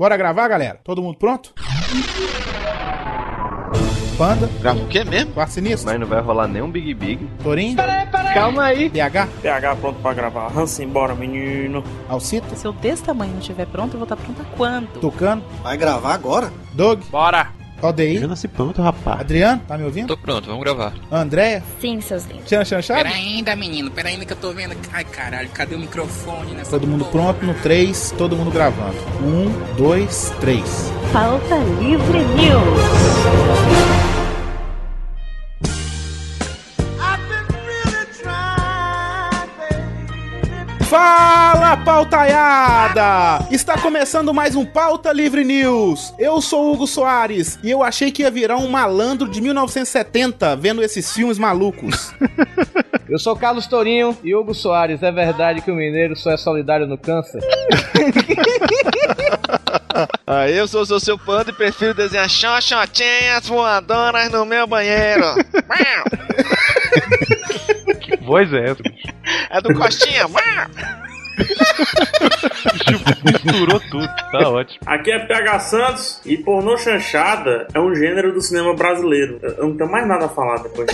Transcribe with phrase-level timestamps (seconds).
[0.00, 0.80] Bora gravar, galera?
[0.82, 1.52] Todo mundo pronto?
[4.16, 5.34] Panda, Grava o quê mesmo?
[5.34, 7.28] Quarto Sinistro, Mas não vai rolar nenhum Big Big.
[7.42, 7.76] Torinho,
[8.32, 8.88] Calma aí.
[8.88, 10.56] DH, PH pronto pra gravar.
[10.56, 11.84] Hansen, bora, menino.
[12.08, 14.88] Alcito, Se eu desse tamanho não estiver pronto, eu vou estar pronta quando?
[15.00, 16.50] Tucano, Vai gravar agora?
[16.72, 17.59] Doug, Bora!
[17.82, 19.20] ODI, Já nasci pronto, rapaz.
[19.20, 20.08] Adriano, tá me ouvindo?
[20.08, 20.92] Tô pronto, vamos gravar.
[21.10, 22.44] Andréia, Sim, seus lindos.
[22.46, 23.02] Tchan Chanchado?
[23.02, 24.74] Pera ainda, menino, pera ainda que eu tô vendo.
[24.92, 27.32] Ai, caralho, cadê o microfone nessa Todo mundo porra?
[27.34, 28.96] pronto no 3, todo mundo gravando.
[29.22, 30.92] 1, 2, 3.
[31.12, 33.90] Pauta Livre News.
[40.88, 41.39] Fala,
[41.84, 43.46] pautaiada!
[43.50, 46.12] Está começando mais um Pauta Livre News.
[46.18, 50.56] Eu sou o Hugo Soares e eu achei que ia virar um malandro de 1970
[50.56, 52.12] vendo esses filmes malucos.
[53.08, 55.02] Eu sou Carlos Tourinho e Hugo Soares.
[55.02, 57.42] É verdade que o mineiro só é solidário no câncer?
[60.26, 65.24] Ah, eu sou o seu panda e prefiro desenhar xoxotinhas voadoras no meu banheiro.
[68.00, 68.82] Que voz é essa?
[69.50, 70.26] é do Costinha.
[73.24, 74.80] Misturou tudo, tá ótimo.
[74.86, 79.38] Aqui é PH Santos e pornô chanchada é um gênero do cinema brasileiro.
[79.42, 80.88] Eu não tenho mais nada a falar depois.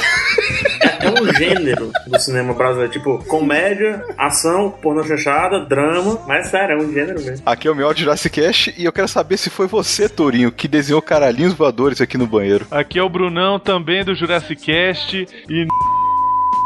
[0.80, 2.92] É, é um gênero do cinema brasileiro.
[2.92, 6.20] Tipo, comédia, ação, pornô chanchada, drama.
[6.26, 7.42] Mas sério, é um gênero mesmo.
[7.46, 10.68] Aqui é o de Jurassic Cash e eu quero saber se foi você, Tourinho, que
[10.68, 12.66] desenhou caralhinhos voadores aqui no banheiro.
[12.70, 15.66] Aqui é o Brunão, também do Jurassic Cast e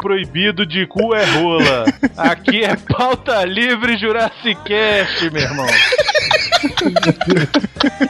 [0.01, 1.85] proibido de cu é rola.
[2.17, 5.67] Aqui é pauta livre Jurassic Cast, meu irmão.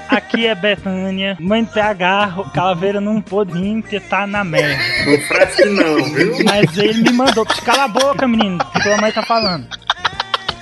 [0.08, 4.80] Aqui é Betânia, mãe de PH, calaveira não pôde vir porque tá na merda.
[5.04, 6.36] Não fresque não, viu?
[6.44, 9.66] Mas ele me mandou, cala a boca, menino, que tua mãe tá falando.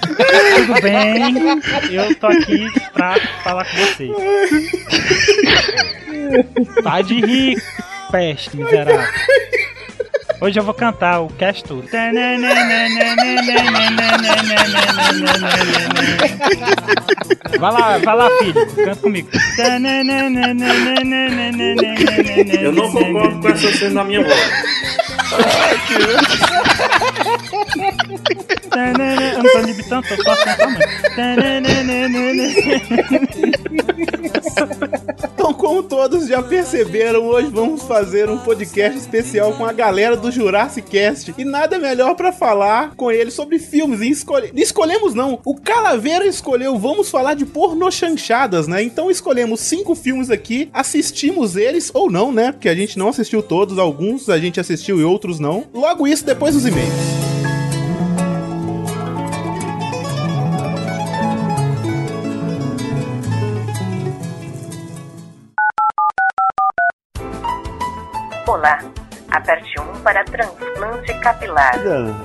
[0.01, 4.11] Tudo bem, eu tô aqui pra falar com vocês.
[6.83, 7.63] Tá de rir,
[8.11, 9.07] peste miserável.
[10.41, 11.85] Hoje eu vou cantar o cast todo.
[17.59, 19.29] Vai lá, vai lá, filho, canta comigo.
[22.61, 24.39] Eu não concordo com essa cena da minha voz.
[35.37, 35.49] Tô.
[35.49, 40.31] Então, como todos já perceberam, hoje vamos fazer um podcast especial com a galera do
[40.31, 41.35] Jurassic Cast.
[41.39, 44.01] E nada melhor pra falar com eles sobre filmes.
[44.01, 44.53] E escolhe...
[44.55, 48.83] escolhemos não, o Calaveira escolheu, vamos falar de porno chanchadas, né?
[48.83, 52.53] Então escolhemos cinco filmes aqui, assistimos eles, ou não, né?
[52.53, 55.65] Porque a gente não assistiu todos, alguns a gente assistiu e outros não.
[55.73, 57.38] Logo isso depois dos e-mails.
[68.59, 68.77] Olá,
[69.31, 71.75] aperte 1 para transplante capilar.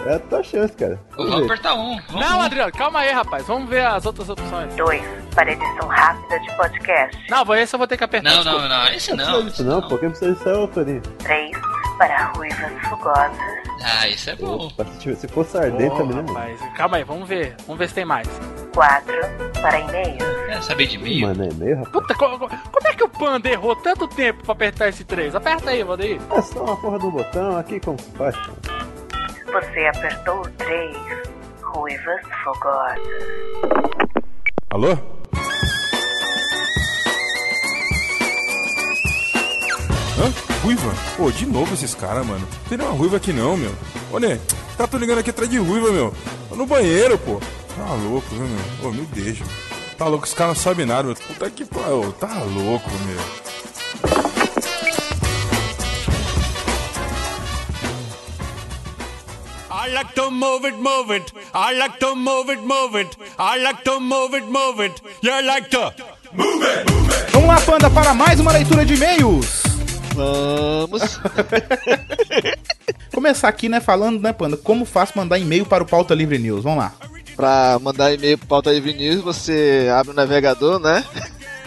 [0.07, 0.99] É a tua chance, cara.
[1.15, 1.99] Vamos apertar um.
[2.07, 3.45] Vamos Não, Adriano, calma aí, rapaz.
[3.45, 4.73] Vamos ver as outras opções.
[4.73, 5.03] 2
[5.35, 7.23] para edição rápida de podcast.
[7.29, 8.31] Não, vou- esse eu vou ter que apertar.
[8.31, 9.47] Não, não, não, esse não.
[9.47, 11.01] Isso não, pô, quem precisa disso é o Tourinho.
[11.19, 11.51] 3
[11.99, 13.37] para ruivas fogosas.
[13.83, 14.71] Ah, isso é bom.
[15.01, 16.33] Se, se fosse ardente Pô, também, né, mano?
[16.33, 17.55] rapaz, calma aí, vamos ver.
[17.67, 18.27] Vamos ver se tem mais.
[18.73, 19.13] 4
[19.61, 20.23] para e-mails.
[20.47, 21.21] Quer saber de mim?
[21.21, 21.91] Mano, é meio, rapaz.
[21.91, 25.35] Puta, co- co- como é que o Panda errou tanto tempo pra apertar esse 3?
[25.35, 26.19] Aperta aí, Valdeir.
[26.31, 28.35] É só uma porra do botão aqui, como se faz?
[29.45, 30.95] Você apertou o 3.
[31.61, 32.99] Ruivas fogosas.
[34.69, 34.97] Alô?
[40.19, 40.31] Hã?
[40.63, 40.93] Ruiva?
[41.17, 42.39] Pô, de novo esses caras, mano.
[42.41, 43.71] Não tem nenhuma ruiva aqui não, meu.
[44.11, 44.39] Ô, Né,
[44.77, 46.13] tá tô ligando aqui atrás de ruiva, meu.
[46.49, 47.39] Tô no banheiro, pô.
[47.75, 48.89] Tá louco, viu, meu?
[48.89, 49.43] Ô, me deixa.
[49.97, 51.15] Tá louco, os caras não sabem nada, meu.
[51.15, 52.13] Puta que pariu.
[52.13, 53.43] Tá louco, meu.
[59.71, 61.33] I like to move it, move it.
[61.53, 63.17] I like to move it, move it.
[63.37, 65.01] I like to move it, move it.
[65.21, 65.93] You like to
[66.33, 67.31] move it, move it.
[67.31, 69.63] Vamos lá, Panda, para mais uma leitura de e-mails.
[70.13, 71.19] Vamos.
[73.13, 76.63] Começar aqui, né, falando, né, Panda, como faço mandar e-mail para o Pauta Livre News.
[76.63, 76.93] Vamos lá.
[77.35, 81.03] Pra mandar e-mail pro Pauta Livre News, você abre o navegador, né?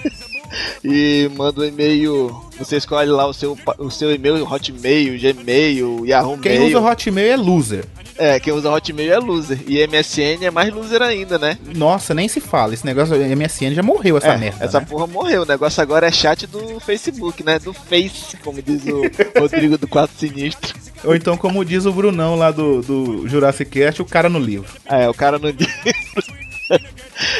[0.85, 2.45] e manda um e-mail.
[2.59, 6.79] Você escolhe lá o seu, o seu e-mail, Hotmail, Gmail, Yahoo Quem Mail.
[6.79, 7.85] usa Hotmail é loser.
[8.19, 9.59] É, quem usa Hotmail é loser.
[9.67, 11.59] E MSN é mais loser ainda, né?
[11.75, 12.73] Nossa, nem se fala.
[12.73, 14.65] Esse negócio MSN já morreu essa É, merda.
[14.65, 14.87] Essa né?
[14.89, 15.43] porra morreu.
[15.43, 17.59] O negócio agora é chat do Facebook, né?
[17.59, 19.03] Do Face, como diz o
[19.39, 20.75] Rodrigo do Quatro Sinistro.
[21.05, 24.69] Ou então, como diz o Brunão lá do, do Jurassic Cast, o cara no livro.
[24.87, 25.67] É, o cara no livro.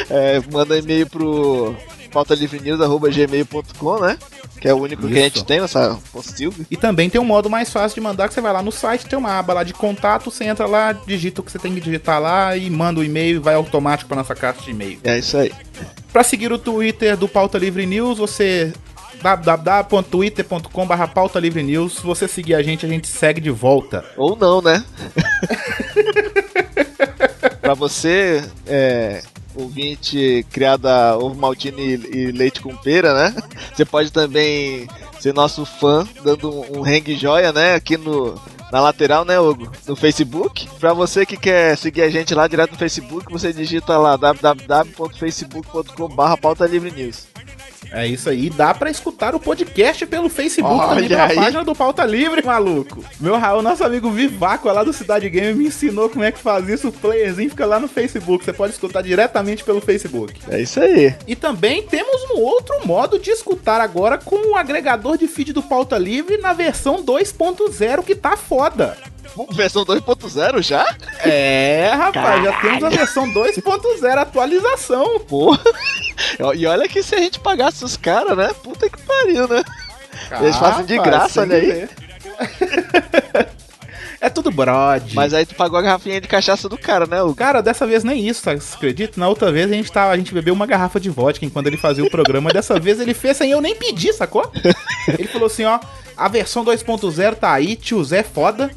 [0.09, 1.75] É, manda e-mail pro
[2.07, 4.17] pautalivrenews.gmail.com, né?
[4.59, 5.45] Que é o único que a gente Isso.
[5.45, 6.65] tem nessa possível.
[6.69, 9.05] E também tem um modo mais fácil de mandar, que você vai lá no site,
[9.05, 11.81] tem uma aba lá de contato, você entra lá, digita o que você tem que
[11.81, 14.99] digitar lá e manda o e-mail e vai automático para nossa caixa de e-mail.
[15.03, 15.51] É isso aí.
[16.11, 18.73] Para seguir o Twitter do Pauta Livre News, você
[19.21, 21.95] www.twitter.com.br pauta livre news.
[21.95, 24.05] Se você seguir a gente, a gente segue de volta.
[24.15, 24.83] Ou não, né?
[27.61, 29.23] pra você, é,
[29.57, 33.35] ouvinte criado a ovo maltine e, leite com pera, né?
[33.73, 34.87] Você pode também
[35.19, 37.73] ser nosso fã, dando um, um hang joia, né?
[37.75, 38.39] Aqui no,
[38.71, 39.71] na lateral, né, Hugo?
[39.87, 40.67] No Facebook.
[40.79, 46.37] Pra você que quer seguir a gente lá direto no Facebook, você digita lá www.facebook.com.br
[46.41, 47.27] pauta livre news.
[47.91, 48.49] É isso aí.
[48.49, 51.35] Dá pra escutar o podcast pelo Facebook Olha também pela aí.
[51.35, 53.03] página do Pauta Livre, maluco.
[53.19, 56.67] Meu Raul, nosso amigo Vivaco lá do Cidade Game me ensinou como é que faz
[56.67, 56.89] isso.
[56.89, 58.43] O playerzinho fica lá no Facebook.
[58.43, 60.33] Você pode escutar diretamente pelo Facebook.
[60.49, 61.15] É isso aí.
[61.27, 65.63] E também temos um outro modo de escutar agora com o agregador de feed do
[65.63, 68.97] Pauta Livre na versão 2.0 que tá foda.
[69.51, 70.85] Versão 2.0 já?
[71.19, 75.19] É, rapaz, já temos a versão 2.0 atualização.
[75.19, 75.59] Porra.
[76.55, 78.51] E olha que se a gente pagasse os caras, né?
[78.63, 79.63] Puta que pariu, né?
[80.41, 81.87] Eles fazem de graça, olha aí.
[84.19, 85.15] É tudo brode.
[85.15, 87.35] Mas aí tu pagou a garrafinha de cachaça do cara, né, Hugo?
[87.35, 88.55] Cara, dessa vez nem isso, tá?
[88.55, 89.19] Você acredita?
[89.19, 91.77] Na outra vez a gente, tava, a gente bebeu uma garrafa de vodka enquanto ele
[91.77, 92.51] fazia o programa.
[92.51, 94.51] Dessa vez ele fez sem eu nem pedir, sacou?
[95.07, 95.79] Ele falou assim, ó,
[96.15, 98.71] a versão 2.0 tá aí, tio Zé foda.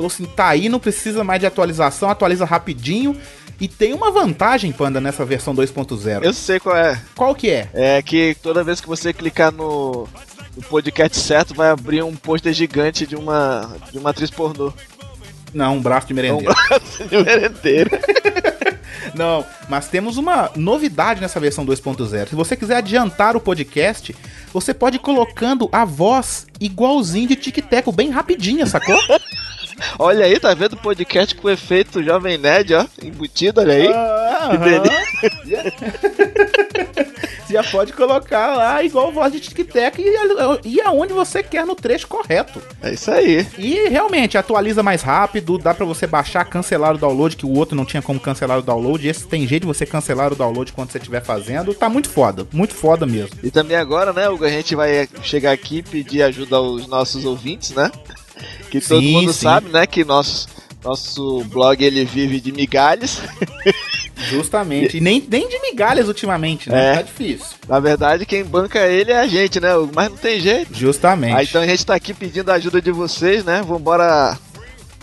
[0.00, 3.14] Falou assim, tá aí, não precisa mais de atualização, atualiza rapidinho.
[3.60, 6.24] E tem uma vantagem, Panda, nessa versão 2.0.
[6.24, 6.98] Eu sei qual é.
[7.14, 7.68] Qual que é?
[7.74, 10.08] É que toda vez que você clicar no,
[10.56, 14.72] no podcast certo, vai abrir um pôster gigante de uma, de uma atriz pornô.
[15.52, 16.50] Não, um braço de merendeiro.
[16.50, 17.90] Um braço de merendeiro.
[19.14, 22.28] Não, mas temos uma novidade nessa versão 2.0.
[22.28, 24.16] Se você quiser adiantar o podcast,
[24.50, 28.96] você pode ir colocando a voz igualzinho de Tic Teco, bem rapidinha, sacou?
[29.98, 33.88] Olha aí, tá vendo o podcast com efeito Jovem Nerd, ó, embutido, olha aí.
[33.88, 34.50] Ah.
[37.50, 40.14] Você já pode colocar lá igual voz de Tic Teco e,
[40.64, 42.62] e aonde você quer no trecho correto.
[42.80, 43.44] É isso aí.
[43.58, 47.74] E realmente atualiza mais rápido, dá pra você baixar, cancelar o download, que o outro
[47.74, 49.08] não tinha como cancelar o download.
[49.08, 51.74] Esse tem jeito de você cancelar o download quando você estiver fazendo.
[51.74, 53.36] Tá muito foda, muito foda mesmo.
[53.42, 57.24] E também agora, né, Hugo, a gente vai chegar aqui e pedir ajuda aos nossos
[57.24, 57.90] ouvintes, né?
[58.70, 59.40] Que todo Sim, mundo sim.
[59.40, 60.48] sabe, né, que nosso,
[60.84, 63.20] nosso blog ele vive de migalhas.
[64.28, 64.98] Justamente.
[64.98, 66.92] E nem, nem de migalhas ultimamente, né?
[66.92, 66.94] É.
[66.96, 67.56] Tá difícil.
[67.66, 69.70] Na verdade, quem banca ele é a gente, né?
[69.94, 70.74] Mas não tem jeito.
[70.74, 71.34] Justamente.
[71.34, 73.62] Aí, então a gente tá aqui pedindo a ajuda de vocês, né?
[73.62, 74.38] Vambora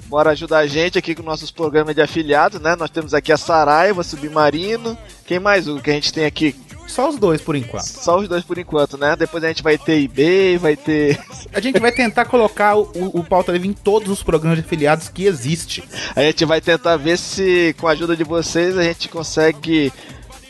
[0.07, 2.75] bora ajudar a gente aqui com nossos programas de afiliados, né?
[2.75, 4.97] Nós temos aqui a Saraiva, Submarino.
[5.25, 6.55] Quem mais, Hugo, que a gente tem aqui?
[6.87, 7.85] Só os dois por enquanto.
[7.85, 9.15] Só os dois por enquanto, né?
[9.15, 11.19] Depois a gente vai ter eBay, vai ter.
[11.53, 14.65] A gente vai tentar colocar o, o, o Pauta Livre em todos os programas de
[14.65, 15.83] afiliados que existe.
[16.15, 19.91] A gente vai tentar ver se, com a ajuda de vocês, a gente consegue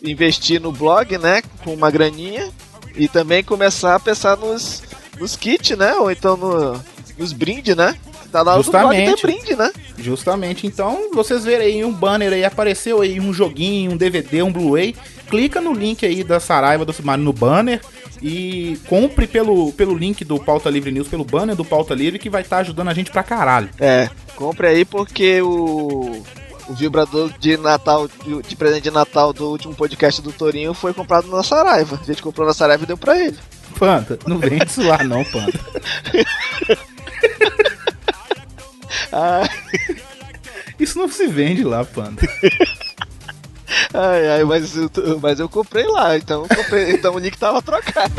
[0.03, 1.41] investir no blog, né?
[1.63, 2.49] Com uma graninha.
[2.95, 4.83] E também começar a pensar nos,
[5.19, 5.93] nos kits, né?
[5.95, 6.83] Ou então no,
[7.17, 7.95] nos brindes, né?
[8.31, 9.21] Tá lá blog Justamente.
[9.21, 9.71] tem brinde, né?
[9.97, 10.67] Justamente.
[10.67, 14.95] Então, vocês verem aí um banner aí, apareceu aí um joguinho, um DVD, um Blu-ray.
[15.29, 17.81] Clica no link aí da Saraiva do Submarino no banner
[18.21, 22.29] e compre pelo, pelo link do Pauta Livre News, pelo banner do Pauta Livre, que
[22.29, 23.69] vai estar ajudando a gente pra caralho.
[23.79, 26.23] É, compre aí porque o,
[26.67, 31.27] o vibrador de Natal, de, presente de Natal do último podcast do Torinho foi comprado
[31.27, 31.99] na Saraiva.
[32.01, 33.37] A gente comprou na Saraiva e deu pra ele.
[33.77, 35.59] Panda, não vem de suar não, Panda.
[39.11, 39.47] Ah,
[40.79, 42.21] Isso não se vende lá, Panda.
[43.93, 44.89] ai, ai, mas, eu,
[45.21, 48.13] mas eu comprei lá, então, eu comprei, então o link tava trocado.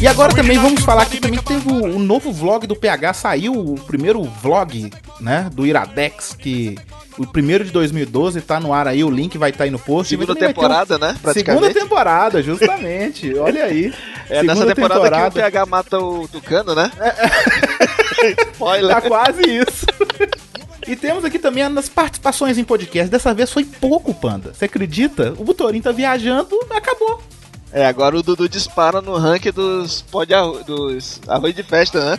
[0.00, 3.12] E agora também vamos falar aqui também que teve o, o novo vlog do PH,
[3.14, 6.76] saiu o primeiro vlog, né, do Iradex, que
[7.18, 10.10] o primeiro de 2012 tá no ar aí, o link vai estar aí no post.
[10.10, 11.16] Segunda ter um- temporada, né?
[11.22, 11.64] Praticamente.
[11.64, 13.34] Segunda temporada, justamente.
[13.38, 13.92] Olha aí.
[14.28, 16.90] É nessa Segunda temporada, que o PH mata o Tucano, né?
[18.52, 18.94] Spoiler.
[18.94, 19.86] Tá quase isso.
[20.86, 23.10] E temos aqui também as participações em podcast.
[23.10, 24.54] Dessa vez foi pouco, Panda.
[24.54, 25.34] Você acredita?
[25.36, 27.20] O Butorim tá viajando, acabou.
[27.72, 32.12] É, agora o Dudu dispara no ranking dos pó de arroz, dos arroz de festa,
[32.12, 32.18] né?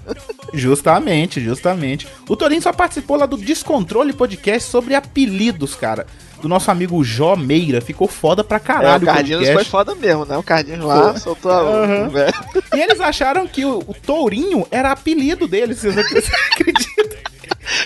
[0.54, 2.08] Justamente, justamente.
[2.28, 6.06] O Torinho só participou lá do Descontrole Podcast sobre apelidos, cara.
[6.42, 7.82] Do nosso amigo Jó Meira.
[7.82, 10.38] Ficou foda pra É, caralho o Cardinhos foi foda mesmo, né?
[10.38, 12.10] O Cardinhos lá soltou a Aham.
[12.10, 12.34] velho.
[12.76, 15.80] E eles acharam que o, o Tourinho era apelido deles.
[15.80, 17.18] Vocês ac- você acreditam?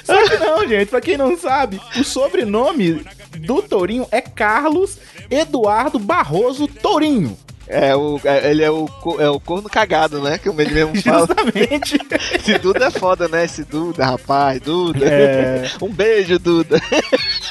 [0.03, 3.03] Só que não, gente, pra quem não sabe, o sobrenome
[3.39, 4.97] do Tourinho é Carlos
[5.29, 7.37] Eduardo Barroso Tourinho.
[7.71, 10.37] É, o, é, ele é o, é o corno cagado, né?
[10.37, 11.25] Que o ele mesmo fala.
[11.25, 11.97] Justamente.
[12.35, 13.45] Esse Duda é foda, né?
[13.45, 15.05] Esse Duda, rapaz, Duda.
[15.05, 15.71] É.
[15.81, 16.81] Um beijo, Duda.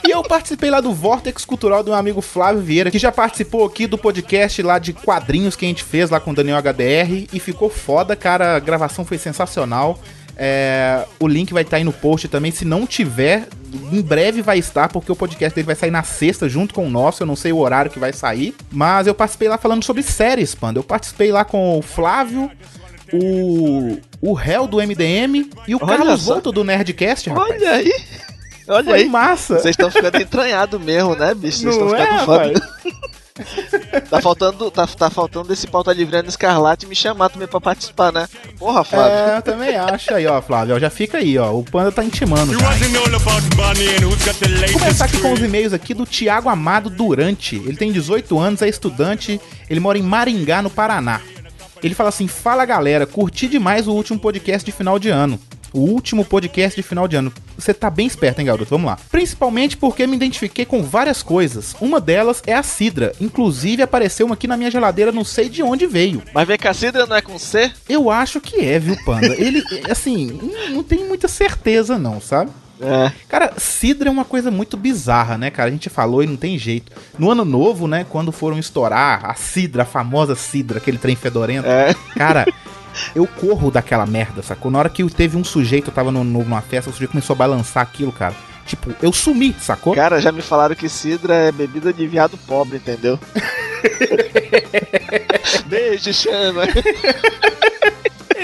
[0.07, 3.65] E eu participei lá do Vortex Cultural do meu amigo Flávio Vieira, que já participou
[3.65, 7.27] aqui do podcast lá de quadrinhos que a gente fez lá com o Daniel HDR
[7.33, 8.57] e ficou foda, cara.
[8.57, 9.99] A gravação foi sensacional.
[10.43, 12.51] É, o link vai estar aí no post também.
[12.51, 13.47] Se não tiver,
[13.93, 16.91] em breve vai estar, porque o podcast dele vai sair na sexta junto com o
[16.91, 17.23] nosso.
[17.23, 18.55] Eu não sei o horário que vai sair.
[18.73, 20.79] Mas eu participei lá falando sobre séries, Panda.
[20.79, 22.51] Eu participei lá com o Flávio,
[23.13, 26.33] o, o réu do MDM e o Olha Carlos só.
[26.33, 27.61] Volto do Nerdcast, rapaz.
[27.61, 27.93] Olha aí.
[28.67, 29.09] Olha Foi aí.
[29.11, 29.59] massa.
[29.59, 31.59] Vocês estão ficando entranhados mesmo, né, bicho?
[31.59, 32.69] Vocês estão é, ficando foda.
[34.09, 38.13] tá faltando, tá, tá faltando desse pauta livre no Escarlate me chamar também pra participar,
[38.13, 38.29] né?
[38.59, 39.13] Porra, Flávio.
[39.13, 40.79] É, eu também acho aí, ó, Flávio.
[40.79, 41.53] Já fica aí, ó.
[41.53, 42.53] O Panda tá intimando.
[44.73, 47.57] Vou começar aqui com os e-mails aqui do Tiago Amado Durante.
[47.57, 51.21] Ele tem 18 anos, é estudante, ele mora em Maringá, no Paraná.
[51.83, 55.41] Ele fala assim: Fala galera, curti demais o último podcast de final de ano.
[55.73, 57.33] O último podcast de final de ano.
[57.57, 58.71] Você tá bem esperto, hein, garoto?
[58.71, 58.99] Vamos lá.
[59.11, 61.75] Principalmente porque me identifiquei com várias coisas.
[61.81, 63.13] Uma delas é a Sidra.
[63.21, 66.23] Inclusive apareceu uma aqui na minha geladeira, não sei de onde veio.
[66.35, 67.71] Mas vem cá, Cidra não é com C?
[67.89, 69.27] Eu acho que é, viu, Panda?
[69.35, 72.51] Ele, assim, não- não tem muita certeza, não, sabe?
[72.83, 73.13] É.
[73.29, 75.69] Cara, Sidra é uma coisa muito bizarra, né, cara?
[75.69, 76.91] A gente falou e não tem jeito.
[77.19, 81.69] No ano novo, né, quando foram estourar a Sidra, a famosa Sidra, aquele trem fedorento.
[81.69, 81.95] É.
[82.17, 82.47] Cara,
[83.15, 84.71] eu corro daquela merda, sacou?
[84.71, 87.37] Na hora que teve um sujeito, eu tava no numa festa, o sujeito começou a
[87.39, 88.35] balançar aquilo, cara.
[88.67, 89.95] Tipo, eu sumi, sacou?
[89.95, 93.19] Cara, já me falaram que Cidra é bebida de viado pobre, entendeu?
[95.67, 96.63] Beijo, Chama.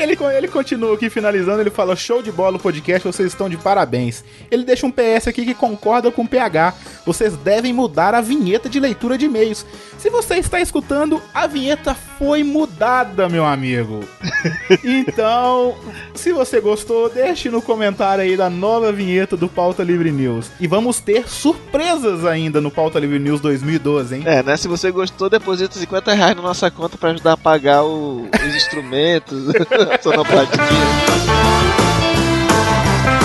[0.07, 3.57] Ele, ele continua aqui finalizando, ele fala: show de bola o podcast, vocês estão de
[3.57, 4.23] parabéns.
[4.51, 6.75] Ele deixa um PS aqui que concorda com o PH.
[7.05, 9.65] Vocês devem mudar a vinheta de leitura de e-mails.
[9.99, 14.01] Se você está escutando, a vinheta foi mudada, meu amigo.
[14.85, 15.75] Então,
[16.15, 20.51] se você gostou, deixe no comentário aí da nova vinheta do Pauta Livre News.
[20.61, 24.23] E vamos ter surpresas ainda no Pauta Livre News 2012, hein?
[24.27, 24.57] É, né?
[24.57, 28.55] Se você gostou, deposita 50 reais na nossa conta pra ajudar a pagar o- os
[28.55, 29.47] instrumentos,
[30.03, 30.63] sonoplastia.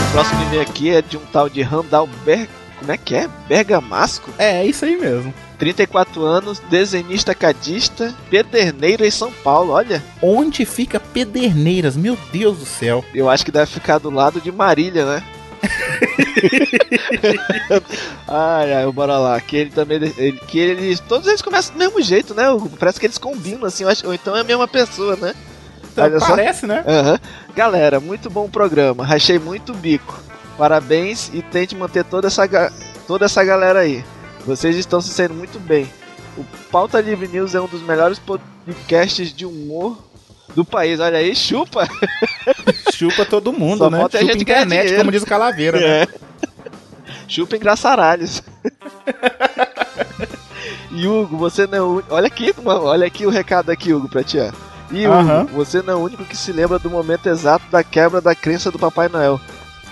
[0.08, 2.48] O próximo e-mail aqui é de um tal de Randall Ber...
[2.80, 3.30] Como é que é?
[3.48, 4.32] Bergamasco?
[4.40, 5.32] É, é isso aí mesmo.
[5.60, 10.02] 34 anos, desenhista cadista, pederneiro em São Paulo, olha.
[10.20, 11.96] Onde fica Pederneiras?
[11.96, 13.06] Meu Deus do céu.
[13.14, 15.24] Eu acho que deve ficar do lado de Marília, né?
[18.28, 19.40] ai, ai, bora lá.
[19.40, 19.98] Que ele também.
[20.18, 21.00] Ele, que eles.
[21.00, 22.46] Todos eles começam do mesmo jeito, né?
[22.80, 25.36] Parece que eles combinam, assim, eu acho, ou então é a mesma pessoa, né?
[26.20, 26.28] Só.
[26.30, 26.84] Parece, né?
[26.88, 27.20] Aham.
[27.56, 29.06] Galera, muito bom programa.
[29.06, 30.20] Rachei muito o bico.
[30.58, 32.72] Parabéns e tente manter toda essa, ga-
[33.08, 34.04] toda essa galera aí.
[34.46, 35.88] Vocês estão se saindo muito bem.
[36.38, 39.98] O Pauta Livre News é um dos melhores podcasts de humor
[40.56, 41.00] do país.
[41.00, 41.88] Olha aí, chupa!
[42.94, 43.98] Chupa todo mundo, Só né?
[44.00, 46.04] falta a Chupa gente ganhar internet, como diz o Calaveira, né?
[46.04, 46.08] É.
[47.28, 48.44] Chupa engraçaralhos.
[50.92, 52.04] Hugo, você não é.
[52.10, 54.38] Olha aqui, mano, olha aqui o recado aqui, Hugo, pra ti.
[54.40, 54.52] ó.
[54.92, 55.06] E
[55.54, 58.70] você não é o único que se lembra do momento exato da quebra da crença
[58.70, 59.40] do Papai Noel.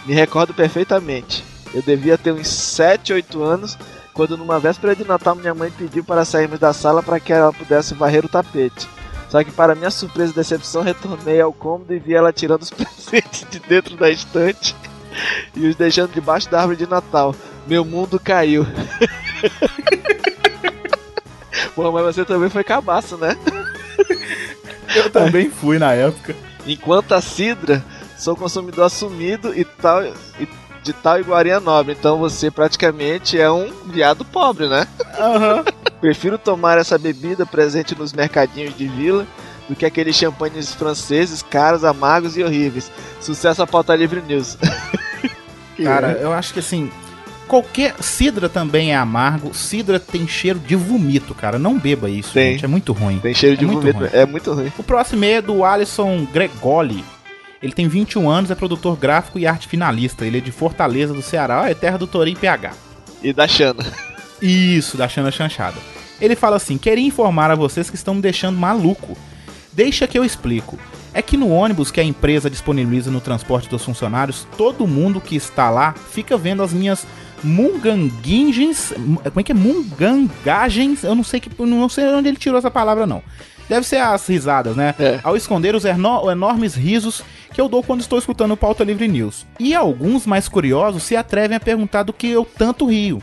[0.06, 1.44] Me recordo perfeitamente.
[1.74, 3.78] Eu devia ter uns 7, 8 anos
[4.14, 7.54] quando numa véspera de Natal minha mãe pediu para sairmos da sala para que ela
[7.54, 8.88] pudesse varrer o tapete.
[9.30, 12.72] Só que para minha surpresa e decepção retornei ao cômodo e vi ela tirando os
[12.76, 14.76] presentes de dentro da estante
[15.56, 17.34] e os deixando debaixo da árvore de Natal.
[17.68, 18.66] Meu mundo caiu.
[21.76, 23.38] Pô, mas você também foi cabaço, né?
[24.96, 26.36] Eu também fui na época.
[26.66, 27.84] Enquanto a Sidra,
[28.18, 30.48] sou consumidor assumido e tal e
[30.84, 31.96] de tal iguaria nobre.
[31.98, 34.88] Então você praticamente é um viado pobre, né?
[35.18, 35.64] Aham.
[36.00, 39.28] Prefiro tomar essa bebida presente nos mercadinhos de vila
[39.68, 42.92] do que aqueles champanhes franceses caros, amargos e horríveis.
[43.20, 44.58] Sucesso a pauta livre news.
[45.84, 46.92] Cara, eu acho que assim.
[47.50, 47.96] Qualquer.
[48.00, 49.54] Sidra também é amargo.
[49.56, 51.58] Sidra tem cheiro de vomito, cara.
[51.58, 52.54] Não beba isso, Tem.
[52.54, 52.64] gente.
[52.64, 53.18] É muito ruim.
[53.20, 54.10] Tem cheiro de é muito vomito, ruim.
[54.14, 54.72] é muito ruim.
[54.78, 57.04] O próximo é do Alisson Gregoli.
[57.62, 60.26] Ele tem 21 anos, é produtor gráfico e arte finalista.
[60.26, 61.70] Ele é de Fortaleza, do Ceará.
[61.70, 62.72] É terra do Torinho PH.
[63.22, 63.84] E da Xana.
[64.42, 65.78] Isso, da Xana Chanchada.
[66.22, 69.18] Ele fala assim: queria informar a vocês que estão me deixando maluco.
[69.74, 70.78] Deixa que eu explico.
[71.14, 75.36] É que no ônibus que a empresa disponibiliza no transporte dos funcionários, todo mundo que
[75.36, 77.06] está lá fica vendo as minhas
[77.44, 78.94] Munganguingens.
[78.94, 79.56] Como é que é?
[79.56, 81.04] Mungangagens.
[81.04, 81.50] Eu não sei que.
[81.64, 83.22] Não sei onde ele tirou essa palavra, não.
[83.68, 84.96] Deve ser as risadas, né?
[85.24, 89.46] Ao esconder os enormes risos que eu dou quando estou escutando o Pauta Livre News.
[89.60, 93.22] E alguns mais curiosos se atrevem a perguntar do que eu tanto rio.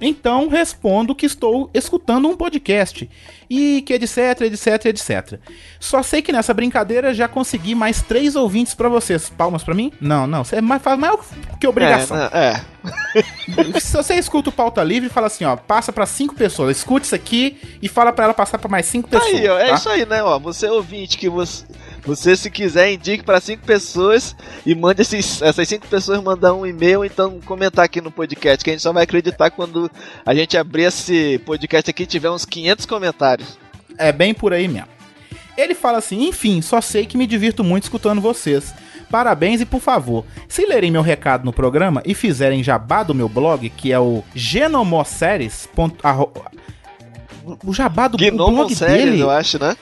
[0.00, 3.08] Então respondo que estou escutando um podcast
[3.54, 5.38] e que etc, etc, etc.
[5.78, 9.28] Só sei que nessa brincadeira já consegui mais três ouvintes pra vocês.
[9.28, 9.92] Palmas pra mim?
[10.00, 10.42] Não, não.
[10.42, 11.20] Você é mais, faz mais
[11.60, 12.16] que obrigação.
[12.16, 12.72] É, é.
[13.78, 16.78] Se você escuta o Pauta Livre, fala assim, ó, passa pra cinco pessoas.
[16.78, 19.34] Escute isso aqui e fala pra ela passar pra mais cinco pessoas.
[19.34, 19.74] Aí, ó, é tá?
[19.74, 20.38] isso aí, né, ó.
[20.38, 21.66] Você ouvinte que você,
[22.06, 26.64] você se quiser indique para cinco pessoas e mande esses, essas cinco pessoas mandar um
[26.64, 29.90] e-mail então comentar aqui no podcast, que a gente só vai acreditar quando
[30.24, 33.41] a gente abrir esse podcast aqui e tiver uns 500 comentários.
[34.02, 34.88] É bem por aí mesmo.
[35.56, 38.74] Ele fala assim: enfim, só sei que me divirto muito escutando vocês.
[39.10, 43.28] Parabéns e por favor, se lerem meu recado no programa e fizerem jabá do meu
[43.28, 45.68] blog, que é o genomosséries.
[47.62, 49.20] O jabá do o blog dele.
[49.20, 49.76] eu acho, né?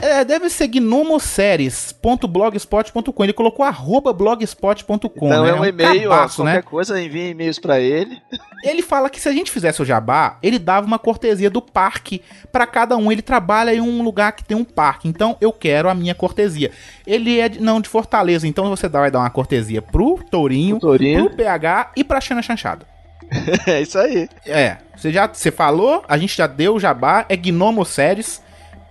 [0.00, 3.24] É, deve ser gnomoséries.blogspot.com.
[3.24, 5.26] Ele colocou arroba blogspot.com.
[5.26, 5.50] Então né?
[5.50, 6.62] é um e-mail, ó, cabaço, qualquer né?
[6.62, 8.20] coisa, envia e-mails pra ele.
[8.64, 12.22] Ele fala que se a gente fizesse o jabá, ele dava uma cortesia do parque
[12.50, 13.12] pra cada um.
[13.12, 16.70] Ele trabalha em um lugar que tem um parque, então eu quero a minha cortesia.
[17.06, 21.26] Ele é de, não de Fortaleza, então você vai dar uma cortesia pro Tourinho, Tourinho.
[21.26, 22.86] pro PH e pra Xana Chanchada.
[23.66, 24.30] é isso aí.
[24.46, 27.36] É, você já você falou, a gente já deu o jabá, é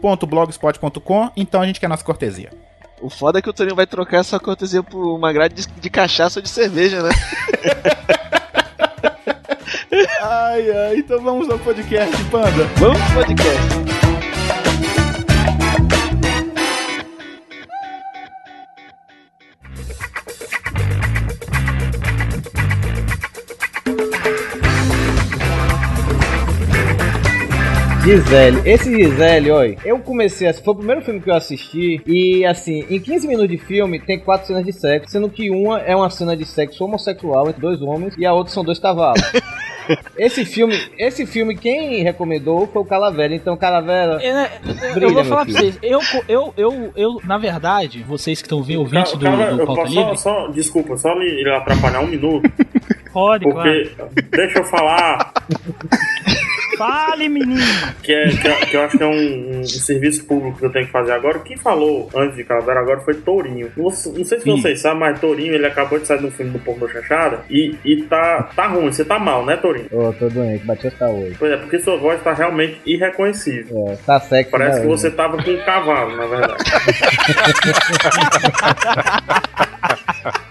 [0.03, 2.51] gnomoséries.blogspot.com, então a gente quer nossa cortesia.
[3.01, 5.89] O foda é que o Torinho vai trocar essa cortesia por uma grade de, de
[5.89, 7.10] cachaça ou de cerveja, né?
[10.22, 12.65] ai, ai, então vamos ao podcast, Panda.
[12.77, 13.93] Vamos pro podcast.
[28.03, 30.53] Gisele, esse Gisele, olha, eu comecei a.
[30.53, 32.01] Foi o primeiro filme que eu assisti.
[32.05, 35.79] E assim, em 15 minutos de filme tem quatro cenas de sexo, sendo que uma
[35.79, 39.22] é uma cena de sexo homossexual entre dois homens e a outra são dois cavalos.
[40.17, 43.36] Esse filme, esse filme, quem recomendou foi o Calavera.
[43.36, 44.17] Então, Calavera.
[44.24, 44.50] É,
[44.94, 48.46] brilha, eu vou meu falar pra vocês, eu, eu, eu, eu, na verdade, vocês que
[48.46, 52.00] estão vendo, ouvintes do, Cara, do eu Pauta posso Livre, só, desculpa, só me atrapalhar
[52.00, 52.50] um minuto.
[53.11, 53.92] pode, Porque,
[54.31, 55.33] deixa eu falar
[56.77, 57.62] Fale, menino!
[58.01, 60.72] que, é, que, é- que eu acho que é um, um serviço público que eu
[60.72, 61.40] tenho que fazer agora.
[61.40, 63.72] Quem falou antes de Calavera agora foi Tourinho.
[63.77, 64.62] Não, não sei se Sim.
[64.62, 68.03] vocês sabem, mas Tourinho ele acabou de sair do filme do Porno Chanchada e, e
[68.03, 68.92] tá, tá ruim.
[68.92, 69.88] Você tá mal, né, Tourinho?
[69.92, 71.36] Ô, tô doente, bati essa hoje.
[71.38, 73.88] Pois é, porque sua voz tá realmente irreconhecível.
[73.90, 74.51] É, tá sexy.
[74.51, 76.64] Parece que você tava com um cavalo, na verdade.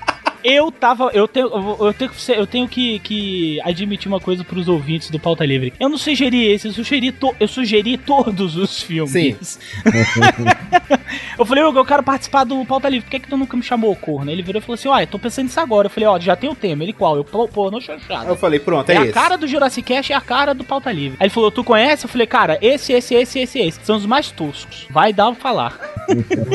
[0.44, 1.10] Eu tava.
[1.12, 5.18] Eu tenho, eu eu tenho, eu tenho que, que admitir uma coisa pros ouvintes do
[5.18, 5.72] Pauta Livre.
[5.78, 9.12] Eu não sugeri esse, eu sugeri, to- eu sugeri todos os filmes.
[9.12, 9.36] Sim.
[11.38, 13.62] eu falei, Hugo, eu quero participar do Pauta Livre, por que, que tu nunca me
[13.62, 14.30] chamou, corno?
[14.30, 15.86] Ele virou e falou assim: Ó, eu tô pensando nisso agora.
[15.86, 16.82] Eu falei, ó, já tem o tema.
[16.82, 17.16] Ele qual?
[17.16, 18.28] Eu, pô, pô, não chanchada.
[18.28, 19.12] Eu falei, pronto, É é, a esse.
[19.12, 21.16] cara do Jurassic Cast e a cara do Pauta Livre.
[21.20, 22.04] Aí ele falou, tu conhece?
[22.04, 23.80] Eu falei, cara, esse, esse, esse, esse, esse.
[23.84, 24.86] São os mais toscos.
[24.90, 25.78] Vai dar o falar.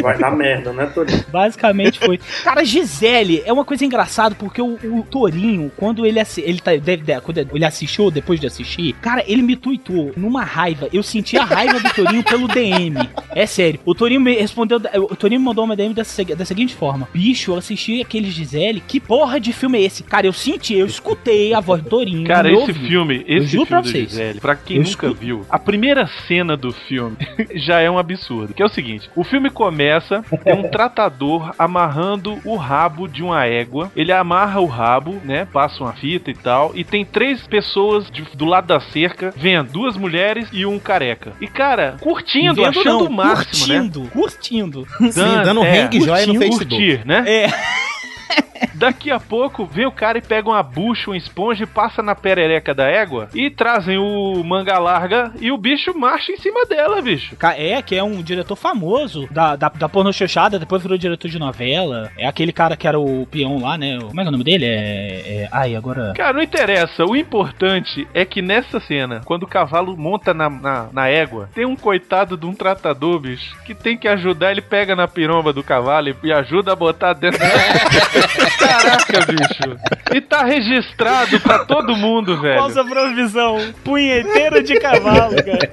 [0.01, 1.23] Vai dar merda, né, Tourinho?
[1.31, 2.19] Basicamente foi.
[2.43, 7.03] Cara, Gisele é uma coisa engraçada, porque o, o Torinho, quando ele, ele, tá, deve,
[7.03, 10.87] deve- quando ele assistiu, depois de assistir, cara, ele me tuitou numa raiva.
[10.93, 12.95] Eu senti a raiva do Torinho pelo DM.
[13.33, 13.79] É sério.
[13.85, 17.51] O Torinho me respondeu, o Torinho me mandou uma DM segui- da seguinte forma: Bicho,
[17.51, 20.03] eu assisti aquele Gisele, que porra de filme é esse?
[20.03, 22.25] Cara, eu senti, eu escutei a voz do Torinho.
[22.27, 22.87] Cara, esse ouvido.
[22.87, 24.09] filme, esse filme pra do vocês.
[24.09, 27.15] Gisele, pra quem Eu nunca viu, a primeira cena do filme
[27.55, 28.53] já é um absurdo.
[28.53, 33.45] Que é o seguinte: o filme começa, tem um tratador amarrando o rabo de uma
[33.45, 33.66] égua.
[33.95, 35.45] Ele amarra o rabo, né?
[35.51, 36.71] Passa uma fita e tal.
[36.75, 41.33] E tem três pessoas de- do lado da cerca vendo duas mulheres e um careca.
[41.41, 43.79] E, cara, curtindo, Vendo achando não, o máximo, né?
[43.79, 44.87] curtindo, curtindo.
[45.11, 46.65] Sim, dando hang joia no Facebook.
[46.69, 47.23] curtir, né?
[47.27, 47.47] É.
[48.73, 52.15] Daqui a pouco vem o cara e pega uma bucha, uma esponja e passa na
[52.15, 57.01] perereca da égua e trazem o manga larga e o bicho marcha em cima dela,
[57.01, 57.35] bicho.
[57.57, 61.39] É, que é um diretor famoso da, da, da porno chanchada, depois virou diretor de
[61.39, 62.11] novela.
[62.17, 63.97] É aquele cara que era o peão lá, né?
[63.99, 64.65] Como é que é o nome dele?
[64.65, 65.43] É.
[65.43, 66.13] é- ai, agora.
[66.15, 67.05] Cara, não interessa.
[67.05, 71.65] O importante é que nessa cena, quando o cavalo monta na, na, na égua, tem
[71.65, 74.51] um coitado de um tratador, bicho, que tem que ajudar.
[74.51, 77.47] Ele pega na piromba do cavalo e, e ajuda a botar dentro da...
[78.57, 79.77] Caraca, bicho.
[80.13, 82.59] E tá registrado pra todo mundo, velho.
[82.59, 83.57] Falsa provisão.
[83.83, 85.69] Punheteiro de cavalo, cara.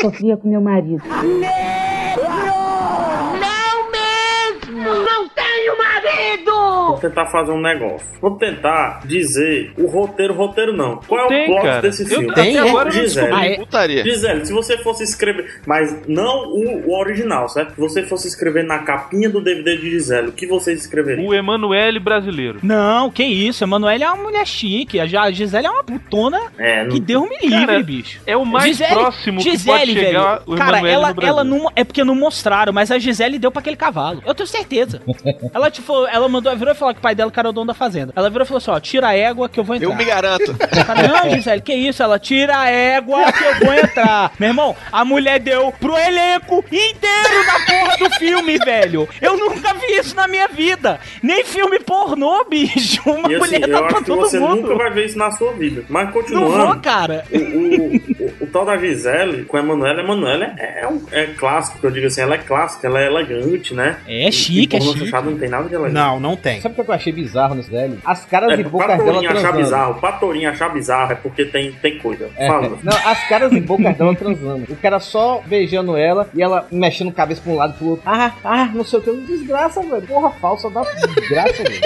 [0.00, 1.02] Sofria com meu marido.
[3.40, 4.94] Não mesmo!
[5.04, 6.75] Não tenho marido!
[6.86, 8.06] Vamos tentar fazer um negócio.
[8.20, 10.96] Vamos tentar dizer o roteiro, roteiro não.
[11.06, 11.82] Qual é Tem, o plot cara.
[11.82, 12.30] desse Eu- filme?
[12.30, 13.26] até agora eu Gisele.
[13.26, 13.34] descobri.
[13.48, 13.56] Ah, é?
[13.56, 14.04] Putaria.
[14.04, 17.74] Gisele, se você fosse escrever, mas não o, o original, certo?
[17.74, 21.26] Se você fosse escrever na capinha do DVD de Gisele, o que você escreveria?
[21.26, 22.58] O Emanuele brasileiro.
[22.62, 23.64] Não, que isso.
[23.64, 24.98] Emanuele é uma mulher chique.
[25.00, 28.20] A Gisele é uma putona É, não- que Deus me livre, Cara, bicho.
[28.26, 31.70] É o mais próximo que pode chegar o Cara, Emanuele ela, ela não.
[31.74, 34.22] É porque não mostraram, mas a Gisele deu pra aquele cavalo.
[34.26, 35.00] Eu tenho certeza.
[35.52, 37.74] ela, tipo, ela mandou, virou e falou que o pai dela era o dono da
[37.74, 38.12] fazenda.
[38.16, 39.88] Ela virou e falou assim: ó, tira a égua que eu vou entrar.
[39.90, 40.54] Eu me garanto.
[40.86, 42.02] Cara, não, Gisele, que isso?
[42.02, 44.32] Ela tira a égua que eu vou entrar.
[44.38, 49.08] Meu irmão, a mulher deu pro elenco inteiro da porra do filme, velho.
[49.20, 51.00] Eu nunca vi isso na minha vida.
[51.22, 53.00] Nem filme pornô, bicho.
[53.06, 54.62] Uma E assim, mulher dá pra todo você mundo.
[54.62, 55.84] nunca vai ver isso na sua vida.
[55.88, 56.48] Mas Não continuando.
[56.66, 57.24] vou, cara.
[57.32, 61.02] O, o, o, o tal da Gisele com a Emanuela, a Emanuela é, é, um,
[61.12, 63.98] é clássico, que eu digo assim, ela é clássica, ela é elegante, né?
[64.06, 65.04] É chique, e, é pornô chique.
[65.06, 65.94] fechado não tem nada de elegante.
[65.94, 66.60] Não, não tem.
[66.66, 67.98] Sabe o que eu achei bizarro nesse velho?
[68.04, 69.56] As caras É, e bocas dela Torinho achar transando.
[69.58, 72.28] bizarro, pra Torinho achar bizarro é porque tem, tem coisa.
[72.36, 72.78] É, Fala.
[72.82, 74.64] não, as caras e bocas dela transando.
[74.68, 78.02] O cara só beijando ela e ela mexendo cabeça pra um lado e pro outro.
[78.04, 79.12] Ah, ah, não sei o que.
[79.26, 80.02] Desgraça, velho.
[80.02, 81.80] Porra falsa da desgraça, velho.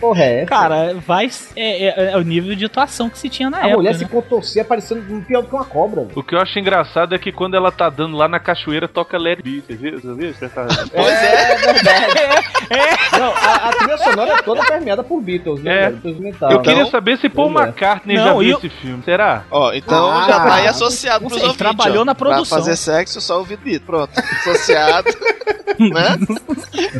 [0.00, 0.46] Porra, é essa?
[0.46, 1.30] Cara, vai.
[1.54, 3.76] É, é- é o nível de atuação que se tinha na a época.
[3.76, 3.98] mulher né?
[3.98, 6.02] se contorcia parecendo pior do que uma cobra.
[6.02, 6.12] velho.
[6.18, 9.16] O que eu acho engraçado é que quando ela tá dando lá na cachoeira, toca
[9.16, 9.62] It Be.
[9.66, 10.00] Você viu?
[10.00, 10.34] Você viu?
[10.34, 12.46] Você tá- Pois é, é verdade.
[13.18, 15.84] Não, a, a trilha sonora é toda permeada por Beatles, né?
[15.84, 15.90] É.
[15.90, 16.50] Beatles metal.
[16.50, 17.62] Eu queria Então, saber se Paul é.
[17.64, 19.02] McCartney Não, já viu eu- esse filme.
[19.04, 19.44] Será?
[19.50, 21.56] Ó, então Ah, já tá aí associado pros ouvintes.
[21.56, 22.04] trabalhou ó.
[22.04, 22.44] na produção.
[22.58, 23.82] Pra fazer sexo, só ouvir beat.
[23.82, 24.10] Pronto.
[24.18, 25.08] Associado.
[25.78, 26.16] né?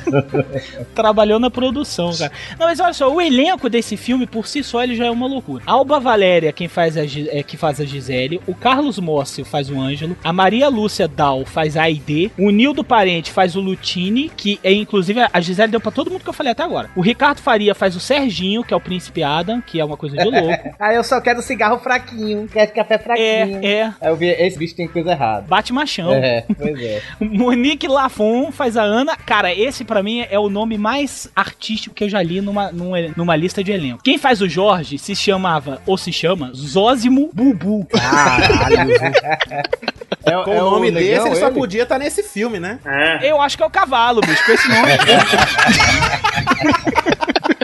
[0.94, 2.32] Trabalhou na produção, cara.
[2.58, 5.26] Não, mas olha só, o elenco desse filme, por si só, ele já é uma
[5.26, 5.62] loucura.
[5.66, 9.78] Alba Valéria, quem faz a, é, que faz a Gisele, o Carlos Mócio faz o
[9.78, 14.58] Ângelo, a Maria Lúcia Dal faz a Aide, o Nildo Parente faz o Lutini, que
[14.64, 16.90] é inclusive a Gisele deu pra todo mundo que eu falei até agora.
[16.96, 20.16] O Ricardo Faria faz o Serginho, que é o Príncipe Adam, que é uma coisa
[20.16, 20.46] de louco.
[20.78, 23.60] Ah, eu só quero cigarro fraquinho, quero café fraquinho.
[23.62, 23.94] É, é.
[24.00, 25.46] Aí eu vi, esse bicho tem coisa errada.
[25.48, 26.12] Bate machão.
[26.12, 27.02] É, pois é.
[27.18, 29.16] Monique Lafon faz a Ana.
[29.16, 32.96] Cara, esse pra mim é o nome mais artístico que eu já li numa, numa,
[33.16, 34.00] numa lista de elenco.
[34.02, 37.84] Quem faz o Jorge se chamava, ou se chama, Zózimo Bubu.
[37.86, 38.94] Caralho.
[40.24, 41.54] É, Com é o nome negão, desse, ele só ele?
[41.54, 42.80] podia estar nesse filme, né?
[42.84, 43.30] É.
[43.30, 44.88] Eu acho que é o cavalo, bicho, com esse nome.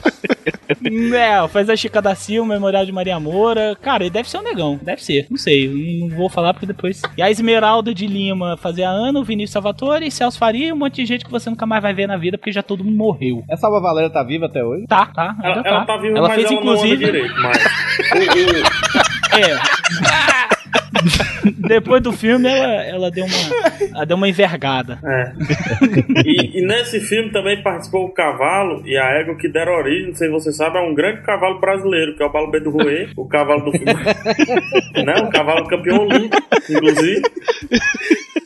[1.15, 3.77] É, faz a Chica da Silva, Memorial de Maria Moura.
[3.81, 4.79] Cara, ele deve ser um negão.
[4.83, 5.27] Deve ser.
[5.31, 5.69] Não sei.
[6.01, 7.03] Não vou falar porque depois.
[7.17, 10.77] E a Esmeralda de Lima fazer a Ana, o Vinícius Salvatore, Celso Faria e um
[10.77, 12.97] monte de gente que você nunca mais vai ver na vida porque já todo mundo
[12.97, 13.45] morreu.
[13.49, 14.87] Essa Alba Valéria tá viva até hoje?
[14.87, 15.37] Tá, tá.
[15.43, 17.05] Ela, ela tá viva, ela mas fez ela não anda inclusive.
[17.05, 17.35] direito.
[17.41, 17.59] Mas
[19.33, 20.53] É.
[21.69, 24.99] Depois do filme, ela, ela, deu uma, ela deu uma envergada.
[25.05, 25.33] É.
[26.25, 30.15] E, e nesse filme também participou o cavalo e a égua que deram origem, não
[30.15, 33.11] sei se você sabe, a um grande cavalo brasileiro, que é o Balubê do Rouet,
[33.17, 33.93] o cavalo do filme.
[35.05, 35.15] né?
[35.23, 36.37] Um cavalo campeão olímpico,
[36.71, 37.23] inclusive.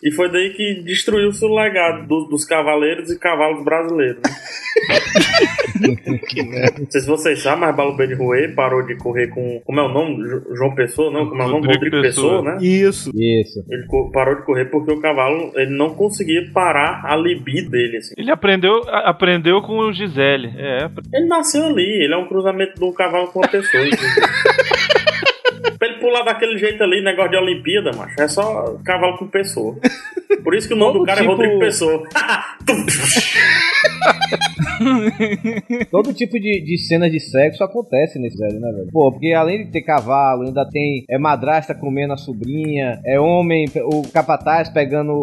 [0.06, 4.18] E foi daí que destruiu-se o legado do- dos cavaleiros e cavalos brasileiros.
[4.22, 4.30] né?
[6.78, 9.60] Não sei se vocês sabem, mas Balubê de Rouet parou de correr com.
[9.64, 10.22] Como é o nome?
[10.28, 11.10] Jo- João Pessoa?
[11.12, 11.66] Não, como é o nome?
[11.66, 12.54] Rodrigo Rodrigo Pessoa, Pessoa.
[12.54, 12.64] né?
[12.64, 13.10] Isso.
[13.14, 13.64] Isso.
[13.68, 17.96] Ele parou de correr porque o cavalo ele não conseguia parar a libido dele.
[17.98, 18.14] Assim.
[18.16, 20.52] Ele aprendeu, a- aprendeu com o Gisele.
[20.56, 23.82] É, Ele nasceu ali, ele é um cruzamento de um cavalo com uma pessoa.
[25.78, 29.76] pra ele pular daquele jeito ali, negócio de Olimpíada, macho, é só cavalo com pessoa.
[30.42, 32.02] Por isso que o nome Todo do cara tipo- é Rodrigo Pessoa.
[35.90, 38.88] Todo tipo de, de cena de sexo acontece nesse velho, né, velho?
[38.92, 43.66] Pô, porque além de ter cavalo, ainda tem é madrasta comendo a sobrinha, é homem,
[43.84, 45.16] o capataz pegando o,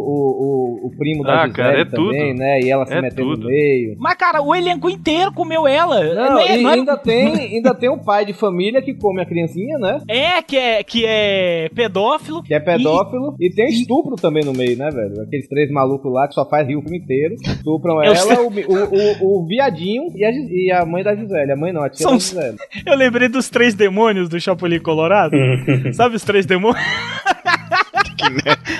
[0.83, 2.39] o, o primo da Ah, Gisele cara, é também, tudo.
[2.39, 2.59] né?
[2.61, 3.43] E ela se É metendo tudo.
[3.43, 3.95] no meio.
[3.99, 6.03] Mas, cara, o elenco inteiro comeu ela.
[6.13, 9.21] Não, é, e não era- ainda tem, ainda tem o pai de família que come
[9.21, 9.99] a criancinha, né?
[10.07, 12.43] É, que é, que é pedófilo.
[12.43, 13.35] Que é pedófilo.
[13.39, 15.21] E, tem estupro também no meio, né, velho?
[15.21, 17.35] Aqueles três malucos lá que só faz rio o filme inteiro.
[17.35, 21.51] Estupram ela, o, o, o, o viadinho e a, e a mãe da Gisele.
[21.51, 22.57] A mãe não, a tia São- da Gisele.
[22.85, 25.35] Eu lembrei dos três demônios do Chapolin Colorado.
[25.93, 26.83] Sabe os três demônios?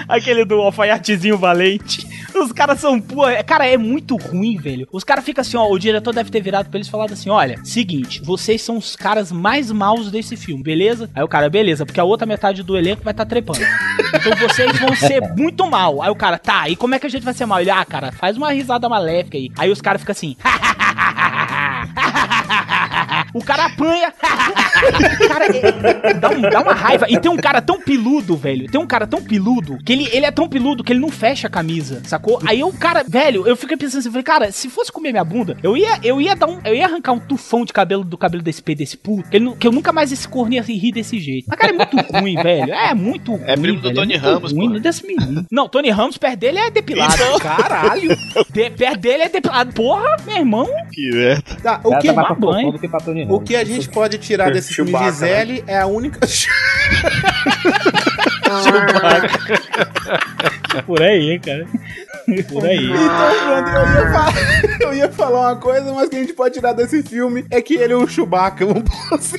[0.07, 2.07] Aquele do alfaiatezinho valente.
[2.35, 2.99] Os caras são.
[2.99, 4.87] pô, é- Cara, é muito ruim, velho.
[4.91, 5.67] Os caras ficam assim, ó.
[5.69, 8.95] O diretor deve ter virado pra eles e falado assim: olha, seguinte, vocês são os
[8.95, 11.09] caras mais maus desse filme, beleza?
[11.13, 13.59] Aí o cara, beleza, porque a outra metade do elenco vai estar tá trepando.
[14.15, 16.01] Então vocês vão ser muito mal.
[16.01, 17.61] Aí o cara, tá, e como é que a gente vai ser mal?
[17.61, 19.49] Ele, ah, cara, faz uma risada maléfica aí.
[19.57, 20.35] Aí os caras ficam assim.
[23.33, 24.13] o cara apanha.
[25.27, 27.05] cara, é- dá, um- dá uma raiva.
[27.09, 28.69] E tem um cara tão peludo, velho.
[28.69, 31.47] Tem um cara tão peludo que ele, ele é tão peludo que ele não fecha
[31.47, 32.39] a camisa, sacou?
[32.45, 35.57] Aí o cara, velho, eu fiquei pensando assim, falei, cara, se fosse comer minha bunda,
[35.63, 38.43] eu ia, eu ia dar um, eu ia arrancar um tufão de cabelo do cabelo
[38.43, 41.19] desse P desse puto, que, ele que eu nunca mais esse corno ia rir desse
[41.19, 41.45] jeito.
[41.47, 42.73] Mas cara, é muito ruim, velho.
[42.73, 43.43] É muito ruim.
[43.45, 44.73] É primo do velho, Tony muito Ramos, ruim, pô.
[44.73, 45.45] não desse menino.
[45.51, 47.13] Não, Tony Ramos, perto dele é depilado.
[47.13, 47.39] Então.
[47.39, 48.15] Caralho.
[48.51, 49.73] De, perto dele é depilado.
[49.73, 50.67] Porra, meu irmão.
[50.91, 51.43] Que merda.
[51.61, 52.79] Tá, o que, tá mais banho.
[52.79, 53.43] que pra Tony o Ramos.
[53.47, 56.19] que a gente pode tirar desse filme Chewbacca, Gisele é a única.
[60.85, 61.67] Por aí, cara.
[62.49, 62.85] Por aí.
[62.85, 64.33] Então, pronto, eu ia, falar,
[64.81, 67.75] eu ia falar uma coisa, mas que a gente pode tirar desse filme é que
[67.75, 69.37] ele é o Chewbacca, vamos assim.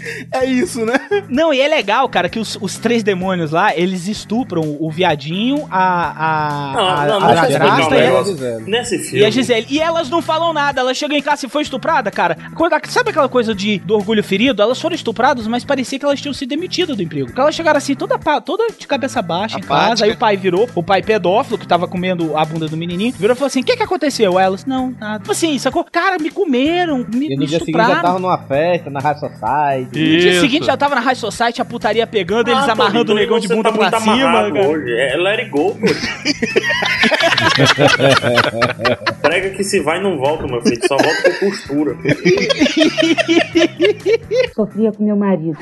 [0.32, 0.98] É isso, né?
[1.28, 5.66] Não, e é legal, cara, que os, os três demônios lá, eles estupram o viadinho,
[5.70, 8.60] a, a, Não, a, não, a não madrasta um e, a, negócio.
[8.66, 9.20] Nesse filme.
[9.20, 9.66] e a Gisele.
[9.68, 12.36] E elas não falam nada, elas chegam em casa e foi estuprada, cara.
[12.54, 14.62] A- sabe aquela coisa de, do orgulho ferido?
[14.62, 17.26] Elas foram estupradas, mas parecia que elas tinham sido demitidas do emprego.
[17.26, 19.88] Porque elas chegaram assim, toda, toda de cabeça baixa em Apática.
[19.90, 23.12] casa, aí o pai virou, o pai pedófilo, que tava comendo a bunda do menininho,
[23.18, 24.38] virou e falou assim, o que que aconteceu?
[24.38, 25.18] Elas, não, nada.
[25.20, 25.84] Tipo assim, sacou?
[25.90, 28.02] Cara, me comeram, me, E me no dia seguinte já estupraram.
[28.02, 29.89] tava numa festa, na High Society.
[29.92, 33.18] No dia seguinte já tava na High Society, a putaria pegando, eles Ah, amarrando Tony,
[33.18, 34.12] o negão de bunda tá pra muito cima.
[34.28, 34.68] amarrado cara.
[34.68, 34.92] Hoje.
[34.92, 35.80] É let it go, pô.
[39.22, 40.80] Prega que se vai não volta, meu filho.
[40.86, 41.96] Só volta com postura.
[44.54, 45.58] Sofria com meu marido.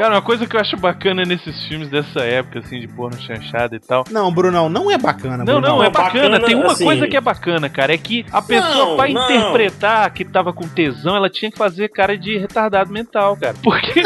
[0.00, 3.76] Cara, uma coisa que eu acho bacana nesses filmes dessa época, assim, de porno chanchada
[3.76, 4.04] e tal.
[4.10, 5.38] Não, Brunão, não é bacana.
[5.38, 5.76] Não, Brunão.
[5.76, 6.22] não, é É bacana.
[6.30, 7.92] bacana, Tem uma assim- coisa que é bacana, cara.
[7.92, 9.30] É que a pessoa, Não, pra não.
[9.30, 13.54] interpretar que tava com tesão, ela tinha que fazer cara de retardado mental, cara.
[13.62, 14.02] Porque,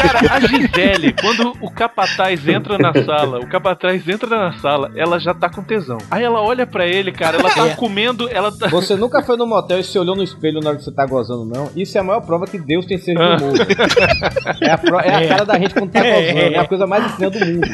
[0.00, 5.18] cara, a Gisele, quando o capataz entra na sala, o capataz entra na sala, ela
[5.18, 5.98] já tá com tesão.
[6.10, 7.74] Aí ela olha pra ele, cara, ela tá É.
[7.74, 8.68] comendo, ela tá.
[8.68, 11.06] Você nunca foi no motel e se olhou no espelho na hora que você tá
[11.06, 11.70] gozando, não?
[11.76, 13.36] Isso é a maior prova que Deus tem de Ah.
[13.36, 13.54] humor.
[14.62, 15.28] é, a pro- é a É.
[15.28, 16.20] cara da gente quando tá É.
[16.32, 16.54] gozando.
[16.54, 17.66] É a coisa mais estranha do mundo.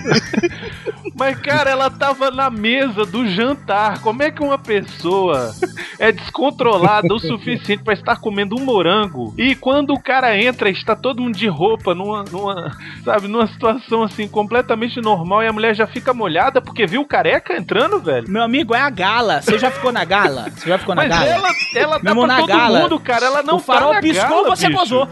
[1.14, 4.00] Mas, cara, ela tava na mesa do jantar.
[4.00, 5.52] Como é que uma pessoa
[5.98, 9.34] é descontrolada o suficiente pra estar comendo um morango?
[9.36, 14.02] E quando o cara entra, está todo mundo de roupa, numa, numa, sabe, numa situação
[14.02, 18.28] assim completamente normal e a mulher já fica molhada porque viu o careca entrando, velho.
[18.30, 19.42] Meu amigo, é a gala.
[19.42, 20.46] Você já ficou na gala?
[20.54, 21.26] Você já ficou na Mas gala?
[21.26, 22.80] ela, ela tá Meu irmão, pra todo gala.
[22.80, 23.26] mundo, cara.
[23.26, 24.78] Ela não o farol tá piscou, gala, você bicho.
[24.78, 25.08] gozou.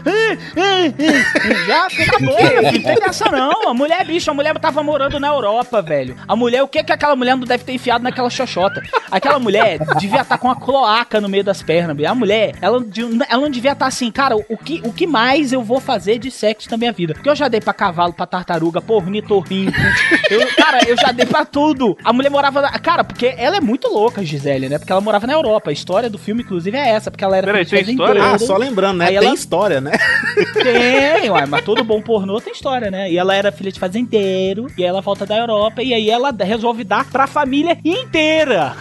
[1.67, 2.87] Já acabou, meu filho.
[2.87, 3.69] Não tem dessa não.
[3.69, 6.15] A mulher, bicho, a mulher tava morando na Europa, velho.
[6.27, 8.81] A mulher, o que que aquela mulher não deve ter enfiado naquela xoxota?
[9.09, 12.09] Aquela mulher devia estar com uma cloaca no meio das pernas, bicho.
[12.09, 12.83] A mulher, ela,
[13.29, 16.29] ela não devia estar assim, cara, o que, o que mais eu vou fazer de
[16.31, 17.13] sexo na minha vida?
[17.13, 19.71] Porque eu já dei pra cavalo, pra tartaruga, pra ornitorrinco.
[20.29, 21.97] Eu, cara, eu já dei pra tudo.
[22.03, 22.61] A mulher morava...
[22.61, 24.77] na- Cara, porque ela é muito louca, Gisele, né?
[24.79, 25.69] Porque ela morava na Europa.
[25.69, 27.09] A história do filme, inclusive, é essa.
[27.11, 28.23] Porque ela era Peraí, filha de tem história?
[28.23, 29.05] Ah, só lembrando, né?
[29.07, 29.91] Aí Tem ela- história, né?
[30.63, 33.11] Tem, uai, mas todo bom pornô tem história, né?
[33.11, 36.31] E ela era filha de fazendeiro, e aí ela volta da Europa, e aí ela
[36.39, 38.73] resolve dar pra família inteira.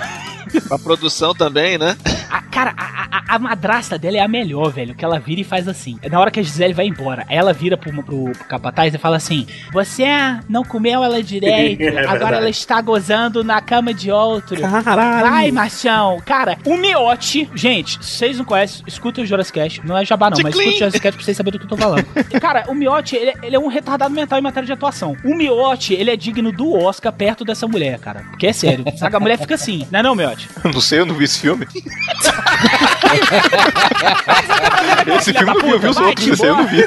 [0.68, 1.96] Pra produção também, né?
[2.31, 4.94] A, cara, a, a, a madrasta dela é a melhor, velho.
[4.94, 5.98] Que ela vira e faz assim.
[6.11, 9.16] Na hora que a Gisele vai embora, ela vira pro, pro, pro capataz e fala
[9.16, 10.05] assim: Você
[10.48, 14.61] não comeu ela direito, É agora ela está gozando na cama de outro.
[14.61, 15.26] Caralho.
[15.26, 16.20] Ai, machão.
[16.24, 19.87] Cara, o miote, gente, vocês não conhecem, escutem o Jurassic Cast.
[19.87, 21.76] Não é jabá, não, mas escutem o Jurassic Cast pra vocês saberem do que eu
[21.76, 22.05] tô falando.
[22.40, 25.16] Cara, o miote, ele, ele é um retardado mental em matéria de atuação.
[25.24, 28.20] O miote, ele é digno do Oscar perto dessa mulher, cara.
[28.31, 28.85] Porque é sério.
[28.96, 30.49] Sabe, a mulher fica assim, não é não, miote?
[30.64, 31.66] Não sei, eu não vi esse filme.
[35.19, 36.85] esse filme eu da vi, eu vi os vai outros, esse aí eu não vi.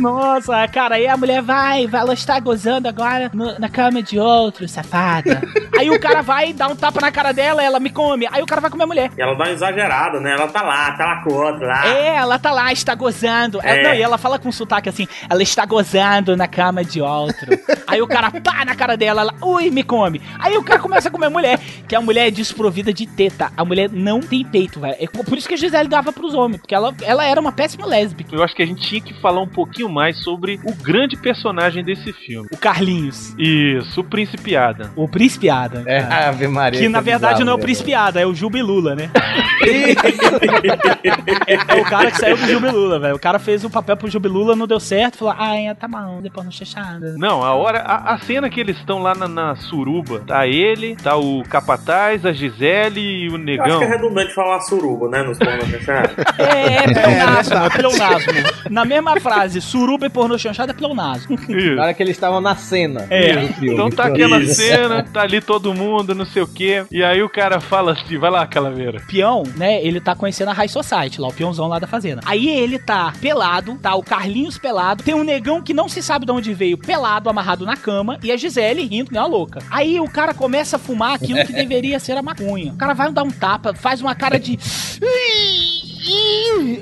[0.00, 4.18] Nossa, cara, aí a mulher vai, vai, ela está gozando agora no- na cama de
[4.18, 5.40] outro, safada.
[5.78, 8.26] aí o cara vai dar um tapa na cara dela, ela me come.
[8.32, 9.10] Aí o cara vai comer a mulher.
[9.16, 10.32] E ela dá uma exagerada, né?
[10.32, 11.86] Ela tá lá, tá lá com o outro lá.
[11.86, 13.60] É, ela tá lá, está gozando.
[13.62, 13.82] Ela- É.
[13.82, 17.58] não, e ela fala com sotaque assim: ela está gozando na cama de outro.
[17.86, 20.20] Aí o cara pá na cara dela, ela, ui, me come.
[20.38, 23.50] Aí o cara começa a comer a mulher, que a mulher é desprovida de teta.
[23.56, 24.96] A mulher não tem peito, velho.
[24.98, 27.84] É por isso que a Gisele dava pros homens, porque ela, ela era uma péssima
[27.84, 28.34] lésbica.
[28.34, 31.82] Eu acho que a gente tinha que falar um pouquinho mais sobre o grande personagem
[31.84, 32.48] desse filme.
[32.52, 33.34] O Carlinhos.
[33.36, 34.90] Isso, o Príncipe Adam.
[34.94, 35.82] O Príncipe Adam.
[35.86, 36.28] É, cara.
[36.28, 36.80] Ave Maria.
[36.80, 37.64] Que na verdade bizarro, não é o.
[37.64, 39.10] Príncipe Ada, é o Jubilula, né?
[41.46, 43.16] é o cara que saiu do Jubilula, velho.
[43.16, 46.20] O cara fez o papel pro Jubilula, não deu certo, falou, ah, é, tá bom,
[46.22, 47.14] depois não chechada.
[47.16, 50.94] Não, a hora, a, a cena que eles estão lá na, na suruba, tá ele,
[50.96, 53.78] tá o Capataz, a Gisele e o Eu acho Negão.
[53.78, 55.22] que é redundante falar suruba, né?
[55.22, 56.14] Nos pornôs chanchados.
[56.36, 58.32] É, é pleonasmo, é pleonasmo.
[58.70, 61.38] Na mesma frase, suruba e pornô chanchada é pleonasmo.
[61.48, 61.74] Isso.
[61.76, 63.06] Na hora que eles estavam na cena.
[63.10, 63.34] É.
[63.52, 63.72] filme.
[63.72, 64.54] Então tá aquela Isso.
[64.54, 66.84] cena, tá ali todo mundo, não sei o quê.
[66.90, 68.98] E aí o cara fala assim, vai lá, Calaveira.
[68.98, 72.20] O peão, né, ele tá conhecendo a High Society lá, o peãozão lá da fazenda.
[72.24, 76.26] Aí ele tá pelado, tá o Carlinhos pelado, tem um negão que não se sabe
[76.26, 79.60] de onde veio, pelado, amarrado na cama, e a Gisele rindo, que nem uma louca.
[79.70, 82.22] Aí o cara começa a fumar aquilo que deveria ser a
[82.72, 84.58] O cara vai dar um tapa, faz uma cara de...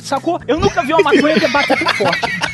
[0.01, 0.41] Sacou?
[0.47, 2.52] Eu nunca vi uma maconha que bate tão forte.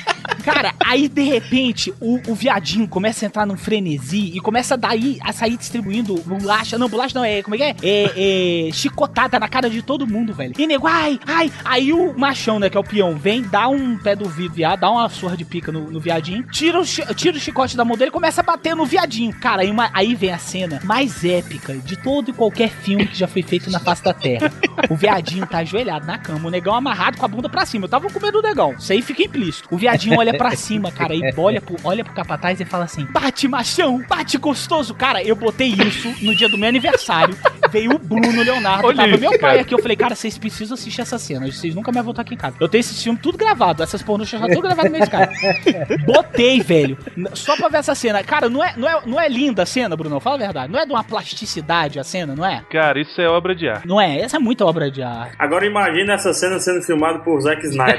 [0.53, 5.19] Cara, aí de repente o, o viadinho começa a entrar num frenesi e começa daí
[5.23, 6.79] a sair distribuindo bolacha.
[6.79, 7.43] Não, bolacha não, é.
[7.43, 7.77] Como é que é?
[7.83, 10.55] É, é, chicotada na cara de todo mundo, velho.
[10.59, 11.53] E nego, ai, ai.
[11.65, 14.91] Aí o machão, né, que é o peão, vem, dá um pé do viado, dá
[14.91, 16.85] uma surra de pica no, no viadinho, tira o,
[17.15, 19.33] tira o chicote da mão dele e começa a bater no viadinho.
[19.35, 23.17] Cara, aí, uma- aí vem a cena mais épica de todo e qualquer filme que
[23.19, 24.51] já foi feito na face da terra.
[24.89, 27.85] O viadinho tá ajoelhado na cama, o negão amarrado com a bunda pra cima.
[27.85, 28.75] Eu tava com medo do negão.
[28.79, 29.69] Isso aí fica implícito.
[29.71, 33.05] O viadinho olha pra cima, cara, e olha pro, olha pro capataz e fala assim:
[33.07, 34.95] bate machão, bate gostoso.
[34.95, 37.37] Cara, eu botei isso no dia do meu aniversário.
[37.71, 39.61] Veio o Bruno Leonardo, Olha tava isso, meu pai cara.
[39.61, 39.75] aqui.
[39.75, 41.47] Eu falei, cara, vocês precisam assistir essa cena.
[41.47, 42.57] Vocês nunca mais voltar aqui em casa.
[42.59, 46.05] Eu tenho esse filme tudo gravado, essas pornôs já tudo gravado no meu Skype.
[46.07, 46.97] Botei, velho.
[47.35, 48.23] Só pra ver essa cena.
[48.25, 50.19] Cara, não é, não é, não é linda a cena, Bruno?
[50.19, 50.73] Fala a verdade.
[50.73, 52.63] Não é de uma plasticidade a cena, não é?
[52.71, 53.87] Cara, isso é obra de arte.
[53.87, 54.19] Não é?
[54.19, 55.35] Essa é muita obra de arte.
[55.39, 57.99] Agora imagina essa cena sendo filmada por Zack Snyder.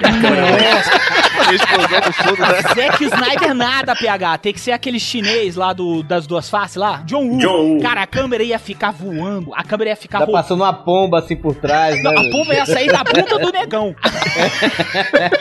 [1.53, 2.61] Explosão no fundo, né?
[2.75, 4.37] Zack Snyder nada, PH.
[4.39, 7.01] Tem que ser aquele chinês lá do, das duas faces lá.
[7.05, 7.37] John Woo.
[7.39, 7.81] John Woo.
[7.81, 9.53] Cara, a câmera ia ficar voando.
[9.55, 12.27] A câmera ia ficar Tá ro- passando uma pomba assim por trás, Não, né?
[12.27, 13.95] a pomba ia sair da bunda do negão.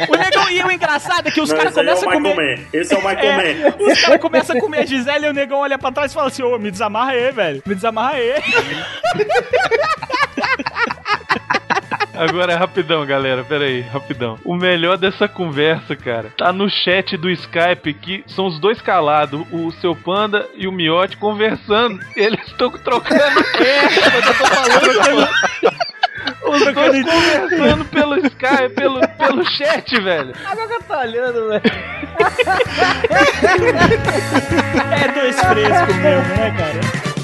[0.09, 2.37] o negão e o engraçado é que os caras é começam o a comer.
[2.37, 2.65] Mann.
[2.73, 5.59] Esse é o Michael É, os caras começam a comer a Gisele e o negão
[5.59, 7.63] olha pra trás e fala assim: Ô, me desamarra aí, velho.
[7.67, 8.35] Me desamarra aí.
[12.19, 13.45] Agora é rapidão, galera.
[13.45, 14.37] Pera aí, rapidão.
[14.45, 19.47] O melhor dessa conversa, cara, tá no chat do Skype que são os dois calados,
[19.53, 22.01] o seu panda e o miote conversando.
[22.17, 23.19] Eles estão trocando.
[23.59, 25.29] É, eu tô falando.
[26.43, 30.33] Os dois conversando pelo Skype, pelo, pelo chat, velho.
[30.45, 31.63] Agora que eu tô olhando, velho.
[34.93, 37.18] É dois frescos mesmo, né, cara?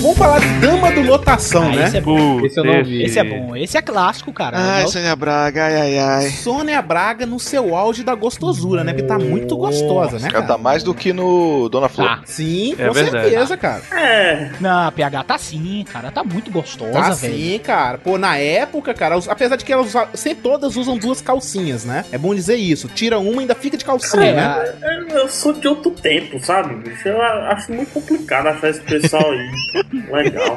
[0.00, 1.84] Vamos falar de Dama do Lotação, Ah, né?
[1.86, 2.44] esse é bom.
[2.44, 3.02] Esse eu não vi.
[3.02, 3.56] Esse é bom.
[3.56, 4.56] Esse é clássico, cara.
[4.58, 4.92] Ai, Nossa.
[4.94, 6.28] Sônia Braga, ai, ai, ai.
[6.30, 8.92] Sônia Braga no seu auge da gostosura, né?
[8.92, 12.08] Porque tá muito gostosa, né, Cara, tá mais do que no Dona Flor.
[12.08, 12.20] Tá.
[12.24, 13.30] Sim, É com verdade.
[13.30, 13.82] certeza, cara.
[13.92, 14.50] É.
[14.60, 16.10] Não, a PH tá sim, cara.
[16.10, 17.34] Tá muito gostosa, Tá velho.
[17.34, 17.98] sim, cara.
[17.98, 22.04] Pô, na época, cara, apesar de que elas sempre todas usam duas calcinhas, né?
[22.12, 22.86] É bom dizer isso.
[22.88, 24.74] Tira uma e ainda fica de calcinha, É, né?
[25.10, 27.08] Eu eu sou de outro tempo, sabe, bicho?
[27.08, 29.50] Eu acho muito complicado achar esse pessoal aí
[29.92, 30.56] legal.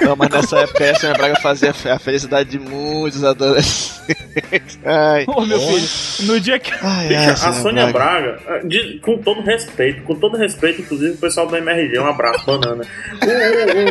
[0.00, 3.96] Não, mas nessa época a Sônia Braga fazia a felicidade de muitos adolescentes.
[4.84, 5.24] Ai.
[5.26, 6.70] Ô, meu filho, no dia que.
[6.82, 11.46] Ai, ai, a Sônia Braga, de- com todo respeito, com todo respeito, inclusive o pessoal
[11.46, 12.84] do MRG, um abraço, banana.
[13.22, 13.30] O- o-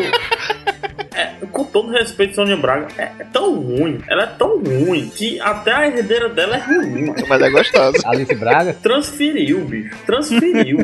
[0.01, 5.09] o- é, com todo respeito, Sônia Braga, é, é tão ruim, ela é tão ruim,
[5.13, 7.07] que até a herdeira dela é ruim.
[7.07, 7.25] mano.
[7.27, 7.97] Mas é gostosa.
[8.05, 8.73] Alice Braga?
[8.81, 10.77] Transferiu, bicho, transferiu.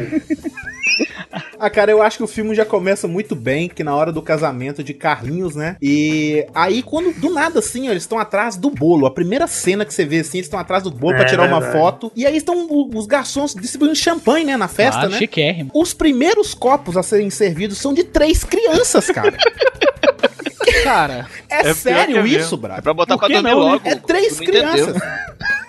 [1.63, 4.19] Ah, cara, eu acho que o filme já começa muito bem, que na hora do
[4.21, 5.75] casamento de Carlinhos, né?
[5.81, 9.05] E aí, quando do nada assim, ó, eles estão atrás do bolo.
[9.05, 11.43] A primeira cena que você vê assim, eles estão atrás do bolo É pra tirar
[11.47, 11.79] uma verdade.
[11.79, 12.11] foto.
[12.15, 14.57] E aí estão os garçons distribuindo champanhe, né?
[14.57, 15.17] Na festa, ah, né?
[15.19, 15.69] chiquérrimo.
[15.73, 19.37] Os primeiros copos a serem servidos são de três crianças, cara.
[20.83, 22.79] Cara, É, que sério é isso, brother?
[22.79, 23.53] É pra botar Por pra dormir né?
[23.53, 23.81] logo.
[23.87, 24.95] É três crianças.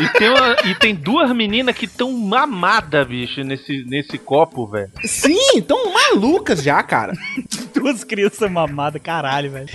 [0.00, 4.90] E tem, uma- e tem duas meninas que tão mamadas, bicho, nesse, nesse copo, velho.
[5.04, 7.12] Sim, tão malucas já, cara.
[7.74, 9.68] duas crianças mamadas, caralho, velho.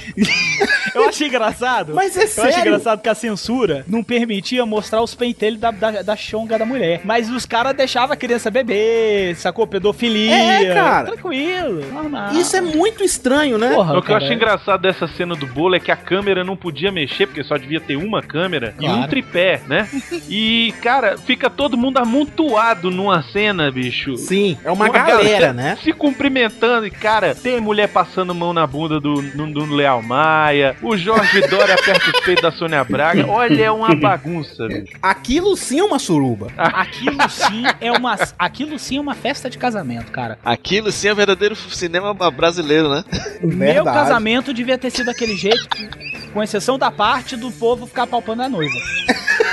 [0.94, 1.94] Eu achei engraçado.
[1.94, 2.60] Mas é Eu achei sério.
[2.60, 7.02] engraçado que a censura não permitia mostrar os pentelhos da, da, da chonga da mulher.
[7.04, 9.66] Mas os caras deixavam a criança beber, sacou?
[9.68, 10.34] Pedofilia.
[10.36, 11.12] É, cara.
[11.12, 12.34] Tranquilo, normal.
[12.34, 13.74] Isso é muito estranho, né?
[13.74, 16.44] Porra, O que eu cara, acho engraçado dessa cena do bolo é que a câmera
[16.44, 19.10] não podia mexer, porque só devia ter uma câmera e um Claro.
[19.10, 19.88] tripé, né?
[20.30, 24.16] E, cara, fica todo mundo amontoado numa cena, bicho.
[24.18, 25.78] Sim, é uma Uma galera, né?
[25.84, 30.76] Se cumprimentando, e, cara, tem mulher passando mão na bunda do, do, do Leal Maia,
[30.82, 33.26] o Jorge Dória aperta os peitos da Sônia Braga.
[33.28, 34.94] Olha, é uma bagunça, bicho.
[35.02, 36.48] Aquilo sim é uma suruba.
[36.58, 40.38] Aquilo sim é uma, aquilo sim é uma festa de casamento, cara.
[40.44, 43.04] Aquilo sim é verdadeiro cinema brasileiro, né?
[43.42, 45.68] Meu casamento devia ter sido daquele jeito,
[46.34, 48.74] com exceção da parte do povo ficar palpando a noiva.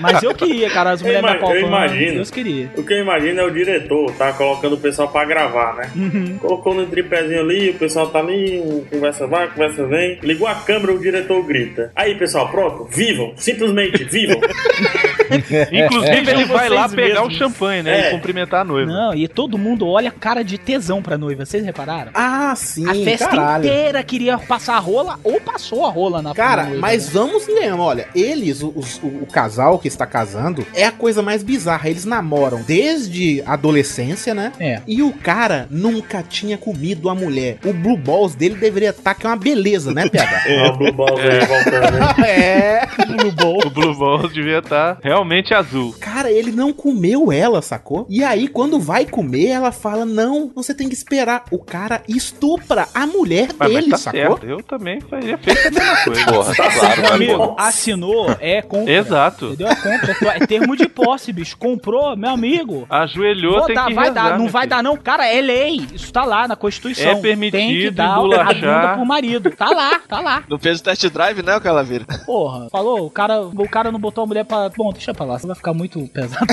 [0.00, 2.14] Mas eu queria, cara, as Eu, mulheres me eu imagino.
[2.14, 2.70] Deus queria.
[2.76, 5.90] O que eu imagino é o diretor, tá colocando o pessoal pra gravar, né?
[5.94, 6.38] Uhum.
[6.38, 10.18] Colocou no tripézinho ali, o pessoal tá ali, conversa vai, conversa vem.
[10.22, 11.92] Ligou a câmera, o diretor grita.
[11.94, 14.40] Aí, pessoal, pronto, vivam, simplesmente vivam.
[15.72, 17.34] Inclusive, ele Sejam vai lá pegar mesmos.
[17.34, 18.00] o champanhe, né?
[18.00, 18.08] É.
[18.08, 18.90] E cumprimentar a noiva.
[18.90, 22.10] Não, e todo mundo olha cara de tesão pra noiva, vocês repararam?
[22.14, 23.64] Ah, sim, A festa caralho.
[23.64, 27.10] inteira queria passar a rola ou passou a rola na Cara, mas né?
[27.14, 31.42] vamos mesmo, olha, eles, os- o, o casal que está casando, é a coisa mais
[31.42, 31.88] bizarra.
[31.88, 34.52] Eles namoram desde a adolescência, né?
[34.58, 34.80] É.
[34.86, 37.58] E o cara nunca tinha comido a mulher.
[37.64, 40.42] O Blue Balls dele deveria estar que é uma beleza, né, PH?
[40.66, 42.14] Ó, o Blue Balls aí voltando, né?
[42.28, 42.86] é.
[43.06, 43.58] Blue Ball.
[43.66, 45.94] O Blue Balls devia estar realmente azul.
[46.00, 48.06] Cara, ele não comeu ela, sacou?
[48.08, 51.44] E aí, quando vai comer, ela fala: Não, você tem que esperar.
[51.50, 54.20] O cara estupra a mulher Ah, mas dele, tá sacou?
[54.20, 54.46] certo.
[54.46, 56.24] Eu também faria feito a mesma coisa.
[56.26, 58.92] Porra, tá claro, Meu né, amigo, assinou, é compra.
[58.92, 59.46] Exato.
[59.46, 59.68] Entendeu?
[59.84, 60.36] É compra.
[60.36, 61.56] É termo de posse, bicho.
[61.56, 62.86] Comprou, meu amigo.
[62.90, 64.70] Ajoelhou, Vou tem dar, que vai rezar, dar, não meu vai filho.
[64.70, 64.96] dar não.
[64.96, 65.86] Cara, é lei.
[65.94, 67.10] Isso tá lá na Constituição.
[67.10, 69.50] É permitido Tem que dar a bunda pro marido.
[69.50, 70.42] Tá lá, tá lá.
[70.48, 72.04] Não fez o test drive, né, o Calaveira?
[72.26, 74.70] Porra, falou, o cara, o cara não botou a mulher pra...
[74.76, 76.46] Bom, deixa pra lá, você vai ficar muito pesado.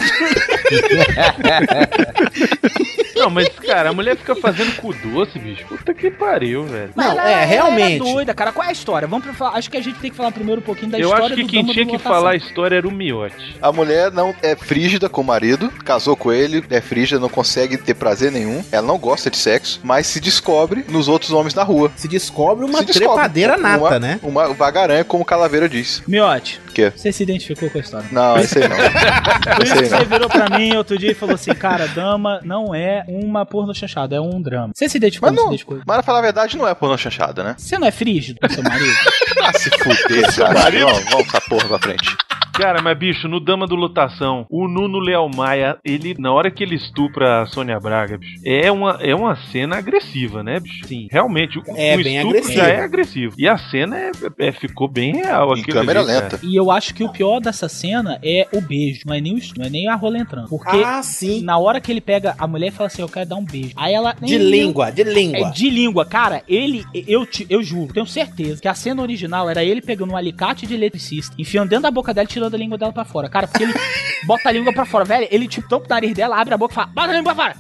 [3.16, 5.66] Não, mas, cara, a mulher fica fazendo cu doce, bicho.
[5.66, 6.92] Puta que pariu, velho.
[6.96, 8.02] Não, ela- é, ela realmente.
[8.04, 8.52] Era doida, cara.
[8.52, 9.08] Qual é a história?
[9.08, 9.58] Vamos pra falar.
[9.58, 11.42] Acho que a gente tem que falar primeiro um pouquinho da Eu história acho que
[11.44, 13.58] do quem Dama tinha que falar a história era o Miote.
[13.62, 17.78] A mulher não é frígida com o marido, casou com ele, é frígida, não consegue
[17.78, 21.64] ter prazer nenhum, ela não gosta de sexo, mas se descobre nos outros homens na
[21.64, 21.92] rua.
[21.96, 23.08] Se descobre uma Se descobre.
[23.10, 24.20] trepadeira nata, uma, né?
[24.24, 26.02] Uma vagaranha, como o Calaveira disse.
[26.08, 26.92] Miote, O quê?
[26.96, 28.08] você se identificou com a história?
[28.12, 28.78] Não, esse aí não.
[29.56, 32.74] Por isso que você virou pra mim outro dia e falou assim, cara, dama não
[32.76, 34.72] é uma porno chanchada, é um drama.
[34.76, 35.78] Você se identificou, Mas não se identificou?
[35.86, 37.56] mas pra falar a verdade, não é pornô chanchada, né?
[37.58, 38.88] Você não é frígido com seu marido?
[39.40, 40.70] Ah, se fuder, cara.
[40.72, 42.18] Vamos, vamos essa porra pra frente.
[42.58, 46.64] Cara, mas bicho, no Dama do Lotação, o Nuno Leal Maia, ele, na hora que
[46.64, 50.88] ele estupra a Sônia Braga, bicho, é uma, é uma cena agressiva, né, bicho?
[50.88, 51.08] Sim.
[51.12, 52.58] Realmente, o, É o bem estupro agressivo.
[52.58, 53.36] já é agressivo.
[53.38, 55.56] E a cena é, é- ficou bem real.
[55.56, 56.22] Em aquilo câmera ali, cara.
[56.24, 56.40] lenta.
[56.44, 59.40] E eu acho que o pior dessa cena é o beijo, não é nem o
[59.58, 60.50] não é nem a rola entrando.
[60.50, 61.42] Porque Ah, sim.
[61.44, 63.74] na hora que ele pega a mulher e fala assim, eu quero dar um beijo.
[63.76, 64.16] Aí ela...
[64.20, 65.52] De língua, de É língua.
[65.52, 66.42] de língua, cara.
[66.48, 70.18] Ele, eu, te- eu juro, tenho certeza que a cena original era ele pegando um
[70.18, 73.30] alicate de eletricista, enfiando dentro da boca dela e tirando a língua dela pra fora.
[73.30, 73.74] Cara, porque ele
[74.26, 75.28] bota a língua pra fora, velho.
[75.30, 77.44] Ele, tipo, tampa o nariz dela, abre a boca e fala, bota a língua pra
[77.44, 77.56] fora.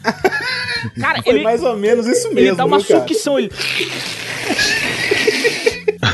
[0.99, 2.99] Cara, Foi ele, mais ou menos isso mesmo, ele dá uma cara?
[3.01, 3.51] sucção, ele.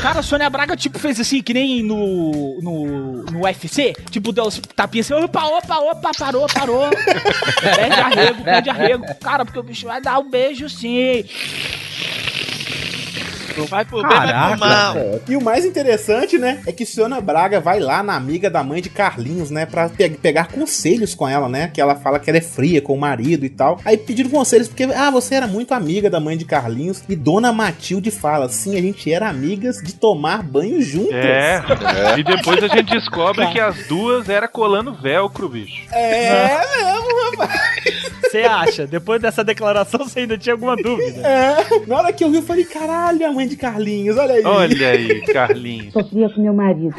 [0.00, 3.94] Cara, a Sônia Braga, tipo, fez assim, que nem no, no, no UFC.
[4.10, 6.88] Tipo, deu os tapinhas assim, opa, opa, opa, parou, parou.
[7.60, 9.04] pede arrego, pede arrego.
[9.20, 11.24] Cara, porque o bicho vai dar um beijo sim.
[13.68, 14.56] Vai pro bem, vai pro Caraca.
[14.56, 14.96] mal.
[15.28, 18.80] E o mais interessante, né, é que Siona Braga vai lá na amiga da mãe
[18.82, 22.38] de Carlinhos, né, pra pe- pegar conselhos com ela, né, que ela fala que ela
[22.38, 23.80] é fria com o marido e tal.
[23.84, 27.02] Aí pediram conselhos porque, ah, você era muito amiga da mãe de Carlinhos.
[27.08, 31.14] E Dona Matilde fala, sim, a gente era amigas de tomar banho juntas.
[31.14, 31.62] É.
[32.18, 35.82] E depois a gente descobre que as duas era colando velcro, bicho.
[35.92, 38.23] É mesmo, rapaz.
[38.34, 38.86] Você acha?
[38.86, 41.20] Depois dessa declaração, você ainda tinha alguma dúvida?
[41.26, 41.86] É.
[41.86, 44.44] Na hora que eu vi, eu falei, caralho, a mãe de Carlinhos, olha aí.
[44.44, 45.92] Olha aí, Carlinhos.
[45.92, 46.94] Sofria com meu marido.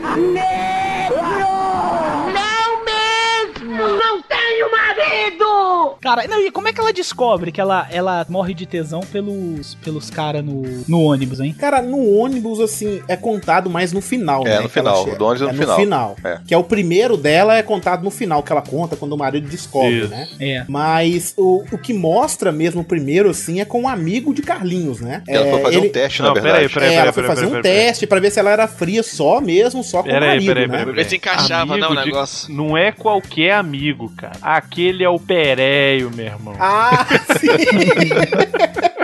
[6.02, 9.76] Cara, não, e como é que ela descobre que ela, ela morre de tesão pelos,
[9.76, 11.56] pelos caras no, no ônibus, hein?
[11.58, 14.60] Cara, no ônibus, assim, é contado mais no final, É, né?
[14.62, 15.78] no final, o do ônibus é no no final.
[15.78, 16.16] final.
[16.24, 16.40] É.
[16.48, 19.48] Que é o primeiro dela, é contado no final, que ela conta quando o marido
[19.50, 20.10] descobre, Isso.
[20.10, 20.28] né?
[20.40, 20.64] É.
[20.68, 25.24] Mas o, o que mostra mesmo primeiro, assim, é com um amigo de Carlinhos, né?
[25.28, 26.74] Ela é, foi fazer ele- um teste, Não, na peraí, verdade.
[26.74, 27.86] peraí, é, ela foi peraí, fazer um peraí, peraí.
[27.88, 30.68] teste pra ver se ela era fria só mesmo, só com o Peraí, marido, peraí,
[30.68, 30.78] né?
[30.80, 32.54] peraí, Ver se encaixava, né, o Amigo de- negócio.
[32.54, 34.36] Não é qualquer amigo, cara.
[34.42, 36.56] Aquele é o Pereio, meu irmão.
[36.60, 37.06] Ah,
[37.40, 37.48] sim!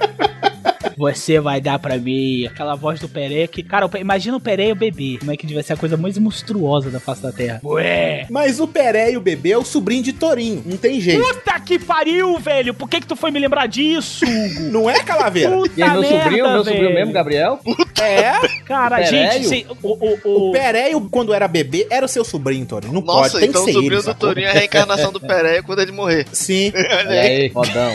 [1.01, 3.63] Você vai dar pra mim aquela voz do Peré que.
[3.63, 5.17] Cara, o imagina o Peré e o bebê.
[5.19, 7.59] Como é que devia ser a coisa mais monstruosa da face da Terra?
[7.63, 8.27] Ué!
[8.29, 11.19] Mas o Peré e o bebê é o sobrinho de Torinho, não tem jeito.
[11.25, 12.71] Puta que pariu, velho!
[12.75, 14.61] Por que que tu foi me lembrar disso, Hugo?
[14.71, 15.49] Não é, Calaveira?
[15.49, 17.59] Puta E aí, meu merda, sobrinho, meu sobrinho mesmo, Gabriel?
[17.99, 18.33] É.
[18.65, 19.31] Cara, Pereio?
[19.33, 22.93] gente, se- o, o, O o, Pereio, quando era bebê, era o seu sobrinho, Torinho.
[22.93, 24.13] Não Nossa, pode, tem então o que ser sobrinho ele, do?
[24.15, 26.27] Torinho é a reencarnação do Pereira quando ele morrer.
[26.31, 26.71] Sim.
[26.75, 27.91] Olha aí, fodão.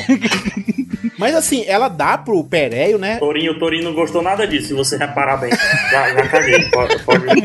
[1.19, 3.19] Mas assim, ela dá pro Pereio, né?
[3.19, 5.51] Torinho, o Torinho não gostou nada disso, se você reparar bem.
[5.91, 6.65] Já, já caguei.
[6.71, 7.25] Pode, pode...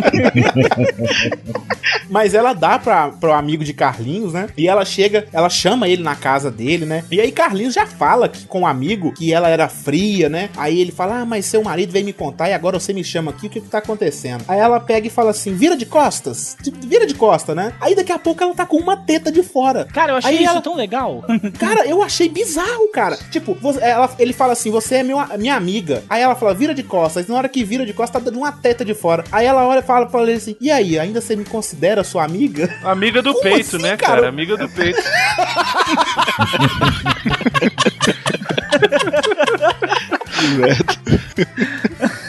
[2.10, 4.48] Mas ela dá pra, pro amigo de Carlinhos, né?
[4.58, 7.04] E ela chega, ela chama ele na casa dele, né?
[7.10, 10.50] E aí Carlinhos já fala que, com o amigo que ela era fria, né?
[10.58, 13.32] Aí ele fala: Ah, mas seu marido veio me contar e agora você me chama
[13.32, 14.44] aqui, o que que tá acontecendo?
[14.48, 16.58] Aí ela pega e fala assim: Vira de costas.
[16.86, 17.74] Vira de costa, né?
[17.80, 19.86] Aí daqui a pouco ela tá com uma teta de fora.
[19.94, 21.24] Cara, eu achei Aí isso ela- tão legal.
[21.60, 23.18] Cara, eu achei bizarro, cara.
[23.32, 26.04] Tipo, ela- ele fala assim: você é meu, minha amiga.
[26.10, 27.28] Aí ela fala, vira de costas.
[27.28, 29.24] Na hora que vira de costas, tá dando uma teta de fora.
[29.32, 32.24] Aí ela olha e fala pra ele assim: e aí, ainda você me considera sua
[32.24, 32.70] amiga?
[32.84, 34.16] Amiga do Como peito, assim, né, cara?
[34.16, 34.30] cara?
[34.30, 35.02] Amiga do peito.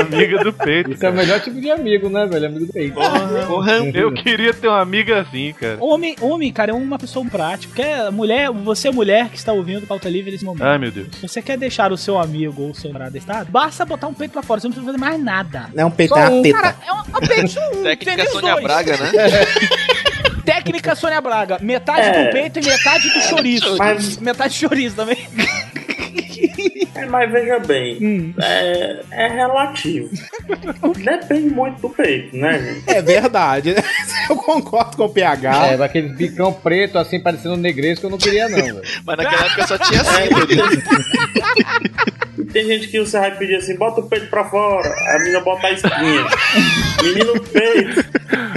[0.00, 0.92] Amiga do peito.
[0.92, 2.46] Isso é o melhor tipo de amigo, né, velho?
[2.46, 2.94] Amigo do peito.
[3.46, 5.76] Porra, eu queria ter uma amiga assim, cara.
[5.80, 7.74] Homem, homem, cara, é uma pessoa prática.
[7.74, 10.64] Quer mulher, você é mulher que está ouvindo pauta livre nesse momento.
[10.64, 11.08] Ai, meu Deus.
[11.22, 13.50] Você quer deixar o seu amigo ou o seu namorado estado?
[13.50, 15.66] Basta botar um peito pra fora, você não precisa fazer mais nada.
[15.76, 16.42] É um peito, Só é uma um.
[16.42, 16.56] teta.
[16.60, 17.82] Cara, é um, é um peito um.
[17.82, 18.64] Técnica Sônia dois.
[18.64, 19.10] Braga, né?
[20.44, 21.58] Técnica Sônia Braga.
[21.60, 22.24] Metade É.
[22.24, 23.76] do peito e metade do chouriço.
[23.76, 25.18] Mas- Metade de chouriço também.
[26.94, 30.08] É, mas veja bem, é, é relativo.
[30.96, 32.90] Depende muito do peito, né, gente?
[32.90, 33.74] É verdade.
[34.28, 35.66] Eu concordo com o PH.
[35.66, 38.82] É, daquele bicão preto, assim, parecendo um negresco, que eu não queria, não, velho.
[39.04, 40.26] Mas naquela época só tinha assim, É?
[42.22, 45.40] E tem gente que você vai pedir assim, bota o peito pra fora, a menina
[45.40, 46.26] bota a espinha.
[47.02, 48.04] Menino peito.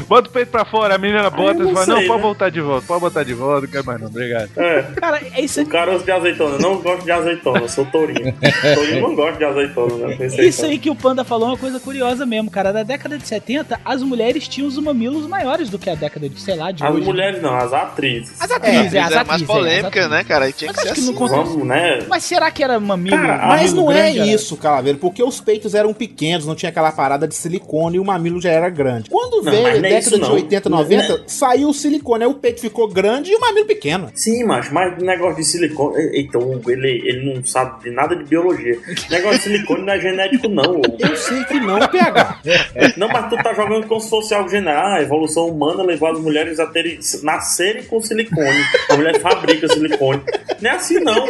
[0.08, 2.18] Bota o peito pra fora, a menina bota eu e não fala, não, sei, pode
[2.18, 2.24] né?
[2.24, 4.50] voltar de volta, pode botar de volta, não quero mais não, obrigado.
[4.58, 4.82] É.
[4.96, 6.58] Cara, é isso O caroço de azeitona.
[6.58, 8.34] Não gosto de azeitona, sou tourinho.
[8.74, 10.18] tourinho não gosta de azeitona, né?
[10.40, 12.74] Isso aí que o Panda falou é uma coisa curiosa mesmo, cara.
[12.74, 16.40] Na década de 70, as mulheres tinham os mamilos maiores do que a década de,
[16.42, 17.06] sei lá, de As hoje.
[17.06, 18.34] mulheres não, as atrizes.
[18.42, 19.42] As atrizes, é, as Mas é mais atrizes.
[19.42, 20.10] é, as polêmica, atrizes.
[20.10, 20.50] né, cara?
[20.50, 21.12] E tinha que Mas ser acho que assim.
[21.12, 22.00] não consegue- Vamos, né?
[22.10, 23.16] Mas será que era mamilo?
[23.18, 24.26] Cara, Mas não é era?
[24.28, 28.06] isso, Calaveiro, porque os peitos eram pequenos, não tinha aquela parada de silicone e o
[28.06, 29.10] mamilo já era grande.
[29.10, 30.34] Quando Não, veio mas a não é década isso, de não.
[30.34, 33.66] 80, Não é- 90, saiu o silicone, aí o peito ficou grande e o mamilo
[33.66, 34.12] pequeno.
[34.16, 36.12] Sim, macho, mas negócio de silicone.
[36.14, 38.78] Então, o ele, ele não sabe de nada de biologia.
[39.10, 40.82] Negócio de silicone não é genético, não.
[41.00, 42.40] Eu sei que não, PH.
[42.98, 44.70] Não, mas tu tá jogando como se fosse algo genético.
[44.86, 48.60] Ah, a evolução humana levou as mulheres a terem, nascerem com silicone.
[48.90, 50.22] A mulher fabrica silicone.
[50.62, 51.28] Não é assim, não.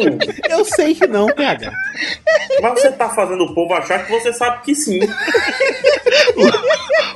[0.50, 1.72] Eu sei que não, PH.
[2.62, 5.00] Mas você tá fazendo o povo achar que você sabe que sim.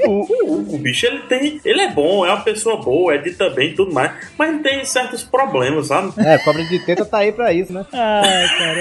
[0.06, 1.62] O, o, o bicho, ele tem.
[1.64, 4.12] Ele é bom, é uma pessoa boa, edita bem e tudo mais.
[4.38, 6.12] Mas tem certos problemas, sabe?
[6.18, 7.86] É, cobra de teta tá aí pra isso, né?
[7.94, 8.80] Ai, cara,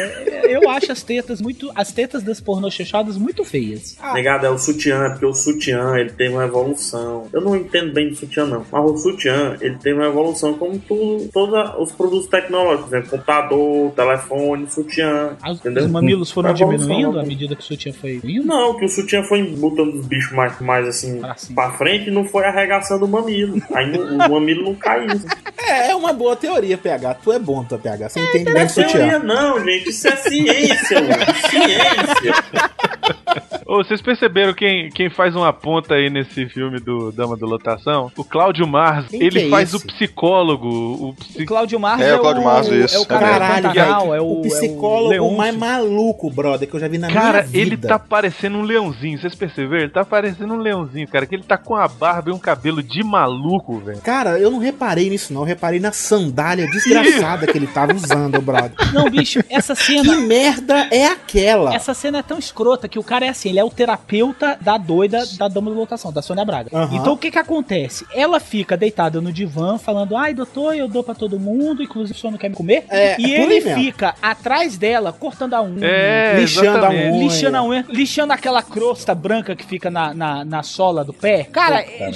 [0.48, 1.70] eu acho as tetas muito.
[1.76, 3.96] As tetas das pornô chanchadas muito feias.
[4.14, 7.28] Negado, é o sutiã, porque o sutiã ele tem uma evolução.
[7.32, 8.66] Eu não entendo bem do sutiã, não.
[8.70, 13.02] Mas o sutiã ele tem uma evolução como tudo, todos os produtos tecnológicos, né?
[13.08, 15.36] computador, telefone, sutiã.
[15.40, 15.84] As- entendeu?
[15.84, 18.44] Os mamilos foram diminuindo à medida que o sutiã foi indo.
[18.46, 21.54] Não, que o sutiã foi botando os bichos mais, mais assim Pra cima.
[21.62, 23.60] pra frente e não foi arregaçando o mamilo.
[23.74, 25.08] Aí não- o mamilo não caiu.
[25.58, 27.14] É, é uma boa teoria, PH.
[27.14, 28.08] Tu é bom, tu, PH.
[28.08, 28.92] Você entende Não bem é de sutiã.
[28.92, 29.88] teoria, não, gente.
[29.90, 31.14] Isso é ciência, mano.
[31.50, 32.70] Ciência.
[33.66, 38.10] Ô, vocês perceberam quem, quem faz uma ponta aí nesse filme do Dama da Lotação?
[38.18, 39.76] O Cláudio Mars, Quem ele é faz esse?
[39.82, 41.46] o psicólogo, o O psi...
[41.46, 42.96] Cláudio Marzo É, é, o Cláudio Marzo, isso.
[42.96, 43.72] É o cara Caralho,
[44.08, 47.08] do é o, o psicólogo é o mais maluco, brother, que eu já vi na
[47.10, 47.58] Cara, minha vida.
[47.58, 49.82] ele tá parecendo um leãozinho, vocês perceberam?
[49.84, 52.82] Ele tá parecendo um leãozinho, cara, que ele tá com a barba e um cabelo
[52.82, 54.00] de maluco, velho.
[54.00, 55.42] Cara, eu não reparei nisso, não.
[55.42, 58.72] Eu reparei na sandália desgraçada que ele tava usando, brother.
[58.92, 60.16] Não, bicho, essa Que cena.
[60.20, 61.74] merda é aquela?
[61.74, 64.76] Essa cena é tão escrota que o cara é assim, ele é o terapeuta da
[64.76, 66.70] doida da dama de lotação, da Sônia Braga.
[66.72, 66.94] Aham.
[66.96, 68.06] Então o que que acontece?
[68.14, 72.20] Ela fica deitada no divã falando, ai doutor, eu dou pra todo mundo, inclusive o
[72.20, 72.84] senhor não quer me comer.
[72.88, 73.74] É, e é ele mesmo.
[73.74, 75.84] fica atrás dela, cortando a unha.
[75.86, 77.10] É, lixando a unha.
[77.10, 81.44] Lixando a unha, lixando aquela crosta branca que fica na, na, na sola do pé.
[81.44, 82.10] Cara, é,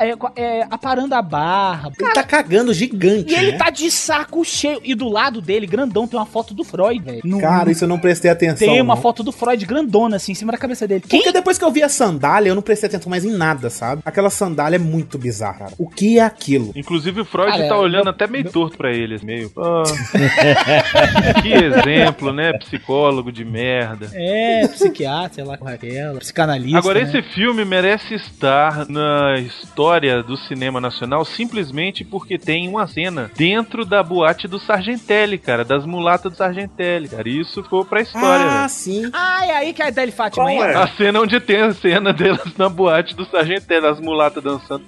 [0.00, 1.90] é, é, aparando a barra.
[1.98, 3.58] Ele tá cagando gigante, E ele né?
[3.58, 4.80] tá de saco cheio.
[4.84, 7.38] E do lado dele, grandão, tem uma foto do Freud, velho.
[7.40, 8.66] Cara, isso eu não prestei atenção.
[8.68, 9.02] Tem uma não.
[9.02, 11.02] foto do Freud grandona, assim, em cima da cabeça dele.
[11.08, 11.20] Quem?
[11.20, 14.02] Porque depois que eu vi a sandália, eu não prestei atenção mais em nada, sabe?
[14.04, 15.72] Aquela sandália é muito bizarra, cara.
[15.78, 16.72] O que é aquilo?
[16.74, 19.50] Inclusive o Freud Cara, tá eu- olhando até meio torto pra ele, assim, meio.
[19.56, 19.82] "Ah,
[21.42, 22.37] que exemplo, né?
[22.58, 24.10] Psicólogo de merda.
[24.12, 26.78] É, psiquiatra, sei lá com aquela, psicanalista.
[26.78, 27.04] Agora, né?
[27.06, 33.84] esse filme merece estar na história do cinema nacional simplesmente porque tem uma cena dentro
[33.84, 37.28] da boate do Sargentelli, cara, das mulatas do Sargentelli, cara.
[37.28, 38.68] E isso ficou pra história, ah, velho.
[38.68, 39.10] sim.
[39.12, 40.74] Ai, aí aí que a Adele Fátima é?
[40.74, 44.84] A cena onde tem a cena delas na boate do Sargento, as mulatas dançando.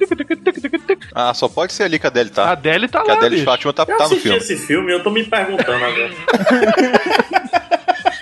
[1.15, 2.51] Ah, só pode ser ali que a Adele A tá.
[2.53, 3.45] Adele tá Que a lá, Adele bicho.
[3.45, 4.39] Fátima tá, Eu tá no assisti filme.
[4.39, 6.11] esse filme eu tô me perguntando agora.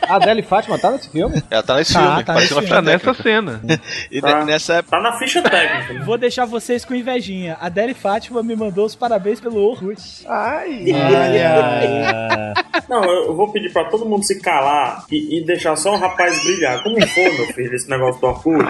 [0.09, 1.43] A Adele Fátima tá nesse filme?
[1.51, 3.61] Ela tá nesse Tá, filme, tá nesse Tá ficha nessa cena.
[4.11, 4.39] E Tá.
[4.41, 4.97] ne- nessa época.
[4.97, 6.03] Tá na ficha técnica.
[6.05, 7.59] Vou deixar vocês com invejinha.
[7.61, 10.01] A Adele Fátima me mandou os parabéns pelo Orkut.
[10.27, 10.85] Ai,
[12.89, 16.43] Não, eu vou pedir pra todo mundo se calar e, e deixar só o rapaz
[16.43, 16.83] brilhar.
[16.83, 18.64] Como for, meu filho, esse negócio do Orkut?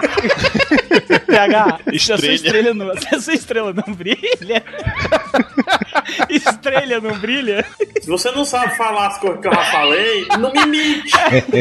[1.25, 2.35] PH, se a sua Estrela.
[2.35, 4.63] estrela não, se a sua estrela não brilha.
[6.29, 7.65] estrela não brilha.
[8.01, 11.11] Se você não sabe falar as coisas que eu já falei, não me imite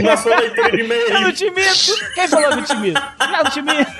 [0.03, 1.33] na sua leitura de Eu não e-mail.
[1.33, 2.15] te imito.
[2.15, 3.01] Quem falou que eu te?
[3.21, 3.93] Eu não te imito.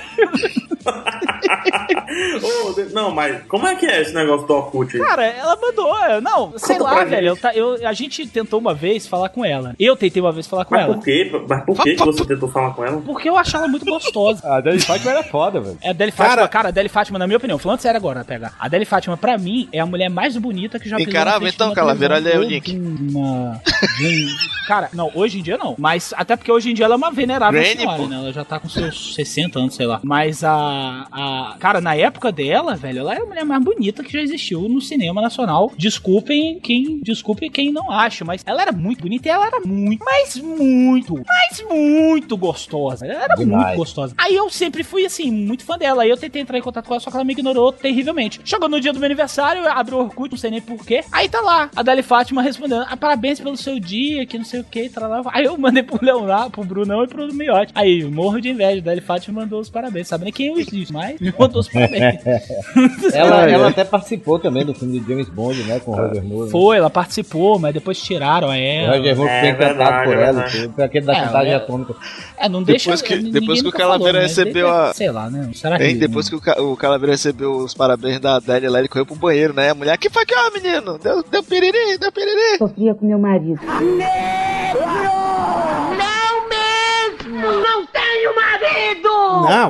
[2.93, 4.99] Não, mas como é que é esse negócio do Orkut?
[4.99, 5.97] Cara, ela mandou.
[6.07, 7.39] eu- Não, sei Conta lá, pra velho.
[7.55, 9.75] Eu, eu- a gente tentou uma vez falar com ela.
[9.79, 10.95] Eu tentei uma vez falar com Mas ela.
[10.95, 11.31] por quê?
[11.49, 13.01] Mas por que, você tentou falar com ela?
[13.01, 14.47] Porque eu acho ela muito gostosa.
[14.47, 15.79] A Adele Fátima era foda, velho.
[15.83, 18.53] É a Adele Fátima, cara, a Adele Fátima, na minha opinião, falando sério agora, pega.
[18.59, 21.75] A Adele Fátima, pra mim, é a mulher mais bonita que já Encarava então, uma
[21.75, 23.61] Calaveira, olha aí o de uma-
[24.03, 25.75] um- Cara, não, hoje em dia não.
[25.79, 28.07] Mas até porque hoje em dia ela é uma venerável Granny, senhora, pô.
[28.07, 28.17] né?
[28.17, 30.01] Ela já tá com seus 60 anos, sei lá.
[30.03, 31.28] Mas a, a.
[31.59, 34.81] Cara, na época dela, velho, ela é a mulher mais bonita que já existiu no
[34.81, 35.73] cinema nacional.
[35.77, 37.01] Desculpem quem.
[37.03, 41.23] Desculpe quem não acha, mas ela era muito bonita e ela era muito, mas muito,
[41.27, 43.07] mas muito gostosa.
[43.07, 43.67] Ela era Demais.
[43.67, 44.15] muito gostosa.
[44.17, 46.03] Aí eu sempre fui, assim, muito fã dela.
[46.03, 48.41] Aí eu tentei entrar em contato com ela, só que ela me ignorou terrivelmente.
[48.45, 51.05] Chegou no dia do meu aniversário, eu abri o Orkut, não sei nem porquê.
[51.13, 54.61] Aí tá lá, a Dali Fátima respondendo: ah, parabéns pelo seu dia, que não sei
[54.61, 54.91] o que,
[55.33, 57.73] Aí eu mandei pro Leonardo, pro Brunão e pro Miotti.
[57.75, 60.09] Aí, morro de inveja, a Dali Fátima mandou os parabéns.
[60.09, 62.21] Sabe nem quem eu existe, mas me mandou os parabéns.
[63.13, 65.81] Ela, ela até participou também do filme de James Bond, né?
[65.81, 66.51] Com o Roger Moore.
[66.51, 68.97] Foi, ela participou, mas depois tiraram O ela.
[68.97, 70.49] Roger Moore É foi encantado por é ela.
[70.75, 71.95] Foi aquele da É, chantagem é- atômica.
[72.39, 72.85] É, não deixa.
[72.91, 75.51] Depois que- depois que o Calaveira recebeu a- Sei lá, né?
[75.55, 75.85] Será que.
[75.85, 79.07] Hein, depois que o, Ca- o Calaveira recebeu os parabéns da Adélia lá, ele correu
[79.07, 79.71] pro banheiro, né?
[79.71, 80.99] A mulher, que foi que ó, menino?
[80.99, 82.59] Deu, deu piriri, deu piriri.
[82.59, 83.59] Sofria com meu marido.
[83.65, 85.08] Não,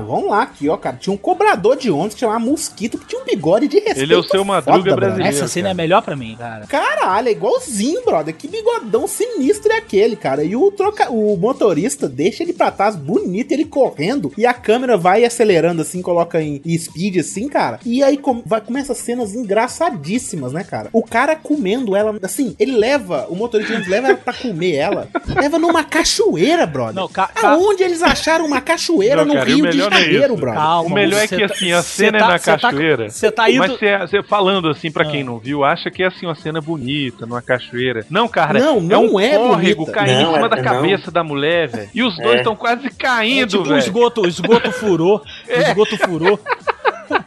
[0.00, 0.96] vamos lá aqui, ó, cara.
[0.96, 4.00] Tinha um cobrador de ônibus que chamava Mosquito, que tinha um bigode de respeito.
[4.00, 5.28] Ele é o seu Madruga brasileiro.
[5.36, 6.66] Essa cena é melhor pra mim, cara.
[6.66, 8.34] Caralho, é igualzinho, brother.
[8.34, 10.42] Que bigodão sinistro é aquele, cara.
[10.44, 11.10] E o, troca...
[11.10, 14.32] o motorista deixa ele pra trás bonito, ele correndo.
[14.36, 17.80] E a câmera vai acelerando assim, coloca em, speed assim, cara.
[17.84, 18.42] E aí com...
[18.44, 18.60] vai...
[18.60, 20.88] começa cenas engraçadíssimas, né, cara?
[20.92, 25.08] O cara comendo ela, assim, ele leva, o motorista leva ela pra comer ela.
[25.34, 26.94] leva numa cachoeira, brother.
[26.94, 28.77] Não, ca- Aonde eles acharam uma cachoeira
[29.16, 30.36] Não, no cara, e o Rio de não é Janeiro, isso.
[30.36, 30.60] brother?
[30.60, 33.10] Calma, o melhor é que tá- assim, a cena tá- é na tá- cachoeira.
[33.10, 33.72] você tá indo- Mas
[34.10, 35.10] você, falando assim, pra Ah.
[35.10, 38.04] quem não viu, acha que é assim uma cena bonita, numa cachoeira.
[38.10, 38.58] Não, cara.
[38.58, 39.92] Não, é não um é córrego bonita.
[40.00, 40.64] caindo Não, em cima é- da não.
[40.64, 41.90] cabeça da mulher, velho.
[41.94, 42.38] E os dois É.
[42.38, 43.78] estão quase É caindo, tipo o velho.
[43.78, 45.22] esgoto, o esgoto furou.
[45.48, 46.38] O esgoto furou.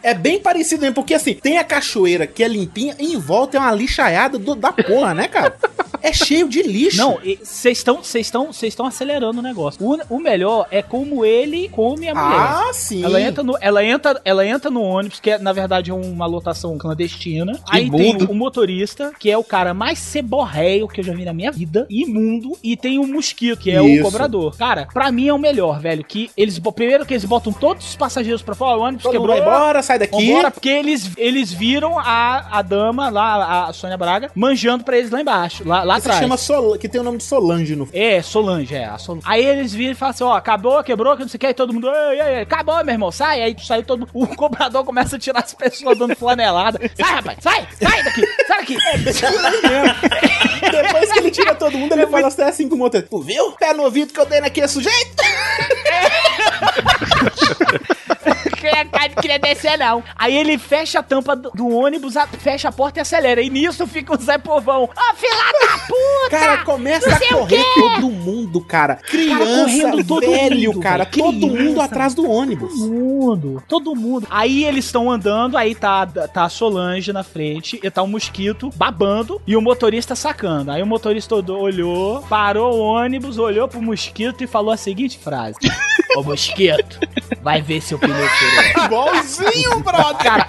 [0.04, 3.58] É bem parecido mesmo, porque assim, tem a cachoeira que é limpinha e em volta
[3.58, 5.56] é uma lixaiada do- da porra, né, cara?
[6.04, 6.98] É cheio de lixo.
[6.98, 9.80] Não, vocês estão vocês estão vocês estão acelerando o negócio.
[9.86, 12.40] O, o melhor é como ele come a mulher.
[12.40, 13.04] Ah, sim.
[13.04, 16.26] Ela entra, no, ela, entra, ela entra no ônibus, que é, na verdade é uma
[16.26, 17.60] lotação clandestina.
[17.70, 21.24] Aí tem o, o motorista, que é o cara mais ceborréio que eu já vi
[21.24, 22.58] na minha vida, imundo.
[22.64, 24.02] E tem o mosquito, que é Isso.
[24.02, 24.56] o cobrador.
[24.58, 26.04] Cara, pra mim é o melhor, velho.
[26.04, 26.60] Que eles.
[26.74, 29.46] Primeiro que eles botam todos os passageiros pra fora, o ônibus Todo mundo quebrou.
[29.46, 30.28] vai embora, sai daqui.
[30.28, 35.12] Vambora, porque eles, eles viram a, a dama lá, a Sônia Braga, manjando pra eles
[35.12, 36.20] lá embaixo, lá, lá Que atrás.
[36.20, 36.78] chama Sol...
[36.78, 38.86] que tem o nome de Solange no É, Solange, é.
[38.86, 39.26] A Solange.
[39.28, 41.48] Aí eles viram e falam assim: ó, acabou, quebrou, que não sei o que.
[41.48, 43.42] Aí todo mundo, ei, ei, ei, acabou, meu irmão, sai.
[43.42, 44.08] Aí saiu todo.
[44.14, 46.80] O cobrador começa a tirar as pessoas dando flanelada.
[46.96, 48.78] Sai, rapaz, sai, sai daqui, sai daqui.
[50.72, 53.02] Depois que ele tira todo mundo, ele fala até assim com o motor.
[53.04, 53.52] Tu viu?
[53.54, 55.22] Pé no ouvido que eu dei naquele sujeito?
[58.62, 58.86] Queria,
[59.22, 60.04] queria descer, não.
[60.16, 63.42] Aí ele fecha a tampa do, do ônibus, a- fecha a porta e acelera.
[63.42, 64.88] E nisso fica o Zé Povão.
[64.96, 66.30] Ó, fila da puta!
[66.30, 68.96] Cara, começa a correr todo mundo, cara.
[68.98, 69.46] Criança,
[69.92, 71.04] correndo todo velho, mundo, cara.
[71.06, 71.18] velho.
[71.18, 71.64] Todo Criança.
[71.64, 72.72] mundo atrás do ônibus.
[72.72, 74.28] Todo mundo, todo mundo.
[74.30, 78.70] Aí eles estão andando, aí tá, tá a Solange na frente, e tá o mosquito
[78.76, 80.72] babando e o motorista sacando.
[80.72, 85.58] Aí o motorista olhou, parou o ônibus, olhou pro mosquito e falou a seguinte frase:
[86.16, 87.00] Ô mosquito,
[87.42, 88.86] vai ver seu pneu furou.
[88.86, 90.18] Igualzinho, brother.
[90.18, 90.48] Cara,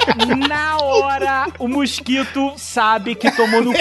[0.49, 3.79] na hora o mosquito sabe que tomou no cu.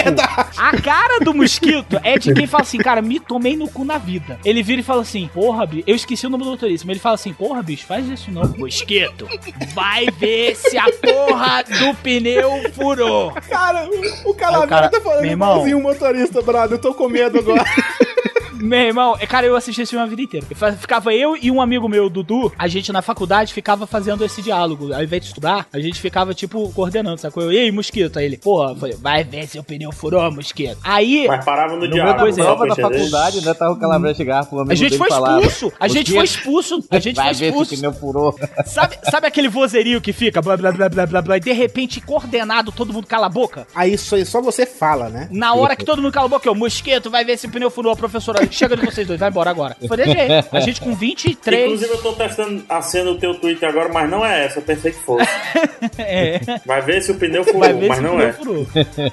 [0.56, 3.98] A cara do mosquito é de quem fala assim, cara, me tomei no cu na
[3.98, 4.38] vida.
[4.44, 7.02] Ele vira e fala assim, porra, bicho, eu esqueci o nome do motorista, mas ele
[7.02, 8.42] fala assim, porra, bicho, faz isso não.
[8.56, 9.28] Mosquito,
[9.74, 13.32] vai ver se a porra do pneu furou.
[13.48, 15.52] Cara, o, o tá falando meu irmão.
[15.52, 16.76] igualzinho o motorista, brother.
[16.76, 17.64] Eu tô com medo agora.
[18.62, 20.46] Meu irmão, é, cara, eu assisti esse filme a vida inteira.
[20.48, 24.42] Eu Ficava eu e um amigo meu, Dudu, a gente na faculdade ficava fazendo esse
[24.42, 24.92] diálogo.
[24.92, 27.42] Ao invés de estudar, a gente ficava, tipo, coordenando, sacou?
[27.44, 28.18] Eu, e aí, mosquito?
[28.18, 30.78] Aí ele, porra, eu falei, vai ver se o pneu furou, mosquito.
[30.82, 31.26] Aí.
[31.26, 32.20] Mas parava no diálogo.
[32.20, 32.42] pois é.
[32.42, 33.54] só prova da faculdade, né?
[33.54, 35.72] Tava o Calabria chegava pro amigo A gente foi expulso!
[35.78, 36.84] A gente foi expulso!
[36.90, 37.76] A gente Vai foi ver se o expulso!
[37.76, 38.38] pneu furou.
[38.64, 42.00] Sabe, sabe aquele vozerio que fica blá blá blá blá blá blá e de repente
[42.00, 43.66] coordenado todo mundo cala a boca?
[43.74, 45.28] Aí aí só você fala, né?
[45.30, 47.70] Na hora que todo mundo cala a boca, eu, mosquito, vai ver se o pneu
[47.70, 48.40] furou, a professora.
[48.52, 49.76] Chega de vocês dois, vai embora agora.
[49.88, 50.48] Foi desse jeito.
[50.52, 51.64] A gente com 23.
[51.64, 54.58] Inclusive, eu tô testando a cena do teu Twitter agora, mas não é essa.
[54.58, 55.26] Eu pensei que fosse.
[55.98, 56.40] É.
[56.64, 58.32] Vai ver se o pneu furou, Vai ver mas se o não pneu é.
[58.32, 58.66] furou.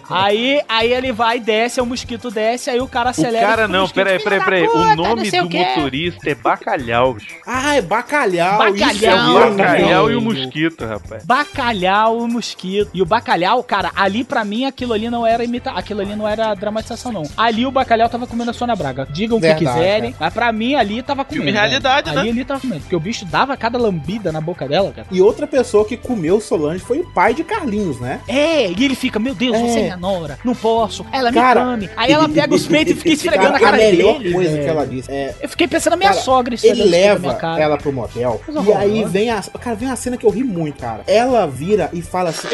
[0.09, 3.45] Aí, aí ele vai, desce, o mosquito desce, aí o cara O acelera.
[3.47, 4.65] cara e fica não, peraí, "Filho peraí, peraí.
[4.67, 7.13] puta, O nome do o quê." motorista é Bacalhau.
[7.15, 7.35] bicho.
[7.45, 8.57] Ah, é bacalhau.
[8.59, 11.23] Bacalhau, isso é Bacalhau, Bacalhau e o mosquito, rapaz.
[11.25, 12.89] Bacalhau e mosquito.
[12.93, 15.71] E o bacalhau, cara, ali pra mim aquilo ali não era imita...
[15.71, 17.23] aquilo ali não era dramatização, não.
[17.35, 19.07] Ali o bacalhau tava comendo a Sônia Braga.
[19.29, 21.43] Digam o que Verdade, quiserem, mas pra mim ali tava comendo.
[21.45, 22.29] Filme realidade, ali, né?
[22.31, 22.81] Ali tava comendo.
[22.81, 25.07] Porque o bicho dava cada lambida na boca dela, cara.
[25.11, 28.19] E outra pessoa que comeu Solange foi o pai de Carlinhos, né?
[28.27, 29.59] É, e ele fica, meu Deus, É.
[29.59, 31.05] você é minha nora, não posso.
[31.11, 31.89] Ela me Cara, come.
[31.95, 34.33] Aí ela pega os peitos e fica esfregando a cara a melhor dele.
[34.33, 34.63] coisa velho.
[34.63, 35.35] que ela disse é.
[35.41, 37.61] Eu fiquei pensando na minha Cara, sogra Ele esfregando os peitos na leva minha cara.
[37.61, 38.41] ela pro motel.
[38.67, 39.41] E aí vem a.
[39.59, 41.03] Cara, vem uma cena que eu ri muito, cara.
[41.05, 42.47] Ela vira e fala assim.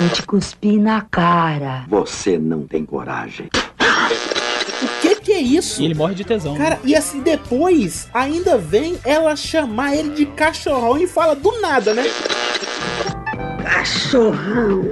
[0.00, 1.84] Vou te cuspir na cara.
[1.88, 3.48] Você não tem coragem.
[5.24, 5.80] Que é isso?
[5.80, 6.54] E ele morre de tesão.
[6.54, 11.94] Cara, e assim, depois ainda vem ela chamar ele de cachorrão e fala do nada,
[11.94, 12.04] né?
[13.64, 14.84] Cachorrão.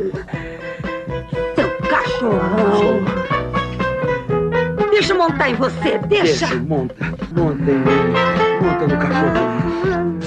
[1.55, 3.05] Seu cachorrão.
[4.91, 6.55] Deixa eu montar em você, deixa.
[6.55, 6.95] monta.
[7.37, 8.12] Monta em mim.
[8.62, 10.18] Monta no cachorro.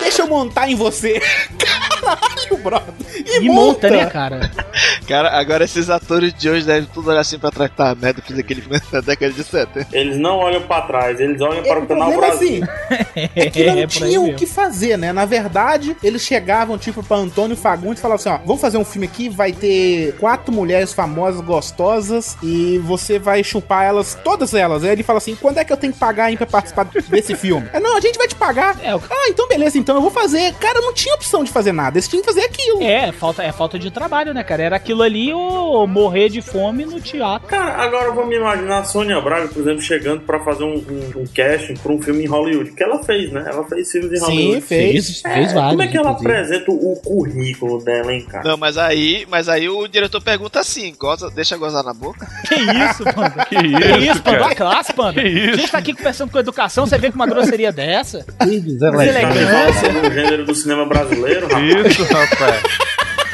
[0.00, 1.20] Deixa eu montar em você.
[2.04, 2.94] Caralho, brother.
[3.14, 4.50] E, E monta, né, cara?
[5.08, 8.38] Cara, agora esses atores de hoje devem tudo olhar assim pra trás, tá merda, fiz
[8.38, 9.86] aquele filme na década de 70.
[9.92, 12.64] Eles não olham pra trás, eles olham para É, o o canal problema Brasil.
[12.64, 12.98] assim,
[13.36, 15.12] é que não É, aí tinha o que fazer, né?
[15.12, 18.84] Na verdade, eles chegavam, tipo, pra Antônio Fagundes e falavam assim, ó, vamos fazer um
[18.84, 24.84] filme aqui, vai ter quatro mulheres famosas, gostosas, e você vai chupar elas, todas elas.
[24.84, 27.34] Aí ele fala assim, quando é que eu tenho que pagar hein, pra participar desse
[27.36, 27.68] filme?
[27.72, 28.78] É, não, a gente vai te pagar.
[28.82, 30.54] É, o- Ah, então beleza, então eu vou fazer.
[30.54, 32.82] Cara, não tinha opção de fazer nada, eles tinham que fazer aquilo.
[32.82, 34.62] É, falta, é falta de trabalho, né, cara?
[34.62, 37.48] Era aquilo ali ou morrer de fome no teatro.
[37.48, 41.24] Cara, agora vamos imaginar a Sônia Braga, por exemplo, chegando pra fazer um, um, um
[41.34, 42.72] casting pra um filme em Hollywood.
[42.72, 43.44] Que ela fez, né?
[43.46, 44.60] Ela fez filmes em Sim, Hollywood.
[44.62, 45.20] fez.
[45.20, 45.70] fez É, vários.
[45.70, 46.32] como é que ela inclusive.
[46.32, 48.48] apresenta o currículo dela, hein, cara?
[48.48, 52.26] Não, mas aí, mas aí o diretor pergunta assim, goza, deixa gozar na boca?
[52.48, 53.44] Que isso, Panda?
[53.46, 54.36] Que isso, Que isso, Panda?
[54.38, 54.44] cara?
[54.46, 55.20] Olha classe, Panda.
[55.22, 55.54] Que isso?
[55.54, 58.24] A gente tá aqui conversando com educação, você vê com uma grosseria dessa?
[58.42, 59.06] Que deselegante.
[59.06, 59.88] Deselegante.
[60.08, 61.64] No gênero do cinema brasileiro, rapaz.
[61.64, 62.62] Isso, rapaz.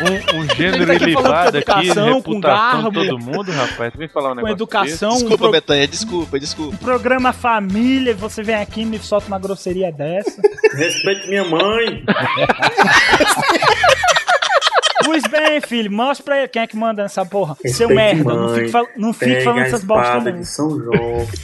[0.01, 3.05] Um, um gênero aqui elevado com aqui, educação, com reputação garbo.
[3.05, 3.92] todo mundo, rapaz.
[3.92, 6.74] Tu vem falar um Com negócio educação, um, Desculpa, pro- Betanha, desculpa, desculpa.
[6.74, 10.40] um programa família, e você vem aqui e me solta uma grosseria dessa.
[10.74, 12.03] Respeite minha mãe.
[15.05, 17.57] Pois bem, filho, mostra pra ele quem é que manda nessa porra.
[17.66, 18.59] Seu Respeite merda, não mãe.
[18.61, 20.32] fique, fal- não fique Pega falando essas bosta não.
[20.40, 21.26] de São João.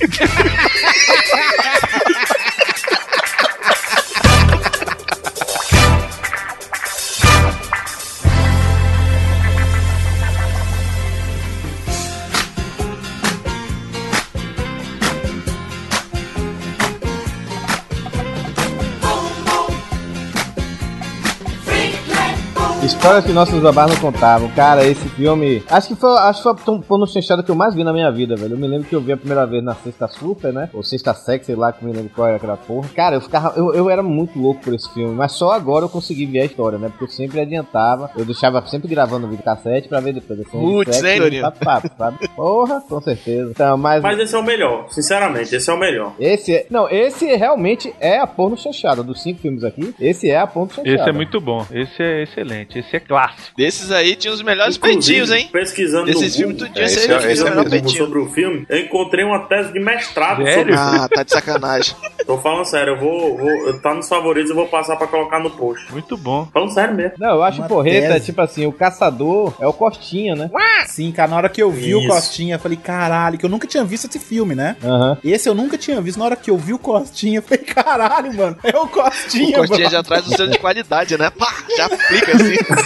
[23.07, 24.49] Histórias que nossos babás não contavam.
[24.49, 25.63] Cara, esse filme.
[25.71, 28.11] Acho que foi, acho que foi o porno chanchado que eu mais vi na minha
[28.11, 28.55] vida, velho.
[28.55, 30.69] Eu me lembro que eu vi a primeira vez na Sexta Super, né?
[30.73, 32.89] Ou Sexta Sex, sei lá, que me lembro qual era aquela porra.
[32.97, 33.57] Cara, eu ficava.
[33.57, 35.15] Eu, eu era muito louco por esse filme.
[35.15, 36.89] Mas só agora eu consegui ver a história, né?
[36.89, 38.11] Porque eu sempre adiantava.
[38.17, 40.41] Eu deixava sempre gravando o vídeo cassete pra ver depois.
[40.41, 41.43] Assim, Putz, hein, Dorinho?
[41.43, 42.29] papo, papo, sabe?
[42.35, 43.53] Porra, com certeza.
[43.53, 44.03] Então, mas.
[44.03, 46.13] Mas esse é o melhor, sinceramente, esse é o melhor.
[46.19, 46.67] Esse é.
[46.69, 49.05] Não, esse realmente é a porno chanchada.
[49.05, 50.97] Dos cinco filmes aqui, esse é a porno chanchada.
[50.97, 51.65] Esse é muito bom.
[51.71, 52.81] Esse é excelente.
[52.81, 53.43] Esse é clássico.
[53.57, 55.49] Desses aí tinha os melhores Inclusive, peitinhos, hein?
[55.53, 58.29] Pesquisando Desses no filmes Google, tudinho, esse esse aí é- tinha esse é sobre, o
[58.31, 60.59] filme, eu encontrei uma tese de mestrado Sério?
[60.59, 60.99] sobre o filme.
[60.99, 61.95] Ah, tá de sacanagem.
[62.27, 63.79] Tô falando sério, eu vou, vou.
[63.81, 65.91] Tá nos favoritos, eu vou passar pra colocar no post.
[65.93, 66.49] Muito bom.
[66.53, 67.13] Falando sério mesmo.
[67.19, 68.27] Não, eu acho Uma porreta, tese.
[68.27, 70.51] tipo assim, o caçador é o Costinha, né?
[70.87, 72.09] Sim, cara, na hora que eu vi o Isso.
[72.09, 74.77] Costinha, eu falei, caralho, que eu nunca tinha visto esse filme, né?
[74.83, 75.19] Aham.
[75.23, 76.19] Esse eu nunca tinha visto.
[76.19, 79.59] Na hora que eu vi o Costinha, eu falei, caralho, mano, é o O Costinha,
[79.59, 79.91] Costinha mano.
[79.91, 81.31] já traz o selo de qualidade, né?
[81.31, 82.57] Pá, já aplica assim.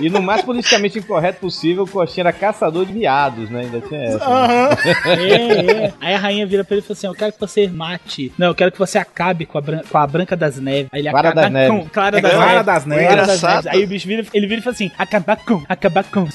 [0.00, 3.60] E no mais politicamente incorreto possível, o Coxinha era caçador de viados, né?
[3.60, 4.24] Ainda tinha essa.
[4.24, 4.68] Aham.
[5.06, 5.92] É, é.
[6.00, 8.32] Aí a rainha vira pra ele e fala assim: Eu quero que você mate.
[8.38, 10.88] Não, eu quero que você acabe com a, bran- com a Branca das Neves.
[10.92, 11.70] Aí ele Clara acaba das Neves.
[11.82, 12.66] com Clara É das Clara Neves.
[12.66, 13.04] das Neves.
[13.06, 13.64] Clara das Engraçado.
[13.64, 13.78] Neves.
[13.78, 16.20] Aí o bicho vira, ele vira e fala assim: Acabar com, acabar com.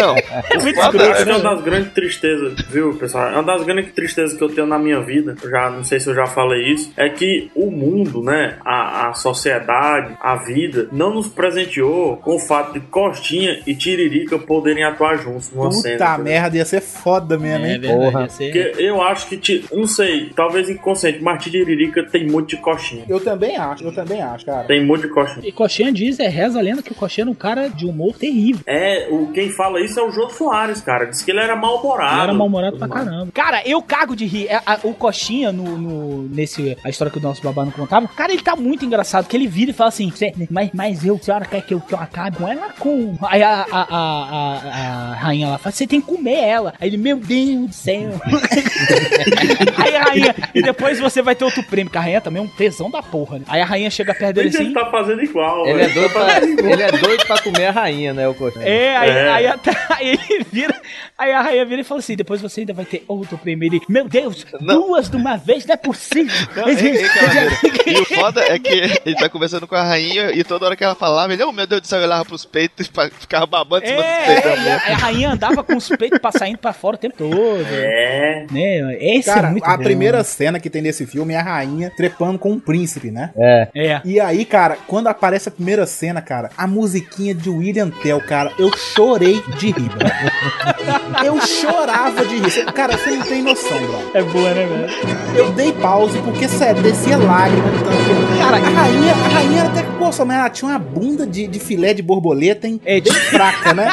[0.00, 1.32] Não, É muito escroto, Acho que é né?
[1.38, 3.28] uma das grandes tristezas, viu, pessoal?
[3.28, 5.34] É uma das grandes tristezas que eu tenho na minha vida.
[5.50, 6.92] Já não sei se eu já falei isso.
[6.96, 8.56] É que o mundo, né?
[8.64, 14.38] A, a sociedade, a vida, não nos presenteou com o fato de Costinha e Tiririca
[14.38, 15.96] poderem atuar juntos numa cena.
[15.98, 17.80] Puta merda, ia ser foda mesmo, É hein?
[17.80, 18.22] verdade, Porra.
[18.22, 22.56] ia ser- Porque eu acho que, não sei, talvez inconsciente, mas Tiririca tem muito de
[22.58, 23.04] coxinha.
[23.08, 24.64] Eu também acho, eu também acho, cara.
[24.66, 25.46] Tem muito de coxinha.
[25.46, 28.14] E Coxinha diz, é reza a lenda que o Coxinha era um cara de humor
[28.16, 28.62] terrível.
[28.66, 31.06] É, o, quem fala isso é o Jô Soares, cara.
[31.06, 32.14] Diz que ele era mal-humorado.
[32.14, 33.28] Ele era mal-humorado pra caramba.
[33.32, 34.46] Cara, eu cago de rir.
[34.48, 38.06] É, a- o Coxinha, no, no- nesse, a história que o nosso babá não contava,
[38.08, 41.18] cara, ele tá muito engraçado, que ele vira e fala assim, "Cê- mas, mas eu,
[41.18, 43.16] senhora quer que eu, que eu acabe com ela com...
[43.22, 46.74] Aí a, a, a, a- a rainha lá fala, você tem que comer ela.
[46.80, 48.12] Aí ele, meu Deus do céu.
[49.76, 52.44] Aí a rainha, e depois você vai ter outro prêmio, que a rainha também é
[52.44, 53.44] um tesão da porra, né?
[53.48, 54.74] Aí a rainha chega perto dele Mas ele assim...
[54.74, 55.66] tá fazendo igual.
[55.66, 56.72] Ele é, doido Tá pra, fazendo igual.
[56.72, 58.64] ele é doido pra comer a rainha, né, o Coxinha?
[58.66, 59.30] É, aí, É.
[59.30, 60.74] aí até aí ele vira.
[61.18, 63.66] Aí a rainha vira e fala assim: depois você ainda vai ter outro prêmio.
[63.66, 66.32] Ele, meu Deus, duas de uma vez não é possível.
[66.56, 67.50] Não, ei, ei, Calaveira.
[67.86, 70.84] E o foda é que ele tá conversando com a rainha e toda hora que
[70.84, 73.88] ela falava, ele, oh meu Deus céu, eu olhava pros peitos e ficava babando em
[73.88, 74.66] cima dos É, peitos.
[74.66, 77.32] é, a, a rainha andava com os peitos pra saindo pra fora o tempo todo.
[77.72, 78.46] É.
[78.50, 78.96] Né?
[79.00, 79.82] Esse é Cara, muito a bom.
[79.82, 83.30] primeira cena que tem nesse filme é a rainha trepando com um príncipe, né?
[83.36, 83.68] É.
[83.74, 84.00] É.
[84.04, 88.52] E aí, cara, quando aparece a primeira cena, cara, a musiquinha de William Tell, cara,
[88.58, 89.90] eu chorei de rir.
[91.24, 92.64] Eu chorava de rir.
[92.72, 94.10] Cara, você não tem noção, bro.
[94.14, 95.36] É boa, né, velho?
[95.36, 97.62] Eu dei pause porque, sério, descia lágrima.
[97.70, 100.78] de que- Cara, a rainha, a rainha era até que, poxa, mas ela tinha uma
[100.78, 102.80] bunda de, de filé de borboleta, hein?
[102.84, 103.88] É, Bem fraca, né?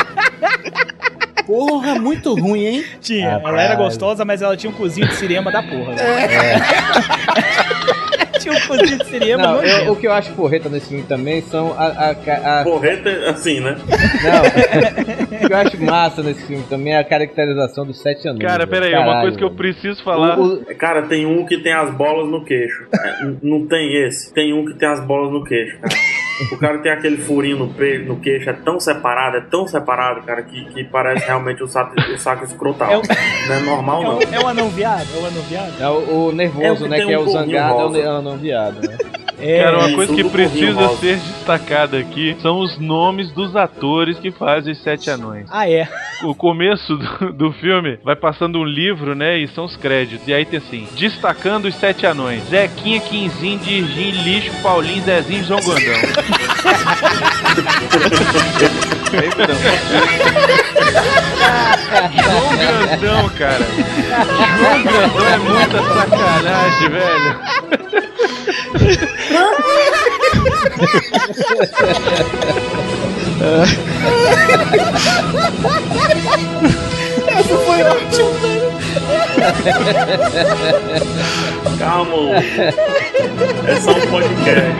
[1.45, 2.83] Porra, muito ruim, hein?
[3.01, 3.31] Tinha.
[3.31, 3.53] Rapaz.
[3.53, 5.95] Ela era gostosa, mas ela tinha um cozinho de cinema da porra.
[5.95, 6.03] né?
[8.39, 11.41] tinha um cozinho de cinema Não, eu- o que eu acho porreta nesse filme também
[11.41, 11.87] são a.
[11.87, 13.75] a, a- a- Porreta, assim, né?
[14.23, 18.41] não, o que eu acho massa nesse filme também é a caracterização dos sete anos.
[18.41, 20.37] Cara, pera aí, uma coisa que eu preciso falar.
[20.77, 22.85] Cara, tem um que tem as bolas no queixo.
[22.93, 24.31] É, não tem esse.
[24.33, 25.95] Tem um que tem as bolas no queixo, cara.
[26.51, 27.99] O cara tem aquele furinho no, pe...
[27.99, 31.93] no queixo, é tão separado, é tão separado, cara, que, que parece realmente o saco,
[31.99, 32.91] o saco escrotal.
[32.91, 33.01] É o-
[33.47, 34.33] Não é normal, É não.
[34.33, 35.07] é o anão viado?
[35.15, 35.73] É o anão viado?
[35.81, 36.97] É o, o nervoso, É o né?
[37.05, 37.99] Que é um o zangado, é o rosa.
[37.99, 38.97] é o não viado, né?
[39.41, 44.31] É, Cara, uma coisa que precisa ser destacada aqui são os nomes dos atores que
[44.31, 45.45] fazem os Sete Anões.
[45.49, 45.87] Ah, é.
[46.23, 49.37] O começo do, do filme vai passando um livro, né?
[49.37, 50.27] E são os créditos.
[50.27, 55.61] E aí tem assim: destacando os Sete Anões: Zequinha, Quinzinho, Dirgin, Lixo, Paulinho, Zezinho, João
[55.61, 55.79] Gondão.
[62.23, 63.65] João Grandão, cara.
[64.57, 67.39] João Grandão é muita sacanagem, velho.
[77.27, 78.88] Essa foi ótima.
[81.79, 82.35] Calma,
[83.67, 84.75] é só um podcast.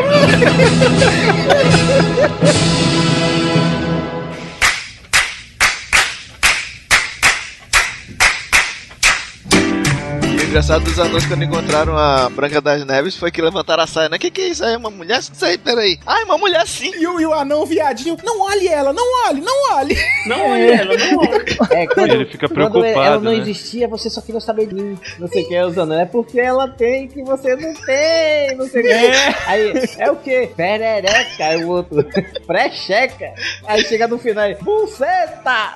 [10.50, 14.18] Engraçado dos anões quando encontraram a Branca das Neves foi que levantaram a saia, né?
[14.18, 14.76] Que que é isso aí?
[14.76, 15.20] Uma mulher?
[15.20, 16.00] Isso aí, peraí.
[16.06, 16.92] Ah, é uma mulher sim.
[17.00, 19.96] E o, e o anão viadinho, não olhe ela, não olhe, não olhe.
[20.26, 21.40] Não olha ela, não olha.
[21.72, 23.38] É, quando, Ele fica quando preocupado, ela não né?
[23.38, 24.98] existia, você só queria saber de mim.
[25.20, 25.94] Não sei o que é usando.
[25.94, 28.56] É porque ela tem que você não tem.
[28.58, 29.46] Não sei o que.
[29.46, 30.48] Aí, é o que?
[30.56, 31.46] Perereca.
[31.46, 32.04] Aí o outro,
[32.48, 33.34] precheca.
[33.68, 35.76] Aí chega no final, aí, buceta.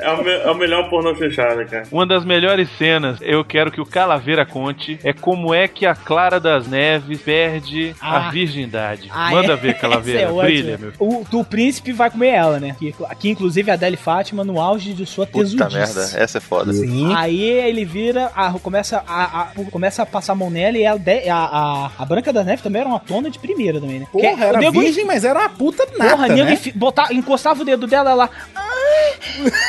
[0.00, 1.84] É o, me- é o melhor pornô fechado, cara.
[1.92, 5.94] Uma das melhores cenas, eu quero que o Calaveira conte, é como é que a
[5.94, 8.28] Clara das Neves perde Ah.
[8.28, 9.08] a virgindade.
[9.12, 9.56] Ah, Manda é?
[9.56, 10.92] ver, Calaveira, é brilha, meu.
[10.98, 12.74] O, do príncipe vai comer ela, né?
[12.78, 15.76] Que, aqui, inclusive, a Adele Fátima no auge de sua Puta tesudice.
[15.76, 16.72] merda, essa é foda.
[16.72, 17.12] Sim.
[17.14, 20.94] Aí ele vira, a- começa, a, a- começa a passar a mão nela e a,
[21.36, 24.06] a, a Branca da Neve também era uma tona de primeira também, né?
[24.12, 26.58] Porra, Que- era o virgem, mas era uma puta nata, Porra, né?
[26.74, 28.30] botava, encostava o dedo dela, ela...
[28.54, 28.71] "Ai".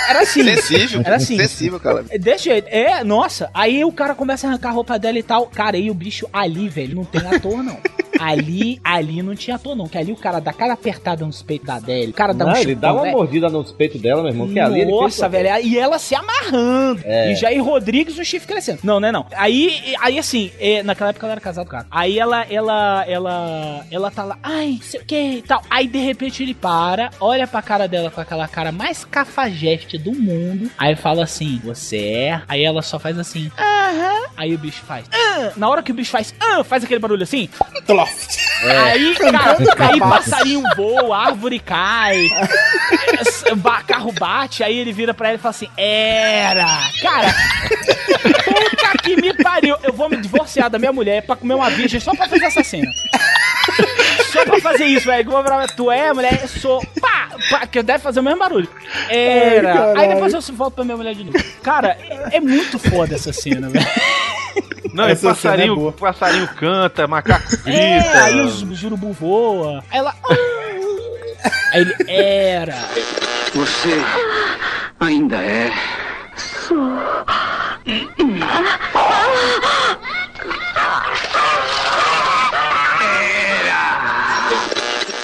[0.10, 0.44] Era assim.
[0.44, 1.02] Sensível.
[1.06, 1.38] Era assim.
[1.38, 2.04] Sensível, cara.
[2.04, 2.68] Desse jeito.
[2.70, 3.50] É, nossa.
[3.54, 5.48] Aí o cara começa a arrancar a roupa dela e tal.
[5.48, 7.78] Cara, aí o bicho ali, velho, não tem ator, não.
[8.20, 9.88] Ali, ali não tinha ator, não.
[9.88, 12.12] Que ali o cara dá cada apertada nos peitos da Adele.
[12.12, 13.18] O cara dá um Não, ele dá uma velho.
[13.18, 14.48] mordida nos peitos dela, meu irmão.
[14.48, 15.50] Que ali ele Nossa, o- velho.
[15.66, 17.02] E ela se amarrando.
[17.04, 17.32] É.
[17.32, 18.80] E Jair Rodrigues, o chifre crescendo.
[18.84, 19.26] Não, não é não.
[19.36, 21.86] Aí, aí assim, é, naquela época ela era casada, cara.
[21.92, 25.62] Aí ela, ela, ela, ela tá lá, ai, sei o que e tal.
[25.70, 30.12] Aí de repente ele para, olha pra cara dela com aquela cara mais cafajeste do
[30.14, 30.70] mundo.
[30.78, 32.42] Aí fala assim, você é?
[32.48, 34.24] Aí ela só faz assim, aham.
[34.36, 35.52] Aí o bicho faz, ah.
[35.56, 37.50] Na hora que o bicho faz, ah, faz aquele barulho assim.
[38.64, 38.78] É.
[38.80, 39.58] Aí, cara,
[39.92, 42.30] aí passarinho voa, árvore cai,
[43.58, 46.66] ba- carro bate, aí ele vira pra ela e fala assim: Era!
[47.02, 47.34] Cara,
[48.46, 49.76] puta que me pariu!
[49.84, 52.64] Eu vou me divorciar da minha mulher pra comer uma virgem só pra fazer essa
[52.64, 52.88] cena.
[54.32, 55.26] Só pra fazer isso, velho.
[55.26, 56.40] Como eu falava, Tu é mulher?
[56.42, 56.82] Eu sou.
[57.00, 57.30] Pá!
[57.50, 58.70] pá que deve fazer o mesmo barulho.
[59.10, 59.74] Ai, Era!
[59.74, 60.00] caralho.
[60.00, 61.38] Aí depois eu volto pra minha mulher de novo.
[61.62, 63.86] Cara, é, é muito foda essa cena, velho.
[64.94, 65.92] Não, e Essa cena é passarinho, boa.
[65.94, 67.70] passarinho canta, macaco grita.
[67.80, 69.84] É, aí os jurubu voa.
[69.92, 70.14] Aí ela.
[70.24, 70.34] "Ah."
[71.74, 71.96] Aí ele.
[72.08, 72.76] Era!
[73.54, 74.02] Você
[75.00, 75.72] ainda é.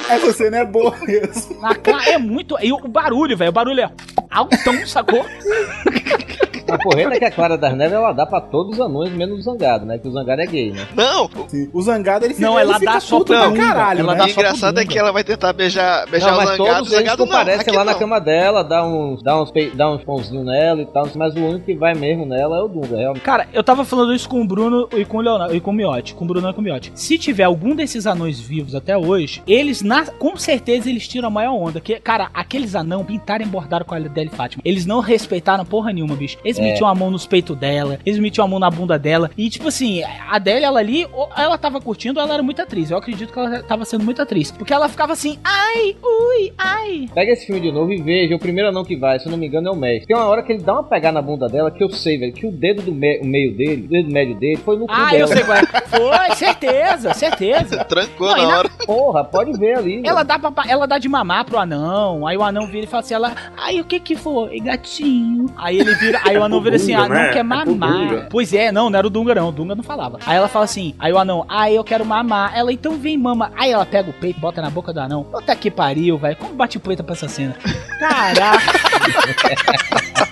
[0.09, 1.61] Essa cena é boa mesmo.
[1.61, 2.57] Na cara, é muito.
[2.61, 3.49] E o barulho, velho.
[3.49, 3.91] O barulho é
[4.31, 5.23] altão, sacou?
[6.71, 9.41] A porreta que a Clara das Neves ela dá pra todos os anões, menos o
[9.41, 9.97] Zangado, né?
[9.97, 10.87] Que o Zangado é gay, né?
[10.95, 11.29] Não!
[11.73, 14.19] O Zangado, ele Não, fica, ela ele fica dá só pra caralho, Ela né?
[14.19, 16.75] dá o engraçado é que ela vai tentar beijar, beijar não, o mas zangado, o
[16.75, 17.31] todos eles zangado não.
[17.31, 17.99] comparecem aqui lá na não.
[17.99, 21.65] cama dela, dá uns, dá uns, dá uns pãozinhos nela e tal, mas o único
[21.65, 23.23] que vai mesmo nela é o Dunga, realmente.
[23.23, 25.73] Cara, eu tava falando isso com o Bruno e com o Leonardo e com o
[25.73, 26.13] Miotti.
[26.13, 26.91] Com o Bruno e com o Miotti.
[26.95, 31.31] Se tiver algum desses anões vivos até hoje, eles, na- com certeza, eles tiram a
[31.31, 31.79] maior onda.
[31.81, 34.61] Que, cara, aqueles anão pintaram e bordaram com a Adele Fátima.
[34.65, 36.37] Eles não respeitaram porra nenhuma, bicho.
[36.43, 36.63] Eles É.
[36.71, 39.29] metiam a mão nos peitos dela, eles metiam a mão na bunda dela.
[39.37, 42.61] E, tipo assim, a Adele, ela ali, ou ela tava curtindo, ou ela era muito
[42.61, 42.91] atriz.
[42.91, 44.51] Eu acredito que ela tava sendo muito atriz.
[44.51, 47.07] Porque ela ficava assim, ai, ui, ai.
[47.13, 49.37] Pega esse filme de novo e veja, o primeiro anão que vai, se eu não
[49.37, 50.07] me engano, é o mestre.
[50.07, 52.33] Tem uma hora que ele dá uma pegada na bunda dela que eu sei, velho,
[52.33, 54.93] que o dedo do me- o meio dele, o dedo médio dele, foi no cu
[54.93, 55.17] Ah, dela.
[55.23, 55.61] eu sei qual é.
[55.65, 57.83] Foi, certeza, certeza.
[57.85, 58.69] Trancou Não, na na- hora.
[58.85, 60.01] Porra, pode ver ali.
[60.05, 63.01] Ela dá, pra, ela dá de mamar pro anão, aí o anão vira e fala
[63.01, 65.45] assim, ela, ai, o que que foi, gatinho?
[65.57, 67.29] Aí ele vira, aí o anão vira assim, Dunga, ah, não né?
[67.29, 68.27] quer É pro mamar.
[68.29, 70.19] Pois é, não, não era o Dunga não, o Dunga não falava.
[70.25, 72.51] Aí ela fala assim, aí o anão, ai, eu quero mamar.
[72.57, 73.51] Ela, então vem mama.
[73.57, 75.23] Aí ela pega o peito, bota na boca do anão.
[75.23, 77.55] Puta que pariu, velho, como bate o peito pra essa cena?
[77.99, 78.59] Caraca.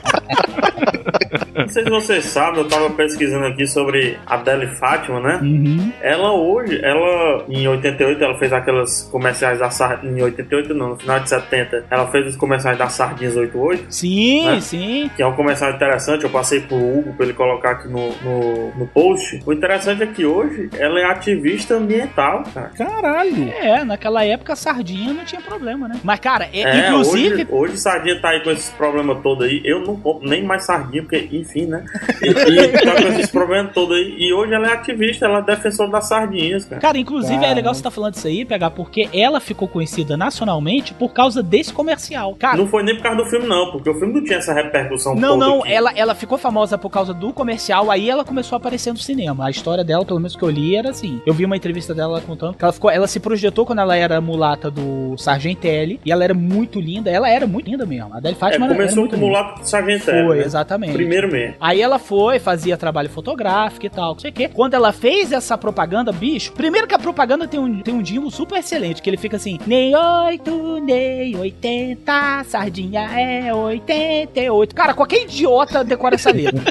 [1.57, 5.39] Não sei se vocês sabem, eu tava pesquisando aqui sobre a Adele Fátima, né?
[5.41, 5.91] Uhum.
[6.01, 10.19] Ela hoje, ela em 88, ela fez aquelas comerciais da Sardinha.
[10.19, 13.85] Em 88, não, no final de 70, ela fez os comerciais da Sardinhas 88.
[13.89, 14.61] Sim, Né?
[14.61, 15.11] sim.
[15.15, 18.75] Que é um comercial interessante, eu passei pro Hugo pra ele colocar aqui no, no,
[18.75, 19.41] no post.
[19.45, 22.71] O interessante é que hoje ela é ativista ambiental, cara.
[22.77, 23.49] Caralho.
[23.49, 25.99] É, naquela época a sardinha não tinha problema, né?
[26.03, 27.33] Mas, cara, é, É, inclusive.
[27.35, 29.61] hoje, hoje sardinha tá aí com esses problemas todos aí.
[29.65, 31.83] Eu não compro nem mais sardinha, porque, enfim, né?
[32.21, 34.15] E, e tá com esses problemas todos aí.
[34.17, 36.81] E hoje ela é ativista, ela é defensora das sardinhas, cara.
[36.81, 40.93] Cara, inclusive é legal você tá falando isso aí, pegar, porque ela ficou conhecida nacionalmente
[40.93, 42.35] por causa desse comercial.
[42.35, 44.53] Cara, Não foi nem por causa do filme, não, porque o filme não tinha essa
[44.53, 45.73] repercussão não, não, aqui.
[45.73, 49.47] ela, ela ficou famosa por causa do comercial, aí ela começou a aparecer no cinema.
[49.47, 51.21] A história dela, pelo menos que eu li, era assim.
[51.25, 54.19] Eu vi uma entrevista dela contando que ela ficou, ela se projetou quando ela era
[54.21, 58.13] mulata do Sargentelli, e ela era muito linda, ela era muito linda mesmo.
[58.13, 59.39] A Adele É, Fátima era- era começou muito como linda.
[59.39, 60.27] lá Sargentelli.
[60.27, 60.43] Foi, né?
[60.43, 60.93] exatamente.
[60.93, 61.55] Primeiro mesmo.
[61.59, 64.49] Aí ela foi, fazia trabalho fotográfico e tal, não sei o quê.
[64.53, 68.29] Quando ela fez essa propaganda, bicho, primeiro que a propaganda tem um, tem um jingle
[68.31, 74.75] super excelente, que ele fica assim, nem 8, nem 80, sardinha é 88.
[74.75, 76.61] Cara, qualquer idiota decora essa letra.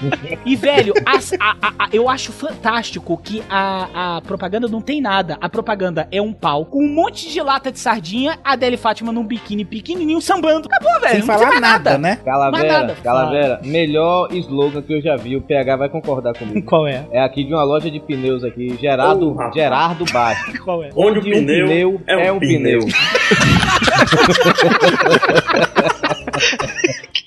[0.45, 5.01] E, velho, as- a- a- a- eu acho fantástico que a, a propaganda não tem
[5.01, 5.37] nada.
[5.41, 9.13] A propaganda é um pau com um monte de lata de sardinha, a Adele Fátima
[9.13, 10.69] num biquíni pequenininho sambando.
[10.71, 11.11] Acabou, velho.
[11.11, 12.17] Sem não falar mais nada, né?
[12.25, 12.97] Calavera, nada.
[13.03, 16.63] Calavera, melhor slogan que eu já vi, o PH vai concordar comigo.
[16.67, 17.05] Qual é?
[17.11, 19.53] É aqui de uma loja de pneus aqui, Gerardo, Oh.
[19.53, 20.59] Gerardo Baixo.
[20.65, 20.91] Qual é?
[20.95, 22.81] Onde o um pneu é um pneu.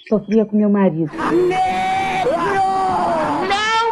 [0.09, 1.11] Sofria com meu marido.
[1.15, 1.31] Não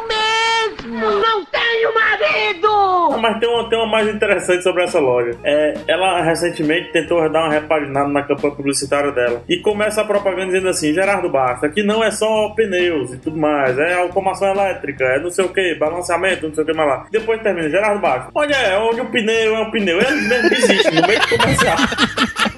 [0.07, 0.99] mesmo!
[0.99, 2.67] Não tenho marido!
[3.13, 5.37] Ah, Mas tem uma, tem uma mais interessante sobre essa loja.
[5.43, 9.43] É, ela recentemente tentou dar uma repaginada na campanha publicitária dela.
[9.47, 13.37] E começa a propaganda dizendo assim: Gerardo Basta, aqui não é só pneus e tudo
[13.37, 16.89] mais, é automação elétrica, é não sei o que, balanceamento, não sei o que mais
[16.89, 17.05] lá.
[17.11, 18.75] Depois termina: Gerardo Basta, onde é?
[18.79, 19.99] Onde o pneu é um pneu?
[20.01, 21.77] Ele mesmo desiste no meio do comercial.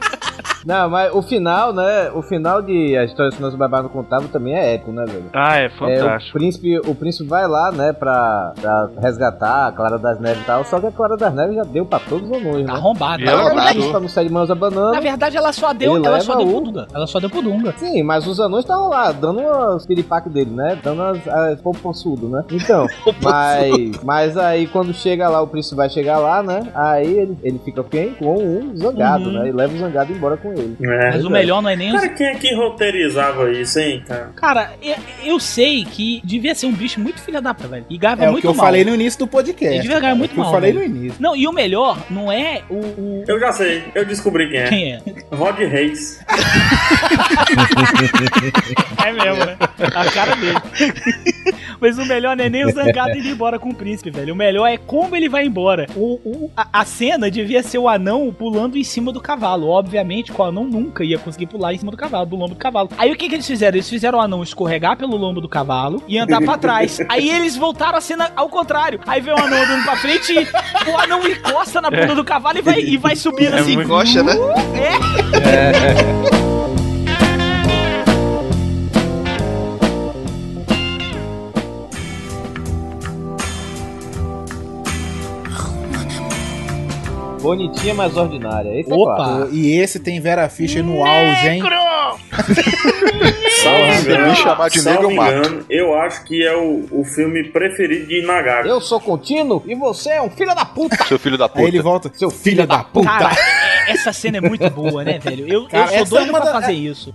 [0.66, 2.10] Não, mas o final, né?
[2.14, 5.26] O final de A História do Nosso Babá não Contável também é épico, né, velho?
[5.34, 6.38] Ah, é É, o fantástico.
[6.38, 10.64] príncipe, o príncipe vai lá, né, pra, pra resgatar a Clara das Neves e tal,
[10.66, 12.74] só que a Clara das Neves já deu pra todos os anões, né?
[12.74, 13.22] Arrombado.
[13.24, 14.92] E ela Ela pra não sair de mãos a banana.
[14.92, 16.88] Na verdade, ela só deu, ela só deu o- pro Dunga.
[16.94, 17.74] Ela só deu pro Dunga.
[17.78, 19.42] Sim, mas os anões estavam lá, dando
[19.76, 20.78] os piripaque dele, né?
[20.84, 22.44] Dando as, as popossudo, né?
[22.52, 22.86] Então,
[23.24, 26.64] mas, mas aí quando chega lá, o príncipe vai chegar lá, né?
[26.76, 28.14] Aí ele, ele fica quem?
[28.16, 29.40] Com um zangado, Uhum.
[29.40, 29.50] né?
[29.50, 30.78] E leva o zangado embora com ele.
[30.82, 31.12] É.
[31.12, 34.32] Mas o melhor não é nem os Cara, quem é que roteirizava isso, hein, cara?
[34.36, 37.86] Cara, eu, eu sei que devia ser um bicho muito filha da puta, velho.
[37.90, 38.66] E ganhava É o muito que eu mal.
[38.66, 39.66] falei no início do podcast.
[39.74, 40.90] Ele devia ganhar cara, muito é o que mal, Eu falei velho.
[40.90, 41.18] no início.
[41.20, 42.76] Não, e o melhor não é o.
[42.76, 44.68] o- Eu já sei, eu descobri quem é.
[44.70, 45.02] Quem é?
[45.36, 46.20] Rod Reis.
[49.06, 49.58] É mesmo, né?
[49.96, 50.58] A cara dele.
[51.82, 54.34] Mas o melhor não é nem o zangado indo embora com o príncipe, velho.
[54.34, 55.88] O melhor é como ele vai embora.
[55.96, 59.68] O, o- a, a cena devia ser o anão pulando em cima do cavalo.
[59.70, 62.60] Obviamente, que o anão nunca ia conseguir pular em cima do cavalo, do lombo do
[62.60, 62.90] cavalo.
[62.98, 63.76] Aí o que, que eles fizeram?
[63.78, 67.00] Eles fizeram o anão escorregar pelo lombo do cavalo e andar pra trás.
[67.10, 69.00] Aí eles voltaram a cena ao contrário.
[69.08, 72.58] Aí vem o anão andando pra frente e o anão encosta na bunda do cavalo
[72.58, 73.74] e vai, e vai subindo É assim.
[73.80, 74.34] Encosta, né?
[74.76, 76.40] É.
[87.50, 88.80] Bonitinha, mas ordinária.
[88.80, 89.12] Esse Opa!
[89.12, 89.50] é claro.
[89.52, 91.62] E esse tem Vera Fischer no auge, hein?
[93.64, 95.32] Salvo Se me chamar de negro, mato.
[95.34, 98.68] engano, eu acho que é o, o filme preferido de Nagaga.
[98.70, 101.04] Eu sou contínuo e você é um filho da puta.
[101.06, 101.68] Seu filho da Aí puta.
[101.68, 102.12] ele volta.
[102.14, 103.08] Seu filho da puta.
[103.08, 103.32] Cara,
[103.88, 105.48] é- essa cena é muito boa, né, velho?
[105.52, 107.12] Eu, Cara, eu sou é doido uma pra da- fazer isso.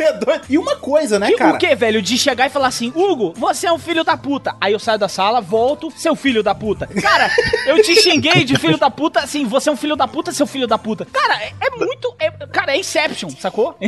[0.00, 0.42] Você é doido.
[0.48, 1.54] E uma coisa, né, E cara?
[1.56, 2.00] o que, velho?
[2.00, 4.54] De chegar e falar assim, Hugo, você é um filho da puta.
[4.60, 6.86] Aí eu saio da sala, volto, seu filho da puta.
[6.86, 7.30] Cara,
[7.66, 10.46] eu te xinguei de filho da puta, assim, você é um filho da puta, seu
[10.46, 11.04] filho da puta.
[11.04, 12.14] Cara, é, é muito.
[12.18, 13.76] é- cara, é Inception, sacou?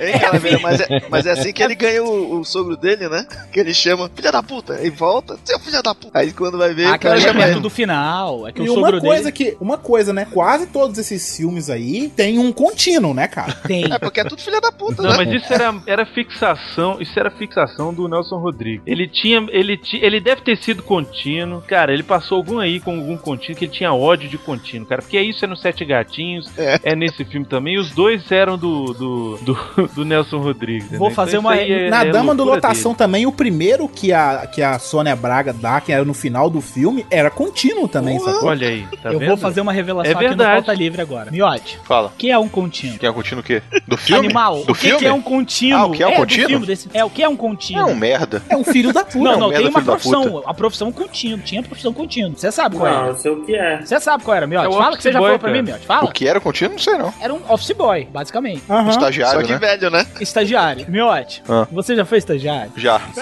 [0.00, 3.24] Hein, Calaveira, mas, é, mas é assim que ele ganha o, o sogro dele, né?
[3.52, 6.18] Que ele chama filha da puta e volta, seu filho da puta.
[6.18, 7.60] Aí quando vai ver, Ah, o cara é chama ele.
[7.60, 8.48] do final.
[8.48, 9.56] É que E o uma sogro coisa dele que.
[9.60, 10.26] Uma coisa, né?
[10.32, 13.52] Quase todos esses filmes aí tem um contínuo, né, cara?
[13.64, 13.84] tem.
[13.92, 15.24] É porque é tudo filha da puta, Não, né?
[15.24, 18.82] mas isso era, era fixação, isso era fixação do Nelson Rodrigues.
[18.86, 21.62] Ele tinha, ele ti, ele deve ter sido contínuo.
[21.62, 25.02] Cara, ele passou algum aí com algum contínuo que ele tinha ódio de contínuo, cara.
[25.02, 26.80] Porque isso é no Sete Gatinhos, É.
[26.82, 27.74] é, nesse filme também.
[27.74, 30.90] E os dois eram do do, do, do Nelson Rodrigues.
[30.98, 31.14] Vou né?
[31.14, 32.98] fazer isso uma- é- Na é Dama do Lotação dele.
[32.98, 36.60] também, o primeiro que a, que a Sônia Braga dá, que era no final do
[36.60, 38.48] filme, era contínuo também, sacou?
[38.48, 39.28] Olha aí, tá eu vendo?
[39.28, 40.52] vou fazer uma revelação É aqui no verdade.
[40.66, 41.30] Pauta Livre agora.
[41.30, 42.12] Miote, Fala.
[42.18, 42.98] que é um contínuo?
[42.98, 43.62] Quem é contínuo o quê?
[43.86, 44.26] Do filme?
[44.26, 45.01] Animal, Do o que, filme?
[45.02, 45.78] Que é um contínuo?
[45.78, 46.48] Ah, o que é um do contínuo?
[46.48, 47.88] filme desse- é, o que é um É contínuo?
[47.90, 48.42] um merda.
[48.48, 49.18] É um filho da puta.
[49.18, 50.42] Não, não, merda, tem uma profissão.
[50.46, 51.38] A profissão contínuo.
[51.40, 52.32] Tinha profissão contínua.
[52.36, 53.08] Você sabe qual Não, era?
[53.08, 53.80] eu sei o que é.
[53.84, 54.66] Você sabe qual era, Miotti?
[54.66, 55.86] É o Fala que você já falou pra mim, Miotti.
[55.86, 56.04] Fala.
[56.04, 57.12] O que era contínuo, não sei não.
[57.20, 58.62] Era um office boy, basicamente.
[58.68, 58.90] Aham.
[58.90, 59.58] Estagiário, Só que né?
[59.58, 60.06] velho, né?
[60.20, 60.86] Estagiário.
[60.88, 61.66] Miotti, Ah.
[61.70, 62.72] você já foi estagiário?
[62.76, 63.00] Já.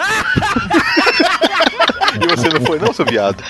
[2.20, 3.42] e você não foi não, seu viado?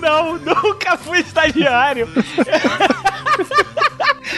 [0.00, 2.08] Não, nunca fui estagiário.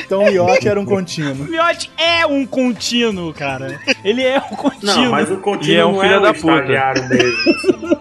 [0.09, 1.47] Então o Iote era um contínuo.
[1.47, 3.79] Miotti é um contínuo, cara.
[4.03, 4.95] Ele é um contínuo.
[4.97, 6.53] Não, mas o E contínuo é um não filho é o da puta.
[6.55, 7.99] estagiário mesmo.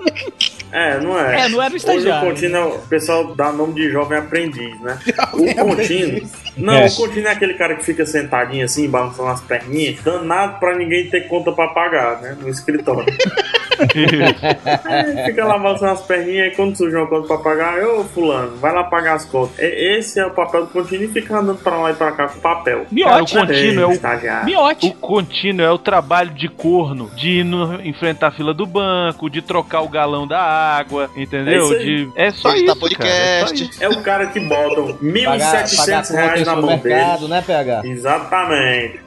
[0.72, 1.42] É, não é.
[1.46, 2.30] É, não era o estagiário.
[2.30, 4.98] Hoje o contínuo, é o pessoal dá nome de jovem aprendiz, né?
[5.34, 6.22] o contínuo.
[6.56, 6.86] Não, É.
[6.88, 11.10] o contínuo é aquele cara que fica sentadinho assim, balançando as perninhas, danado pra ninguém
[11.10, 12.38] ter conta pra pagar, né?
[12.40, 13.06] No escritório.
[13.80, 18.56] É, fica lá balançando as perninhas e quando surge uma conta pra pagar, ô fulano,
[18.58, 19.58] vai lá pagar as contas.
[19.60, 22.28] E- Esse é o papel do contínuo e fica andando pra lá e pra cá
[22.28, 22.80] com papel.
[22.80, 23.38] Cara, o Miotti.
[23.38, 24.58] contínuo é o estagiário.
[24.84, 29.30] O contínuo é o trabalho de corno, de ir no, enfrentar a fila do banco,
[29.30, 31.70] de trocar o galão da água, É entendeu?
[31.72, 31.80] aí.
[31.80, 32.98] de, é só isso, podcast.
[33.08, 33.84] cara, é só isso.
[33.84, 36.78] É o cara que bota Pagar, 1.700 pagar conta reais na mão dele.
[36.78, 37.82] supermercado, né, PH?
[37.86, 39.00] Exatamente.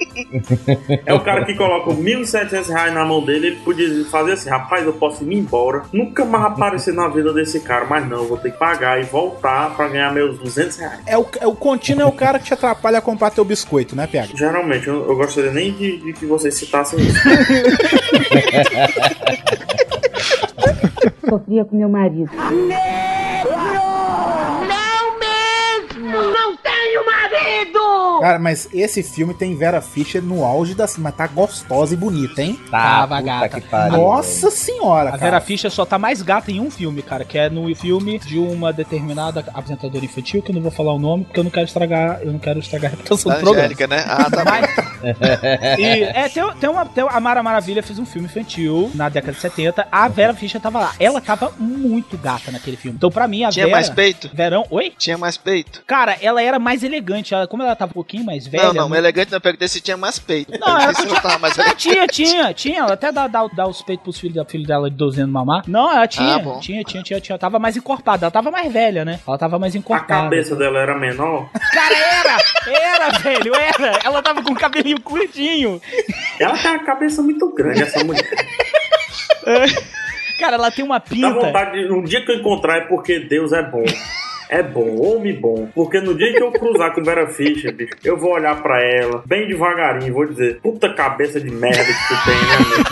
[1.07, 3.49] É o cara que coloca 1.700 reais na mão dele.
[3.49, 7.61] Ele podia fazer assim: rapaz, eu posso ir embora, nunca mais aparecer na vida desse
[7.61, 11.01] cara, mas não, eu vou ter que pagar e voltar pra ganhar meus 200 reais.
[11.07, 13.95] É o, é o contínuo é o cara que te atrapalha a comprar teu biscoito,
[13.95, 14.37] né, PH?
[14.37, 17.21] Geralmente, eu, eu gostaria nem de, de que vocês citassem isso.
[21.29, 22.31] Sofria com meu marido.
[22.35, 22.51] Não
[25.19, 26.33] mesmo!
[26.33, 26.57] Não
[26.91, 28.21] tenho marido!
[28.21, 30.87] Cara, mas esse filme tem Vera Fischer no auge da.
[30.99, 32.59] Mas tá gostosa e bonita, hein?
[32.71, 33.61] Tava puta gata.
[33.61, 33.99] que pariu.
[33.99, 35.25] Nossa senhora, A cara.
[35.25, 38.39] Vera Fischer só tá mais gata em um filme, cara, que é no filme de
[38.39, 41.67] uma determinada apresentadora infantil, que eu não vou falar o nome, porque eu não quero
[41.67, 43.67] estragar, eu não quero estragar a reputação Da do programa.
[43.67, 44.05] Angélica, né?
[44.07, 44.45] Ah, tá.
[44.45, 44.71] Mas,
[45.79, 49.33] e, é, tem, tem uma, tem, a Mara Maravilha fez um filme infantil na década
[49.33, 49.87] de 70.
[49.91, 50.95] A Vera Fischer tava lá.
[50.99, 52.97] Ela tava muito gata naquele filme.
[52.97, 53.77] Então, pra mim, a Tinha Vera.
[53.77, 54.31] mais peito?
[54.35, 54.67] Verão.
[54.71, 54.93] Oi?
[54.99, 55.83] Tinha mais peito.
[55.87, 57.35] Cara, ela era mais elegante.
[57.35, 58.65] Ela, como ela tava um pouquinho mais velha.
[58.65, 60.53] Não, não, no- elegante não, eu perguntei se tinha mais peito.
[60.59, 61.79] Não, ela não tava mais Ah, elegante.
[61.89, 62.79] tinha, tinha, tinha.
[62.81, 65.63] Ela até dá, dá, dá os peitos pros filhos da dela de 12 anos mamar.
[65.67, 66.59] Não, ela tinha, Ah, bom.
[66.61, 67.39] tinha, tinha, tinha, tinha.
[67.39, 68.27] Tava mais encorpada.
[68.27, 69.21] Ela tava mais velha, né?
[69.27, 70.23] Ela tava mais A encorpada.
[70.25, 71.49] cabeça dela era menor.
[71.73, 72.37] Cara, era!
[72.67, 73.99] Era, velho, era!
[74.05, 75.81] Ela tava com o cabelinho curtinho.
[76.39, 78.29] Ela tem uma cabeça muito grande, essa mulher.
[80.39, 81.31] Cara, ela tem uma Dá pinta.
[81.33, 83.85] vontade de, um dia que eu encontrar é porque Deus é bom.
[84.53, 85.69] É bom, homem bom.
[85.73, 89.23] Porque no dia que eu cruzar com Vera Fischer, bicho, eu vou olhar pra ela
[89.25, 92.91] bem devagarinho e vou dizer: puta cabeça de merda que tu tem, né, amigo?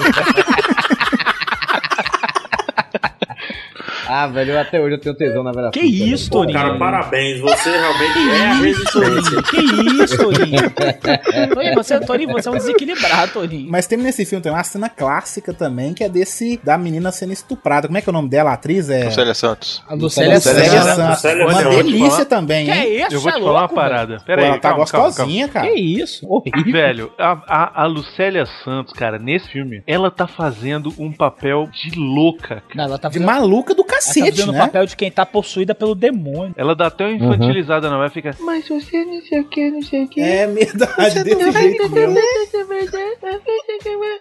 [4.08, 6.32] Ah, velho, eu até hoje eu tenho tesão na Vera Que Fischer, isso, velho.
[6.32, 6.58] Torinho?
[6.58, 7.40] Cara, parabéns.
[7.40, 9.42] Você realmente é a Que isso, resistência.
[9.42, 10.70] Que isso, Torinho?
[11.54, 13.70] Torinho, você, Torinho, você é um desequilibrado, Torinho.
[13.70, 17.32] Mas tem nesse filme tem uma cena clássica também, que é desse da menina sendo
[17.32, 17.86] estuprada.
[17.86, 18.50] Como é que é o nome dela?
[18.50, 19.04] A atriz é.
[19.04, 19.82] Lucélia Santos.
[19.88, 20.84] A Lucélia Lucélia Santos.
[20.94, 21.08] Santos.
[21.16, 21.76] Lucélia Uma Santos.
[21.76, 22.78] Delícia também, Que hein?
[22.78, 23.14] é isso?
[23.14, 24.16] Eu vou te é falar uma parada.
[24.24, 25.66] Pera aí, ela tá calma, calma, gostosinha, cara.
[25.66, 26.26] Que isso?
[26.28, 26.72] Horrível.
[26.72, 31.98] Velho, a, a, a Lucélia Santos, cara, nesse filme, ela tá fazendo um papel de
[31.98, 32.62] louca.
[32.74, 34.58] Não, ela tá De maluca do ela tá cacete, fazendo o né?
[34.58, 36.54] papel de quem tá possuída pelo demônio.
[36.56, 37.96] Ela dá até uma infantilizada, não.
[37.96, 38.36] Ela fica.
[38.40, 40.20] Mas você não sei o que, não sei o que.
[40.20, 42.18] É verdade, desse jeito mesmo.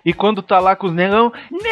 [0.04, 1.68] E quando tá lá com os negão, negro!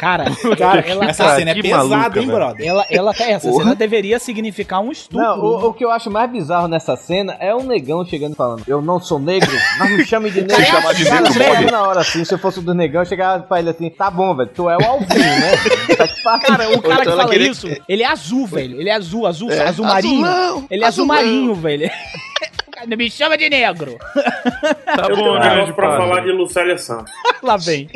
[0.00, 0.24] Cara,
[0.56, 2.38] Cara, ela, essa tá- cena é que pesada, maluca, hein, velho.
[2.38, 2.66] brother?
[2.66, 3.64] ela, ela tá essa Porra.
[3.64, 5.22] cena deveria significar um estupro.
[5.22, 8.36] Não, o, o que eu acho mais bizarro nessa cena é um negão chegando e
[8.36, 10.56] falando: Eu não sou negro, mas me chame de negro.
[10.56, 13.58] Se chamar de negro, na hora assim, se eu fosse do negão, eu chegava pra
[13.58, 15.52] ele assim: Tá bom, velho, tu é o Alvin, né?
[16.24, 16.38] Tá.
[16.38, 18.80] Cara, o cara que então ela fala queria isso, ele é azul, velho.
[18.80, 20.24] Ele é azul, azul, É, azul marinho.
[20.24, 21.90] azulão, ele é azul marinho, velho.
[22.88, 23.98] Não me chama de negro.
[24.14, 27.12] Tá Eu tenho bom, um negócio pra falar de Lucélia Santos.
[27.42, 27.88] Lá vem.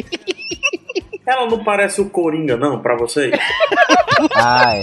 [1.26, 3.32] Ela não parece o Coringa, não, pra vocês?
[4.36, 4.82] Ai.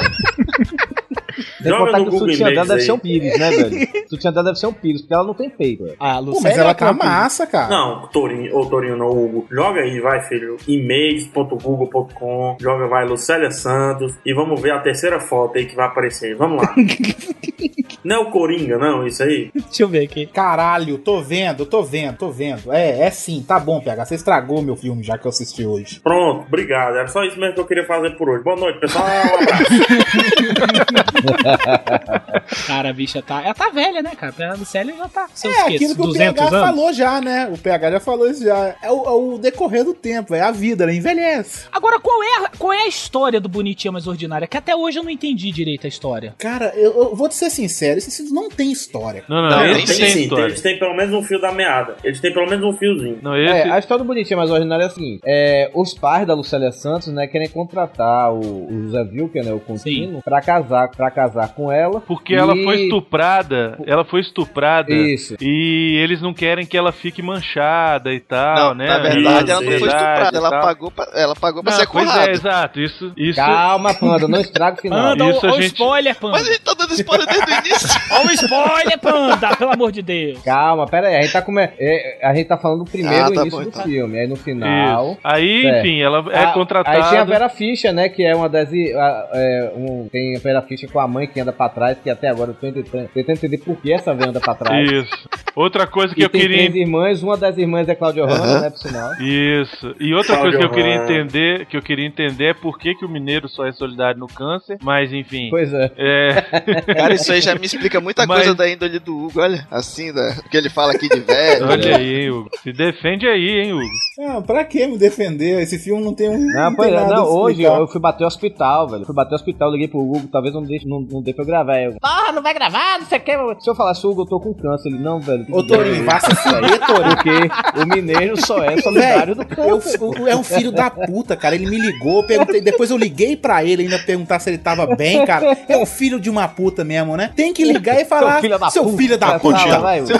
[1.61, 3.87] Tem Joga contar no que o Google sutiã dela deve ser um pires, né, velho?
[4.05, 5.95] O sutiã dela deve ser um pires, porque ela não tem peito, velho.
[5.99, 7.69] Ah, Pô, Lucélia mas ela tá massa, cara.
[7.69, 9.47] Não, Torinho, ou Torinho não, Hugo.
[9.51, 10.57] Joga aí, vai, filho.
[10.67, 12.57] e-mails.google.com.
[12.59, 14.13] Joga, vai, Lucélia Santos.
[14.25, 16.35] E vamos ver a terceira foto aí que vai aparecer.
[16.35, 16.73] Vamos lá.
[18.03, 19.51] não é o Coringa, não, isso aí?
[19.53, 20.25] Deixa eu ver aqui.
[20.25, 22.71] Caralho, tô vendo, tô vendo, tô vendo.
[22.71, 24.05] É, é sim, tá bom, PH.
[24.05, 25.99] Você estragou meu filme já que eu assisti hoje.
[25.99, 26.97] Pronto, obrigado.
[26.97, 28.43] Era só isso mesmo que eu queria fazer por hoje.
[28.43, 29.05] Boa noite, pessoal.
[29.05, 29.07] Um
[31.33, 31.50] abraço.
[32.67, 33.41] Cara, a bicha tá.
[33.43, 34.33] Ela tá velha, né, cara?
[34.51, 35.27] A Lucélia já tá.
[35.33, 36.67] Seus É aquilo que o 200 PH anos?
[36.69, 37.49] falou já, né?
[37.51, 38.75] O PH já falou isso já.
[38.81, 41.65] É o, é o decorrer do tempo, é a vida, ela envelhece.
[41.71, 44.47] Agora, qual é, a, qual é a história do Bonitinha Mais Ordinária?
[44.47, 46.33] Que até hoje eu não entendi direito a história.
[46.37, 49.23] Cara, eu, eu vou te ser sincero, esse filme não tem história.
[49.27, 51.95] Não, não, Não, Tem tem sim, tem- eles têm pelo menos um fio da meada.
[52.03, 53.19] Eles têm pelo menos um fiozinho.
[53.21, 53.53] Não, esse.
[53.53, 56.71] É, a história do Bonitinha mais ordinária é a seguinte: é, os pais da Lucélia
[56.71, 61.40] Santos, né, querem contratar o, o José Wilker, né, o contínuo, pra casar, pra casar
[61.49, 62.01] com ela.
[62.01, 65.35] Porque ela E- foi estuprada, ela foi estuprada Isso.
[65.41, 68.87] e eles não querem que ela fique manchada e tal, Não, né?
[68.87, 71.87] na verdade, Isso, ela não foi estuprada, ela pagou pra, ela pagou pra Não, ser
[71.87, 73.35] pois é, exato, isso, isso.
[73.39, 74.99] Calma, Panda, não estraga o final.
[75.17, 76.37] Panda, Isso o gente- spoiler, Panda.
[76.37, 77.89] Mas a gente tá dando spoiler desde o início.
[78.11, 80.41] Ó o spoiler, Panda, pelo amor de Deus.
[80.43, 81.61] Calma, pera aí, a gente tá, come...
[81.79, 83.83] é, a gente tá falando do primeiro Ah, tá início bom, do então.
[83.83, 85.11] filme, aí no final...
[85.11, 85.19] Isso.
[85.23, 85.79] Aí, É.
[85.79, 86.97] enfim, ela é Ah, contratada.
[86.97, 88.09] Aí tem a Vera Fischer, né?
[88.09, 88.69] Que é uma das.
[88.71, 92.09] a- é, um- tem a Vera Fischer com a mãe que anda pra trás, que
[92.09, 94.89] até agora eu tô tentando, tentando entender por que essa velha anda pra trás.
[94.91, 95.29] Isso.
[95.55, 98.61] Outra coisa que E eu tem queria três irmãs, uma das irmãs é Cláudia Hanna,
[98.61, 98.69] né?
[98.69, 99.13] Por sinal.
[99.21, 99.95] Isso.
[99.99, 102.95] E outra Cláudio coisa que eu queria entender, que eu queria entender é por que,
[102.95, 105.49] que o mineiro só é solidário no câncer, mas enfim.
[105.49, 105.91] Pois é.
[105.97, 106.41] É,
[106.95, 109.67] Cara, isso aí já me explica muita Mas- coisa da índole do Hugo, olha.
[109.69, 111.67] Assim, da, que ele fala aqui de velho.
[111.67, 112.49] olha aí, hein, Hugo.
[112.63, 113.83] Se defende aí, hein, Hugo.
[114.21, 115.59] Não, pra que me defender?
[115.63, 116.37] Esse filme não tem um.
[116.37, 117.79] Não, pois tem é, nada não, hoje explicar.
[117.81, 119.03] eu fui bater o hospital, velho.
[119.03, 121.47] Fui bater o hospital, liguei pro Hugo, talvez não deixe, não, não dê pra eu
[121.47, 121.79] gravar.
[121.81, 123.31] Eu, Porra, não vai gravar, não sei o que.
[123.63, 124.89] se eu falasse, Hugo, eu tô com câncer.
[124.89, 125.47] Ele, não, velho.
[125.49, 127.15] Ô, Torinho, vá se fuder, Torinho.
[127.15, 129.47] Porque o mineiro só é solidário do Eu,
[129.79, 129.99] câncer.
[130.03, 131.55] o- é um filho da puta, cara.
[131.55, 134.85] Ele me ligou, eu perguntei, depois eu liguei pra ele ainda perguntar se ele tava
[134.95, 135.57] bem, cara.
[135.67, 137.31] É um filho de uma puta mesmo, né?
[137.35, 139.57] Tem que ligar e falar, Seu filho da seu puta, filho da puta.
[139.57, 140.15] fala, vai, Seu.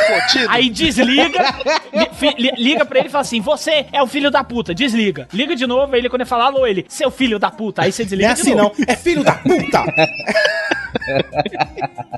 [0.49, 1.39] Aí desliga,
[2.37, 5.27] li- liga pra ele e fala assim: Você é o filho da puta, desliga.
[5.33, 7.81] Liga de novo, ele quando ele fala, alô, ele, seu filho da puta.
[7.83, 8.75] Aí você Não é desliga de assim novo.
[8.77, 9.83] não, é filho da puta.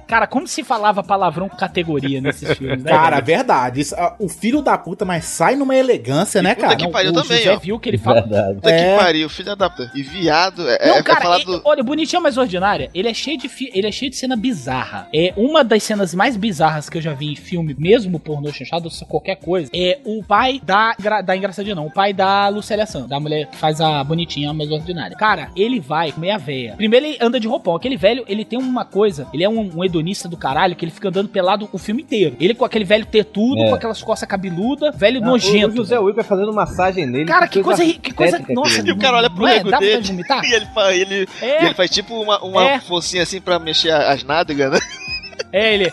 [0.07, 2.91] Cara, como se falava palavrão com categoria nesses filmes, né?
[2.91, 3.25] Cara, velho?
[3.25, 3.81] verdade.
[3.81, 6.77] Isso, ah, o filho da puta, mas sai numa elegância, né, puta cara?
[6.77, 7.59] que Não, pariu o também, José ó.
[7.59, 8.21] viu que ele fala.
[8.21, 8.55] Verdade.
[8.55, 8.91] Puta É.
[8.97, 9.91] que pariu, filha da puta.
[9.95, 11.61] E viado, é, Não, é, cara, é falar é- do...
[11.65, 12.89] olha, bonitinha, mas ordinária.
[12.93, 15.07] Ele é cheio de fi- ele é cheio de cena bizarra.
[15.13, 18.89] É uma das cenas mais bizarras que eu já vi em filme, mesmo pornô chanchado,
[19.07, 19.69] qualquer coisa.
[19.73, 20.93] É o pai da
[21.23, 24.69] da engraçadinha não, o pai da Lucélia Santos, da mulher que faz a bonitinha, mas
[24.71, 25.15] ordinária.
[25.17, 26.73] Cara, ele vai comer a véia.
[26.75, 27.75] Primeiro ele anda de roupão.
[27.75, 30.91] Aquele velho, ele tem uma coisa, ele é um, um hedonista do caralho que ele
[30.91, 32.35] fica andando pelado o filme inteiro.
[32.39, 33.69] Ele com aquele velho tetudo, É.
[33.69, 35.73] com aquelas costas cabeludas, velho Ah, o- nojento.
[35.73, 37.25] O José Wilker fazendo massagem nele.
[37.25, 39.63] Cara, que coisa, que coisa, tétrica nossa, aquilo E o cara olha pro não é?
[39.63, 40.13] vontade dele de
[40.47, 40.67] e ele,
[41.13, 41.63] ele, É.
[41.63, 42.79] e ele faz tipo uma, uma É.
[42.79, 44.79] focinha assim pra mexer as nádegas, né?
[45.51, 45.91] É, ele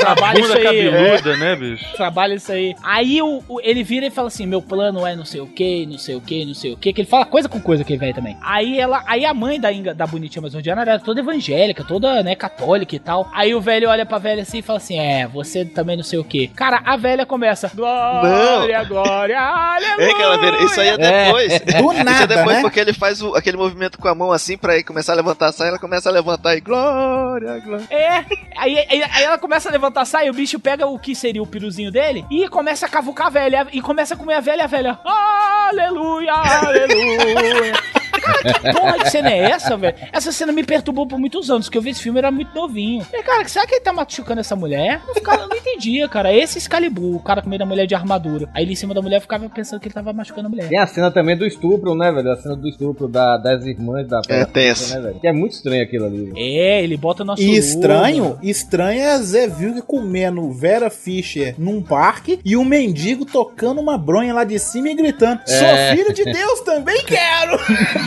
[0.00, 0.62] trabalha isso aí.
[0.64, 1.84] cabeluda, né, bicho?
[1.96, 2.74] Trabalha isso aí.
[2.82, 5.86] Aí o, o- ele vira e fala assim: meu plano é não sei o que,
[5.86, 6.92] não sei o que, não sei o que.
[6.92, 8.36] Que ele fala coisa com coisa que velho também.
[8.42, 12.22] Aí ela, aí a mãe da, Inga, da bonitinha mas ordinária era toda evangélica, toda,
[12.22, 13.28] né, católica e tal.
[13.34, 16.18] Aí o velho olha pra velha assim e fala assim: é, você também não sei
[16.18, 16.48] o que.
[16.48, 19.90] Cara, a velha começa: glória, glória, aleluia.
[20.10, 21.60] É, Calaveira, isso aí é depois.
[21.60, 22.62] Do isso nada, é depois né?
[22.62, 25.48] porque ele faz o- aquele movimento com a mão assim pra ele começar a levantar
[25.48, 27.84] a saia, ela começa a levantar e glória, glória.
[27.90, 28.24] É,
[28.56, 31.42] aí, aí, aí ela começa a levantar a saia, o bicho pega o que seria
[31.42, 33.66] o piruzinho dele e começa a cavucar a velha.
[33.72, 34.98] E começa a comer a velha, a velha.
[35.04, 37.99] Aleluia, aleluia.
[38.10, 39.94] Cara, que porra de cena é essa, velho?
[40.12, 43.06] Essa cena me perturbou por muitos anos, porque eu vi esse filme era muito novinho.
[43.12, 45.00] E, cara, será que ele tá machucando essa mulher?
[45.08, 46.32] Eu, ficava, eu não entendia, cara.
[46.32, 48.48] Esse Excalibur, o cara comendo a mulher de armadura.
[48.54, 50.68] Aí ele em cima da mulher ficava pensando que ele tava machucando a mulher.
[50.68, 52.30] Tem a cena também do estupro, né, velho?
[52.30, 54.94] A cena do estupro da, das irmãs da É, tenso.
[54.94, 55.20] né, velho?
[55.20, 56.24] Que é muito estranho aquilo ali.
[56.26, 56.34] velho.
[56.36, 62.40] É, ele bota nosso E estranho, estranho é Zé Vilga comendo Vera Fischer num parque
[62.44, 65.50] e o mendigo tocando uma bronha lá de cima e gritando: É.
[65.50, 67.58] Sou filho de Deus, também quero!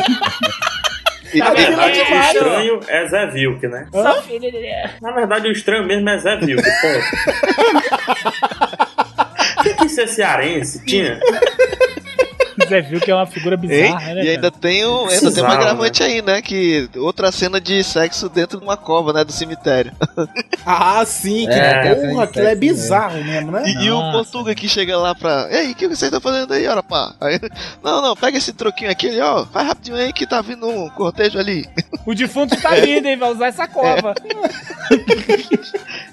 [1.34, 3.88] E- Na é verdade, o estranho é Zé Vilk, né?
[3.91, 6.61] Só filho de- Na verdade, o estranho mesmo é Zé Vilk.
[9.64, 11.20] Tem que ser cearense, tinha.
[12.68, 13.61] Zé viu que é uma figura Hein?
[13.61, 14.23] bizarra, né?
[14.23, 14.61] E ainda cara?
[14.61, 16.41] tem, um, ainda tem uma agravante aí, né?
[16.41, 19.23] Que outra cena de sexo dentro de uma cova, né?
[19.23, 19.91] Do cemitério.
[20.65, 23.64] Ah, sim, que É, a cena porra, aquilo é sexo bizarro mesmo, né?
[23.65, 24.11] E, e o.
[24.14, 25.48] Portuga que chega lá pra.
[25.52, 27.14] Ei, o que vocês estão fazendo aí, ora pá?
[27.19, 27.38] Aí,
[27.84, 30.90] não, não, pega esse troquinho aqui, ele, ó, vai rapidinho aí que tá vindo um
[30.91, 31.65] cortejo ali.
[32.06, 33.18] O defunto tá vindo, hein?
[33.18, 34.14] Vai usar essa cova.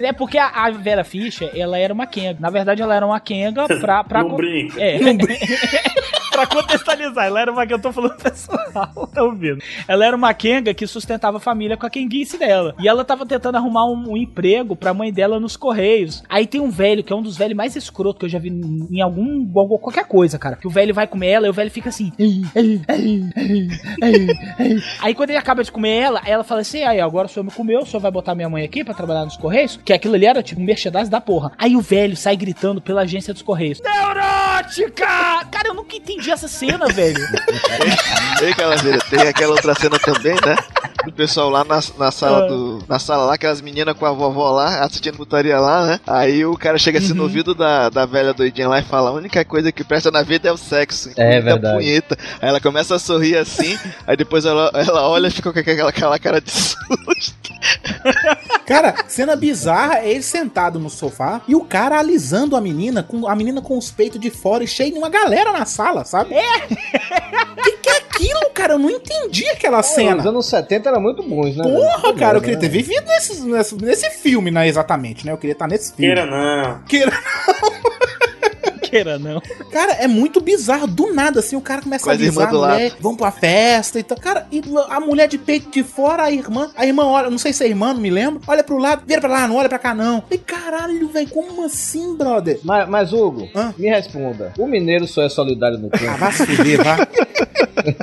[0.00, 2.38] É, porque a, a Vera Fischer, ela era uma Kenga.
[2.40, 4.02] Na verdade, ela era uma Kenga pra...
[4.02, 4.80] pra Não con- brinca.
[4.80, 4.98] É.
[6.40, 9.62] pra contextualizar, ela era uma que eu tô falando pessoal, tá ouvindo?
[9.86, 12.74] Ela era uma Kenga que sustentava a família com a Kenguice dela.
[12.78, 16.22] E ela tava tentando arrumar um, um emprego pra mãe dela nos Correios.
[16.28, 18.48] Aí tem um velho, que é um dos velhos mais escroto que eu já vi
[18.48, 19.46] em algum,
[19.78, 20.56] qualquer coisa, cara.
[20.56, 22.12] Que o velho vai comer ela e o velho fica assim.
[25.00, 27.50] Aí quando ele acaba de comer ela, ela fala assim: aí, agora o senhor me
[27.50, 29.78] comeu, o senhor vai botar minha mãe aqui pra trabalhar nos Correios?
[29.84, 31.52] Que aquilo ali era tipo um merchandise da porra.
[31.58, 35.06] Aí o velho sai gritando pela agência dos Correios: Neurótica!
[35.50, 37.18] Cara, eu nunca entendi essa cena, velho.
[38.42, 40.56] Ei, Calaveira, tem aquela outra cena também, né?
[41.04, 42.48] Do pessoal lá na, na sala Ah.
[42.48, 42.84] do.
[42.86, 46.00] Na sala lá, aquelas meninas com a vovó lá, assistindo putaria lá, né?
[46.06, 49.12] Aí o cara chega assim no ouvido da, da velha doidinha lá e fala: a
[49.14, 51.10] única coisa que presta na vida é o sexo.
[51.16, 51.74] É verdade.
[51.76, 52.18] punheta.
[52.40, 55.88] Aí ela começa a sorrir assim, aí depois ela, ela olha e fica com aquela,
[55.88, 57.40] aquela cara de susto.
[58.66, 63.26] Cara, cena bizarra é ele sentado no sofá e o cara alisando a menina, com
[63.26, 66.34] a menina com os peitos de fora e cheio de uma galera na sala, sabe?
[66.34, 66.60] É!
[67.62, 68.74] que que é aquilo, cara?
[68.74, 70.28] Eu não entendi aquela Os cena.
[70.28, 71.62] anos 70 eram muito bons, né?
[71.64, 72.44] Porra, cara, eu Né?
[72.46, 74.66] queria ter vivido nesse, nesse, nesse filme, né?
[74.68, 75.32] Exatamente, né?
[75.32, 76.14] Eu queria estar nesse filme.
[76.14, 76.82] Queira não.
[76.82, 77.12] Queira.
[78.82, 79.40] Queira não.
[79.70, 80.86] Cara, é muito bizarro.
[80.86, 84.02] Do nada, assim, o cara começa Com a alisar a mulher, vão pra festa e
[84.02, 84.18] tal.
[84.18, 87.52] Cara, e a mulher de peito de fora, a irmã, a irmã olha, não sei
[87.52, 89.78] se é irmã, não me lembro, olha pro lado, vira pra lá, não olha pra
[89.78, 90.22] cá, não.
[90.30, 92.58] E caralho, velho, como assim, brother?
[92.64, 93.74] Mas, mas Hugo, Hã?
[93.78, 94.52] me responda.
[94.58, 96.16] O mineiro só é solidário no Ah, tempo.
[96.18, 96.96] vai se fuder, vá.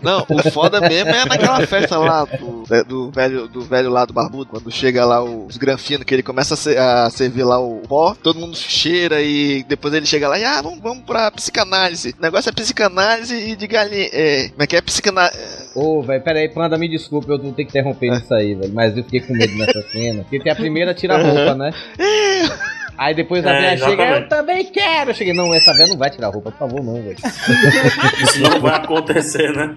[0.02, 4.06] Não, o foda mesmo é naquela festa lá do, é, do velho do velho lá
[4.06, 7.60] do barbudo, quando chega lá os granfinos, que ele começa a, ser- a servir lá
[7.60, 11.30] o pó, todo mundo cheira e depois ele chega lá e ah, vamos, vamos pra
[11.32, 12.16] psicanálise.
[12.18, 14.10] O negócio é psicanálise e de galinha.
[14.12, 15.40] É, como é que é psicanálise?
[15.76, 18.74] Ô, velho, pera aí, Panda, me desculpa, eu vou ter que interromper isso aí, velho.
[18.74, 20.24] Mas eu fiquei com medo nessa cena.
[20.24, 21.72] Porque tem a primeira tira a roupa, né?
[22.98, 25.12] Aí depois a É, velha chega, eu também quero.
[25.12, 27.16] Eu cheguei, não, essa velha não vai tirar a roupa, por favor, não, velho.
[28.24, 29.76] Isso não vai acontecer, né?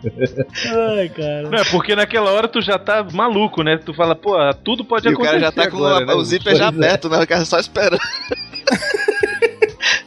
[0.96, 1.42] Ai, cara.
[1.42, 3.78] Não, é porque naquela hora tu já tá maluco, né?
[3.84, 4.32] Tu fala, pô,
[4.64, 5.32] tudo pode E o acontecer.
[5.38, 6.14] cara já tá com agora, a- né?
[6.14, 6.68] o zíper já é.
[6.68, 7.18] aberto, né?
[7.22, 8.00] O cara só esperando.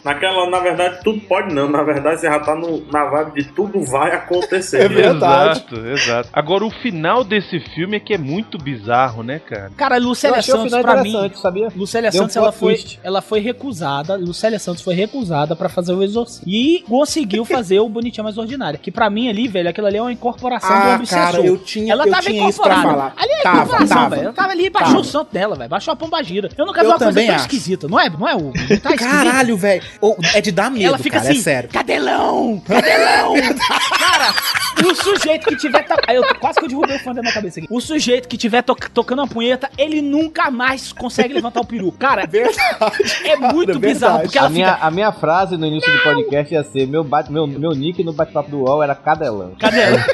[0.04, 1.70] Naquela, na verdade, tudo pode não.
[1.70, 4.84] Na verdade, você já tá no, na vibe de tudo vai acontecer.
[4.84, 5.60] É verdade.
[5.60, 6.30] Exato, exato.
[6.34, 9.72] Agora, o final desse filme é que é muito bizarro, né, cara?
[9.78, 11.32] Cara, Lucélia o Santos, pra mim.
[11.36, 11.68] sabia?
[11.76, 13.00] Lucélia Deu um Santos, ela foi, twist.
[13.04, 14.16] ela foi recusada.
[14.16, 16.44] Lucélia Santos foi recusada pra fazer o Exorcismo.
[16.48, 18.78] E conseguiu fazer o Bonitinha Mais Ordinária.
[18.78, 21.24] Que pra mim ali, velho, aquilo ali é uma incorporação do Ah, obsessor.
[21.32, 23.00] cara, eu tinha, ela eu tava tinha isso pra incorporada.
[23.00, 23.14] falar.
[23.18, 24.10] Ali é Tava, incorporação, tava.
[24.16, 24.24] velho.
[24.26, 25.02] Ela tava ali, baixou Tava.
[25.02, 25.70] o santo dela, velho.
[25.70, 26.50] Baixou a pombagira.
[26.58, 27.42] Eu nunca vi Eu uma coisa tão acho.
[27.46, 27.88] esquisita.
[27.88, 28.54] Não é, não é, Hugo?
[28.70, 28.96] Não tá?
[28.98, 29.82] Caralho, velho.
[30.02, 31.70] Ô, É de dar medo, Ela fica cara, assim, é sério.
[31.70, 33.34] cadelão, cadelão.
[34.00, 34.34] Cara,
[34.86, 35.84] o sujeito que tiver...
[35.84, 35.96] To...
[36.08, 37.68] Aí eu quase que eu derrubei o fã da minha cabeça aqui.
[37.70, 41.92] O sujeito que tiver to- tocando uma punheta, ele nunca mais consegue levantar o peru.
[41.92, 42.24] Cara,
[43.24, 44.86] é muito bizarro, porque ela a, minha, fica...
[44.88, 48.14] a minha frase no início do podcast ia ser: meu, bate, meu, meu nick no
[48.14, 49.56] bate-papo do UOL era cadelão.
[49.60, 50.00] Cadelão.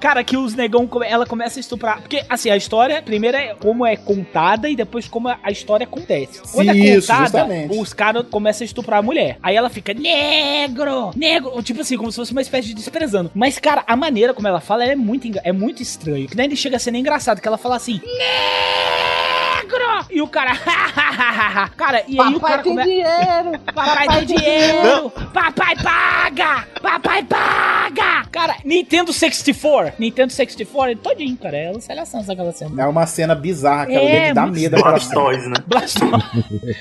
[0.00, 2.00] Cara, que os negão, ela começa a estuprar.
[2.00, 6.40] Porque, assim, a história, primeiro é como é contada e depois como a história acontece.
[6.52, 7.78] Quando é Isso, contada, justamente.
[7.78, 9.38] os caras começam a estuprar a mulher.
[9.42, 11.62] Aí ela fica, negro, negro.
[11.62, 13.30] Tipo assim, como se fosse uma espécie de desprezando.
[13.34, 16.28] Mas, cara, a maneira como ela fala é muito, é muito estranho.
[16.28, 19.09] Que nem ele chega a ser nem engraçado, que ela fala assim, negro.
[20.10, 20.52] E o cara,
[21.76, 23.58] cara, e aí o cara tem come- dinheiro!
[23.74, 25.10] Papai tem dinheiro!
[25.32, 26.66] Papai paga!
[26.80, 28.26] Papai paga!
[28.30, 29.94] Cara, Nintendo 64!
[29.98, 31.56] Nintendo 64 é todinho, cara.
[31.56, 32.82] É a Lucélia Santos aquela cena.
[32.82, 34.76] É uma cena bizarra, aquela É, que dá medo.
[34.80, 35.56] Blastoise, né?
[35.66, 36.24] Blastoise!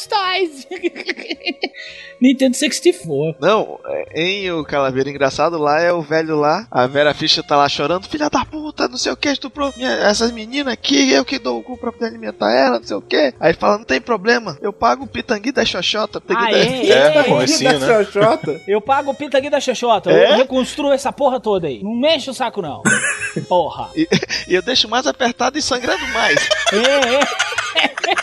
[0.00, 0.66] Blastoise!
[2.20, 3.36] Nintendo 64.
[3.40, 7.56] Não, é, em o Calaveira Engraçado lá é o velho lá, a Vera Fischer tá
[7.56, 11.24] lá chorando, filha da puta, não sei o que, estuprou minha- essas meninas aqui, eu
[11.24, 13.16] que dou o cu pra poder alimentar ela, não sei o que.
[13.38, 16.20] Aí ele fala, não tem problema, eu pago o pitangui da xoxota.
[16.20, 17.18] pitangui Ah, da- é?
[17.18, 18.04] É, comecinho, Da né?
[18.04, 18.60] Xoxota.
[18.66, 20.10] Eu pago o pinta aqui da Xoxota.
[20.10, 20.32] É?
[20.32, 21.82] Eu reconstruo essa porra toda aí.
[21.82, 22.82] Não mexe o saco, não.
[23.48, 23.90] Porra.
[23.94, 24.08] E,
[24.48, 26.48] e eu deixo mais apertado e sangrando mais.
[26.72, 27.20] É, é.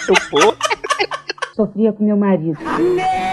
[0.08, 0.56] Eu, pô,
[1.56, 2.58] Sofria com meu marido.
[2.64, 3.24] Não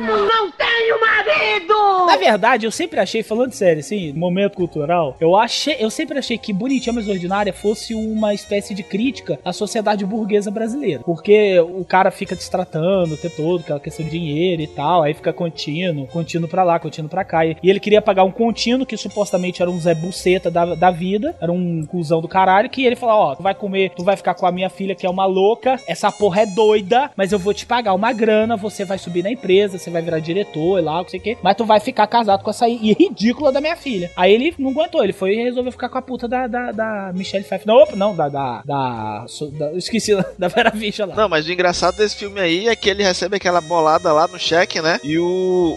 [0.00, 0.26] mesmo!
[0.26, 2.06] Não tenho marido!
[2.06, 6.38] Na verdade, eu sempre achei, falando sério, assim, momento cultural, eu achei, eu sempre achei
[6.38, 11.02] que Bonitinha Mas Ordinária fosse uma espécie de crítica à sociedade burguesa brasileira.
[11.04, 15.14] Porque o cara fica destratando o tempo todo, aquela questão de dinheiro e tal, aí
[15.14, 17.44] fica contínuo, contínuo pra lá, contínuo pra cá.
[17.46, 21.36] E ele queria pagar um contínuo que supostamente era um Zé Buceta da, da vida,
[21.40, 24.34] era um cuzão do caralho, que ele falou, ó, tu vai comer, tu vai ficar
[24.34, 27.54] com a minha filha que é uma louca, essa porra é doida, mas eu vou
[27.54, 30.98] te pagar uma grana, você vai subir na empresa, você vai virar diretor e lá,
[31.02, 33.60] não sei o quê, mas tu vai ficar casado com essa aí, e ridícula da
[33.60, 34.10] minha filha.
[34.16, 37.12] Aí ele não aguentou, ele foi e resolveu ficar com a puta da, da, da
[37.14, 37.66] Michelle Pfeiffer.
[37.66, 39.24] Não, opa, não, da, da, da,
[39.58, 41.14] da- esqueci, da Vera Fischer lá.
[41.14, 44.38] Não, mas o engraçado desse filme aí é que ele recebe aquela bolada lá no
[44.38, 44.98] cheque, né?
[45.02, 45.24] E o,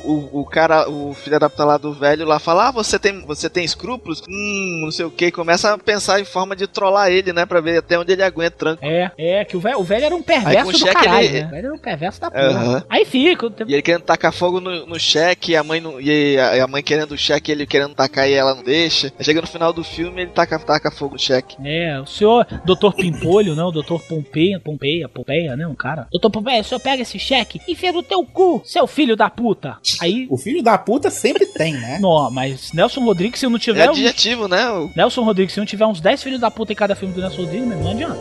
[0.03, 3.26] o, o cara, o filho da puta lá do velho lá fala: Ah, você tem,
[3.26, 4.22] você tem escrúpulos?
[4.30, 5.31] Hum, não sei o que.
[5.31, 7.45] Começa a pensar em forma de trollar ele, né?
[7.45, 8.84] Pra ver até onde ele aguenta tranco.
[8.85, 11.26] É, é, que o velho, o velho era um Aí perverso o do cheque caralho,
[11.26, 11.48] ele- né?
[11.48, 12.44] O velho era um perverso da porra.
[12.44, 12.84] Aham.
[12.90, 13.48] Aí fica.
[13.68, 16.67] E ele querendo tacar fogo no, no cheque, e a mãe não, e a, a
[16.67, 19.11] mãe querendo o cheque, ele querendo tacar e ela não deixa.
[19.21, 21.55] Chega no final do filme, ele taca, taca fogo no cheque.
[21.63, 22.91] É, o senhor Dr.
[22.95, 23.67] Pimpolho, não?
[23.67, 23.97] O Dr.
[24.07, 25.65] Pompeia, Pompeia, Pompeia, né?
[25.67, 26.07] Um cara.
[26.11, 29.30] Doutor Pompeia, o senhor pega esse cheque e enfia no teu cu, seu filho da
[29.30, 29.77] puta.
[30.01, 30.27] Aí.
[30.30, 31.99] O filho da puta sempre tem, né?
[32.01, 33.89] Não, mas Nelson Rodrigues, se eu não É tiver.
[33.89, 34.69] uns- adjetivo, né?
[34.69, 37.21] O- Nelson Rodrigues, se não tiver uns 10 filhos da puta em cada filme do
[37.21, 38.19] Nelson Rodrigues, meu, não adianta.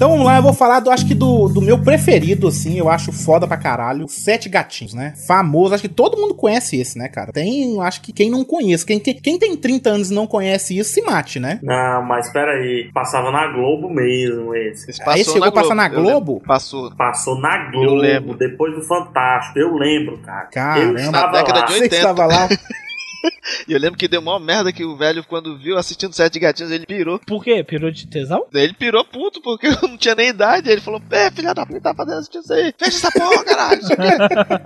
[0.00, 2.88] Então vamos lá, eu vou falar do, acho que do, do meu preferido, assim, eu
[2.88, 5.12] acho foda pra caralho, Sete Gatinhos, né?
[5.26, 7.30] Famoso, acho que todo mundo conhece esse, né, cara?
[7.32, 10.74] Tem, acho que quem não conhece, quem, tem- quem tem 30 anos e não conhece
[10.78, 11.58] isso, se mate, né?
[11.62, 12.90] Não, mas peraí.
[12.94, 14.90] Passava na Globo mesmo esse.
[15.06, 16.40] Aí esse chegou a passar na eu Globo?
[16.46, 16.90] Passou.
[16.96, 18.38] Passou na Eu Globo, lembro.
[18.38, 19.58] depois do Fantástico.
[19.58, 20.46] Eu lembro, cara.
[20.46, 21.66] Caramba, eu estava na década lá.
[21.66, 21.96] de Você que 80.
[21.96, 22.48] estava lá.
[23.68, 26.70] E eu lembro que deu mó merda que o velho, quando viu assistindo Sete Gatinhos,
[26.72, 27.18] ele pirou.
[27.18, 27.62] Por quê?
[27.64, 28.46] Pirou de tesão?
[28.54, 30.68] Ele pirou puto, porque eu não tinha nem idade.
[30.68, 32.72] Aí ele falou, pé, filha da puta, tá fazendo assistindo isso aí.
[32.78, 33.80] Fecha essa porra, caralho.
[33.86, 33.94] quê.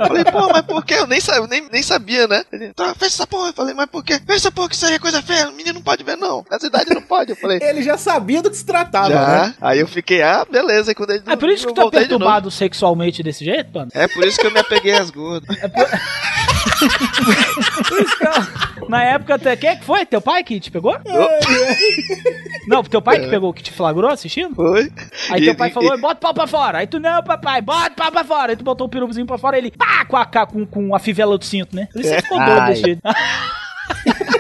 [0.07, 0.95] Falei, pô, mas por quê?
[0.95, 2.45] Eu nem, sa- nem, nem sabia, né?
[2.53, 3.49] Ele, tá, fecha essa porra.
[3.51, 4.15] Eu falei, mas por quê?
[4.19, 5.49] Fecha essa porra, que isso aí é coisa feia.
[5.49, 6.45] O menino não pode ver, não.
[6.51, 7.31] Nessa idade não pode.
[7.31, 9.27] Eu falei, Ele já sabia do que se tratava, já.
[9.47, 9.55] né?
[9.61, 10.93] Aí eu fiquei, ah, beleza.
[10.93, 11.91] E quando ele É por isso que eu tu é novo.
[11.97, 13.91] perturbado sexualmente desse jeito, mano?
[13.95, 15.57] É por isso que eu me apeguei às gordas.
[18.89, 19.57] Na época, até.
[19.57, 20.05] Quem é que foi?
[20.07, 20.97] Teu pai que te pegou?
[22.67, 24.55] Não, teu pai que pegou, que te flagrou assistindo?
[24.55, 24.91] Foi.
[25.31, 26.79] Aí teu pai falou, bota o pau pra fora.
[26.79, 28.53] Aí tu, não, papai, bota o pau pra fora.
[28.53, 31.37] Aí tu botou o peruzinho pra fora, ele, pá, com a, com, com a fivela
[31.39, 31.89] do cinto, né?
[31.95, 32.21] Ele É.
[32.23, 33.01] ficou doido desse jeito.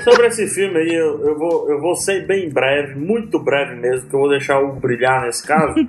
[0.05, 4.09] Sobre esse filme aí, eu, eu vou, eu vou ser bem breve, muito breve mesmo,
[4.09, 5.75] que eu vou deixar o brilhar nesse caso.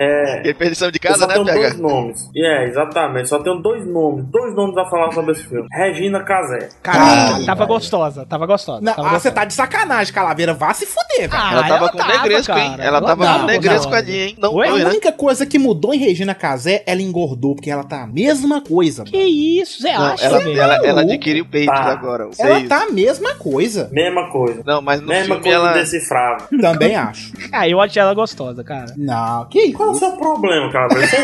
[0.00, 1.58] É, Ele fez lição de casa, só né, tenho PH?
[1.58, 2.30] dois nomes.
[2.32, 3.28] E é, exatamente.
[3.28, 4.24] Só tenho dois nomes.
[4.26, 5.66] Dois nomes a falar sobre esse filme.
[5.72, 6.68] Regina Casé.
[6.82, 8.80] Caralho, tava gostosa, tava gostosa.
[8.80, 10.54] Não, tava ah, você tá de sacanagem, Calaveira.
[10.54, 11.32] Vá se fuder, velho.
[11.32, 12.70] Ah, Ela tava ela com tava, negresco, hein?
[12.70, 12.84] cara.
[12.84, 14.36] Ela Ela tava tava, com negresco ali, hein?
[14.38, 14.66] Não Oi?
[14.68, 14.90] a foi, né?
[14.90, 19.02] única coisa que mudou em Regina Casé, ela engordou, porque ela tá a mesma coisa.
[19.02, 21.90] Que isso, você Não, acha, ela, ela, ela adquiriu peitos Tá.
[21.90, 22.28] agora.
[22.38, 23.88] Ela tá a mesma coisa.
[23.92, 24.62] Mesma coisa.
[24.64, 25.70] Não, mas no Mesma filme coisa ela...
[25.72, 26.46] indecifrável.
[26.60, 27.32] Também acho.
[27.52, 28.92] Ah, eu achei ela gostosa, cara.
[28.96, 29.76] Não, que isso?
[29.76, 30.88] Qual é o seu problema, cara?
[30.88, 31.16] Você,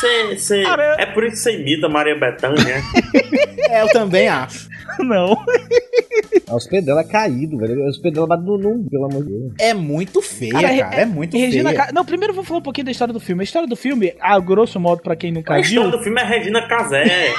[0.00, 2.82] você, você- Cara, é por isso que você imita Maria Bethânia, né?
[3.68, 4.68] É, eu também acho.
[5.00, 5.44] Não.
[6.48, 7.86] É os pés dela caído, velho.
[7.88, 9.52] Os pés dela batem no num, pelo amor de Deus.
[9.58, 10.66] É muito feia, cara.
[10.68, 11.86] Re- É, muito Regina feia.
[11.86, 13.42] Ca- Não, primeiro eu vou falar um pouquinho da história do filme.
[13.42, 16.20] A história do filme, a grosso modo, pra quem nunca A viu, história do filme
[16.20, 17.04] é Regina Casé.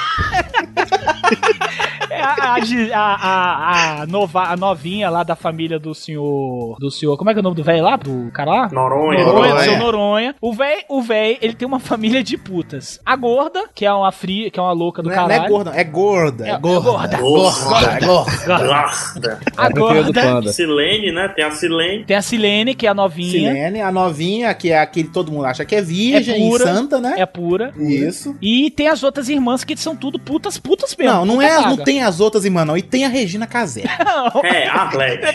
[2.10, 2.56] é a, a,
[2.94, 6.76] a, a, a nova, a novinha lá da família do senhor.
[6.78, 7.16] Do senhor.
[7.16, 7.96] Como é que é o nome do velho lá?
[7.96, 8.68] Do cara lá?
[8.70, 9.24] Noronha.
[9.24, 9.64] Noronha, do Noronha.
[9.64, 10.34] seu Noronha.
[10.40, 13.00] O velho, o velho, ele tem uma família de putas.
[13.04, 15.44] A gorda, que é uma fria, que é uma louca do Não é, não caralho.
[15.44, 16.46] é gorda, é gorda.
[16.46, 16.90] É, É- gorda.
[16.90, 17.16] gorda.
[17.18, 18.32] Gorda, é gorda.
[18.46, 19.40] Gorda.
[19.56, 20.52] A É do gorda.
[20.52, 21.28] Silene, né?
[21.34, 22.04] Tem a Silene.
[22.04, 23.30] Tem a Silene, que é a novinha.
[23.50, 26.64] Silene, a novinha, que é aquele que todo mundo acha que é virgem É pura.
[26.64, 27.14] e santa, né?
[27.16, 27.72] É pura.
[27.78, 28.36] Isso.
[28.42, 31.12] E tem as outras irmãs que são tudo putas, putas mesmo.
[31.14, 32.76] Não, não é, não tem as outras irmãs, não.
[32.76, 33.82] E tem a Regina Casé.
[34.04, 34.40] Não.
[34.44, 35.32] É, Arlete.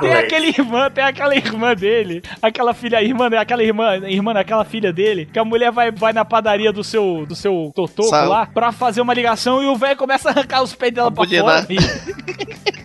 [0.00, 4.92] Tem aquele irmã, tem aquela irmã dele, aquela filha, irmã, aquela irmã, irmã daquela filha
[4.92, 8.28] dele, que a mulher vai, vai na padaria do seu, do seu totoco Sabe.
[8.28, 11.24] lá pra fazer uma ligação e o velho começa a arrancar os peitos dela pra
[11.24, 11.66] bulinar.
[11.66, 11.78] fora.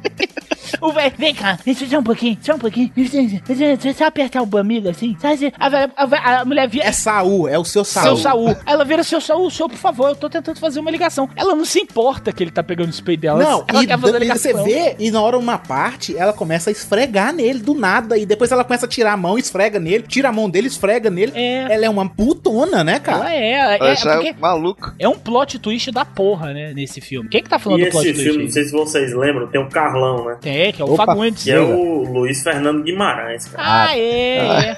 [0.83, 2.91] O velho, vem cá, deixa só um pouquinho, só um pouquinho.
[2.95, 5.15] Deixa, deixa eu só apertar o amigo assim.
[5.19, 5.51] Sabe assim?
[5.57, 6.85] A, velha- a, velha- a mulher vira.
[6.85, 8.05] É Saul, é o seu Saul.
[8.07, 8.55] Seu Saul.
[8.65, 11.29] Ela vira seu Saul, senhor, por favor, eu tô tentando fazer uma ligação.
[11.35, 13.41] Ela não se importa que ele tá pegando os peitos dela.
[13.43, 14.63] Não, ela e, quer fazer a e você ligação.
[14.65, 18.17] vê, e na hora uma parte, ela começa a esfregar nele do nada.
[18.17, 21.09] E depois ela começa a tirar a mão, esfrega nele, tira a mão dele, esfrega
[21.09, 21.31] nele.
[21.35, 21.73] É.
[21.73, 23.19] Ela é uma putona, né, cara?
[23.33, 24.93] Ela é, Ela é, é maluco.
[24.99, 27.29] é um plot twist da porra, né, nesse filme.
[27.29, 28.23] Quem que tá falando E do plot esse twist?
[28.23, 28.45] filme, aí?
[28.47, 30.37] não sei se vocês lembram, tem o Carlão, né?
[30.41, 31.05] Tem, que é o Opa.
[31.05, 31.43] Fagundes.
[31.43, 33.63] Que é o Luiz Fernando Guimarães, cara.
[33.65, 34.75] Ah, é, é.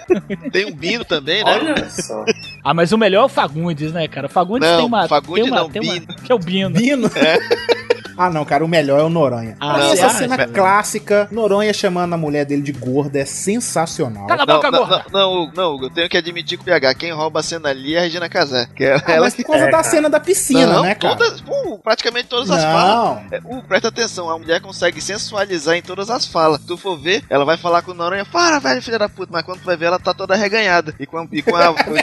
[0.52, 1.52] Tem um Bino também, né?
[1.52, 2.24] Olha só.
[2.64, 4.28] Ah, mas o melhor é o Fagundes, né, cara?
[4.28, 5.08] O Fagundes Não, tem uma.
[5.08, 6.08] Fagundes tem uma, não, tem uma- Bino.
[6.24, 6.70] Que é o Bino.
[6.70, 7.10] Bino.
[8.18, 9.58] Ah, não, cara, o melhor é o Noronha.
[9.60, 10.18] Ah, você essa acha?
[10.20, 14.28] cena clássica, Noronha chamando a mulher dele de gorda, é sensacional.
[14.28, 15.06] Cala a Não, boca, não, gorda.
[15.12, 16.94] não, não, não, Hugo, eu tenho que admitir com o PH.
[16.96, 18.68] Quem rouba a cena ali é a Regina Casé.
[18.76, 19.84] Que é Ah, ela mas por causa É, da cara.
[19.84, 21.16] cena da piscina, não, né, cara?
[21.16, 22.96] todas, uh, praticamente todas as falas.
[22.96, 23.24] Não.
[23.32, 26.62] É, uh, presta atenção, a mulher consegue sensualizar em todas as falas.
[26.62, 29.32] Se tu for ver, ela vai falar com o Noronha, para, velho, filha da puta,
[29.34, 30.94] mas quando tu vai ver, ela tá toda arreganhada.
[31.00, 31.96] E com a, e com a, com a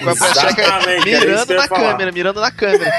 [1.05, 2.93] mirando que na câmera, mirando na câmera.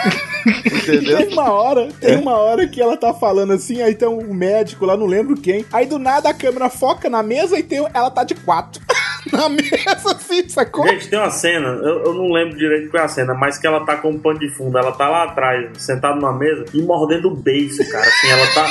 [0.65, 1.17] Entendeu?
[1.17, 4.85] Tem uma hora, tem uma hora que ela tá falando assim, aí tem um médico
[4.85, 5.65] lá, não lembro quem.
[5.73, 8.81] Aí do nada a câmera foca na mesa e tem, ela tá de quatro.
[9.31, 10.87] na mesa, assim, sacou?
[10.87, 13.65] Gente, tem uma cena, eu, eu não lembro direito qual é a cena, mas que
[13.65, 14.77] ela tá com um pano de fundo.
[14.77, 18.05] Ela tá lá atrás, sentada numa mesa e mordendo o beiço, cara.
[18.05, 18.67] Assim, ela tá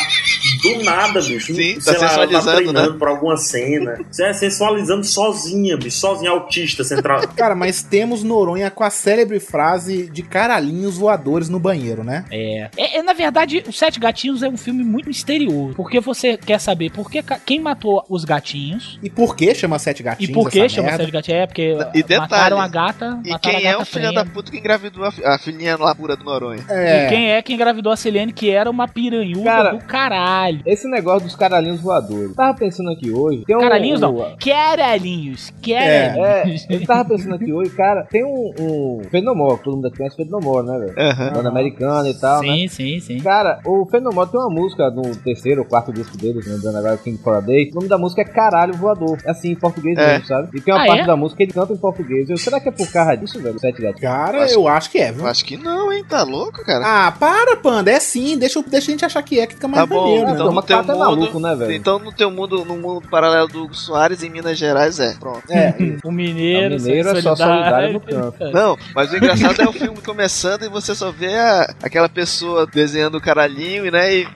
[0.62, 1.55] do nada, bicho.
[1.55, 2.98] Sim, Sei tá lá, ela tá sensualizando, treinando né?
[2.98, 3.98] pra alguma cena.
[4.10, 5.98] Você é sensualizando sozinha, bicho.
[5.98, 7.20] Sozinha, autista, central.
[7.36, 12.24] Cara, mas temos Noronha com a célebre frase de caralhinhos voadores no banheiro, né?
[12.30, 12.70] É.
[12.76, 15.74] É, é, Na verdade, Os Sete Gatinhos é um filme muito misterioso.
[15.74, 18.98] Porque você quer saber por que quem matou os gatinhos.
[19.02, 20.30] E por que chama Sete Gatinhos?
[20.30, 21.05] E por que chama merda?
[21.05, 21.40] Sete Gatinhos?
[21.43, 23.20] É porque E detalhe, mataram a gata.
[23.24, 25.76] E quem a é gata o filho da puta que engravidou a, fi- a filhinha
[25.76, 26.64] lá pura do Noronha?
[26.68, 27.06] É.
[27.06, 30.52] E quem é que engravidou a Selene, que era uma piranhuda Cara, do caralho.
[30.66, 32.35] Esse negócio dos caralhinhos voadores.
[32.35, 33.45] Tava pensando aqui hoje.
[33.47, 34.37] Tem um, Caralhinhos um- não.
[34.39, 35.53] Caralhinhos.
[35.62, 36.66] Caralhinhos.
[36.69, 40.62] É, eu tava pensando aqui hoje, cara, tem um, um Fenomor, todo mundo conhece Fenomor,
[40.62, 40.95] né, velho?
[40.99, 41.33] Aham.
[41.33, 42.49] Banda americana e tal, né?
[42.49, 43.19] Sim, sim, sim.
[43.20, 46.97] Cara, o Fenomor tem uma música no terceiro ou quarto disco deles, não lembrando agora,
[46.97, 47.70] King for a Day.
[47.73, 49.19] O nome da música é Caralho Voador.
[49.24, 50.12] É assim, em português É.
[50.15, 50.49] mesmo, sabe?
[50.55, 51.07] E tem uma Ah, parte é?
[51.07, 52.29] da música que ele canta em português.
[52.31, 53.59] Eu, será que é por causa disso, velho?
[53.59, 54.01] Sete gatos.
[54.01, 55.23] Cara, Acho eu acho que é, viu?
[55.24, 56.05] Eu acho que não, hein?
[56.09, 56.85] Tá louco, cara?
[57.07, 57.91] Ah, para, Panda.
[57.91, 58.37] É sim.
[58.39, 60.33] Deixa, deixa a gente achar que é, que fica mais Tá bom, maneiro, né?
[60.43, 61.73] Então Mas no teu Pato é mundo, maluco, né, velho?
[61.73, 65.43] então no teu mundo, no mundo paralelo do Hugo Soares em Minas Gerais é, pronto.
[65.51, 65.74] É,
[66.05, 68.51] O mineiro, O mineiro é só solidário no canto.
[68.52, 72.66] Não, mas o engraçado é o filme começando e você só vê a- aquela pessoa
[72.66, 74.14] desenhando o caralhinho, né?
[74.16, 74.28] E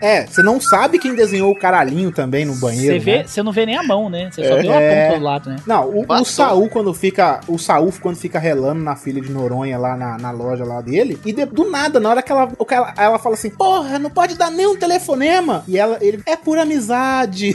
[0.00, 2.94] É, você não sabe quem desenhou o caralhinho também no banheiro.
[2.94, 3.24] Você vê, né?
[3.26, 4.28] você não vê nem a mão, né?
[4.30, 4.62] Você só É.
[4.62, 4.72] vê a
[5.06, 5.56] ponta do lado, né?
[5.66, 6.24] Não, o, o.
[6.24, 7.40] Saul quando fica.
[7.48, 11.18] O Saul quando fica relando na filha de Noronha lá na, na loja lá dele.
[11.24, 13.98] E de- do nada, na hora que ela, o que ela, ela fala assim, porra,
[13.98, 15.64] não pode dar nem um telefonema.
[15.66, 17.54] E ela, ele, é por amizade.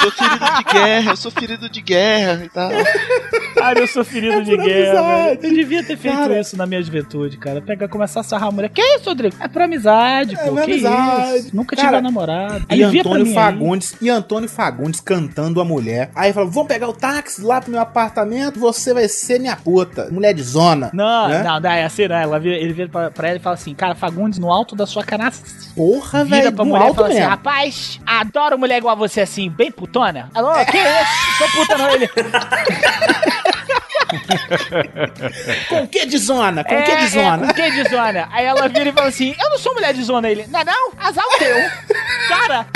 [0.00, 2.70] Sou ferido de guerra, eu sou ferido de guerra e tal.
[3.54, 5.34] Cara, eu sou ferido de por guerra.
[5.34, 6.40] Eu devia ter feito Cara.
[6.40, 7.60] isso na minha juventude, cara.
[7.60, 8.68] Pegar, começar a sarrar a mulher.
[8.68, 9.36] Que isso, Rodrigo?
[9.40, 10.42] É por amizade, pô.
[10.42, 11.36] por que amizade.
[11.38, 11.56] isso?
[11.56, 12.66] Nunca Cara, tive namorado.
[12.70, 13.34] E Alivia pra Antônio mim aí.
[13.44, 16.10] Fagundes, e Antônio Fagundes cantando a mulher.
[16.14, 20.08] Aí fala: vamos pegar o táxi lá pro meu apartamento, você vai ser minha puta.
[20.10, 20.90] Mulher de zona.
[20.92, 21.42] Não, né?
[21.42, 22.16] não, não, é assim, não.
[22.16, 24.86] Ela vira, ele vira pra, pra ela e fala assim, cara, Fagundes, no alto da
[24.86, 25.50] sua canastra.
[25.76, 27.30] Porra, Vira velho, pra no mulher e fala assim, mesmo.
[27.30, 30.28] rapaz, adoro mulher igual a você assim, bem putona.
[30.34, 31.38] Alô, que isso?
[31.38, 32.08] Sou puta não, ele.
[35.68, 36.64] Com que de zona?
[36.64, 37.46] Com é, que de É, zona?
[37.46, 38.28] com que de zona?
[38.32, 40.46] Aí ela vira e fala assim, eu não sou mulher de zona, ele.
[40.48, 40.92] Não é não?
[40.98, 41.56] Azar o teu.
[42.28, 42.66] Cara,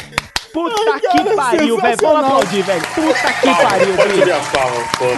[0.52, 1.96] puta Ai, que cara, pariu, velho.
[2.00, 2.82] Vamos aplaudir, velho.
[2.94, 4.36] Puta que Palmas, pariu, velho.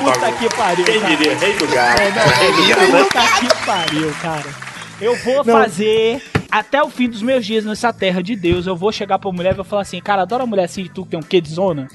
[0.05, 1.37] Puta que pariu, Quem diria?
[1.37, 2.01] Rei do gado.
[2.01, 4.69] É, não, puta que pariu, cara.
[5.01, 6.21] Eu vou fazer
[6.51, 8.67] até o fim dos meus dias nessa terra de Deus.
[8.67, 11.05] Eu vou chegar pra mulher e vou falar assim, cara, adora mulher assim de tu
[11.05, 11.87] que tem um quê de zona?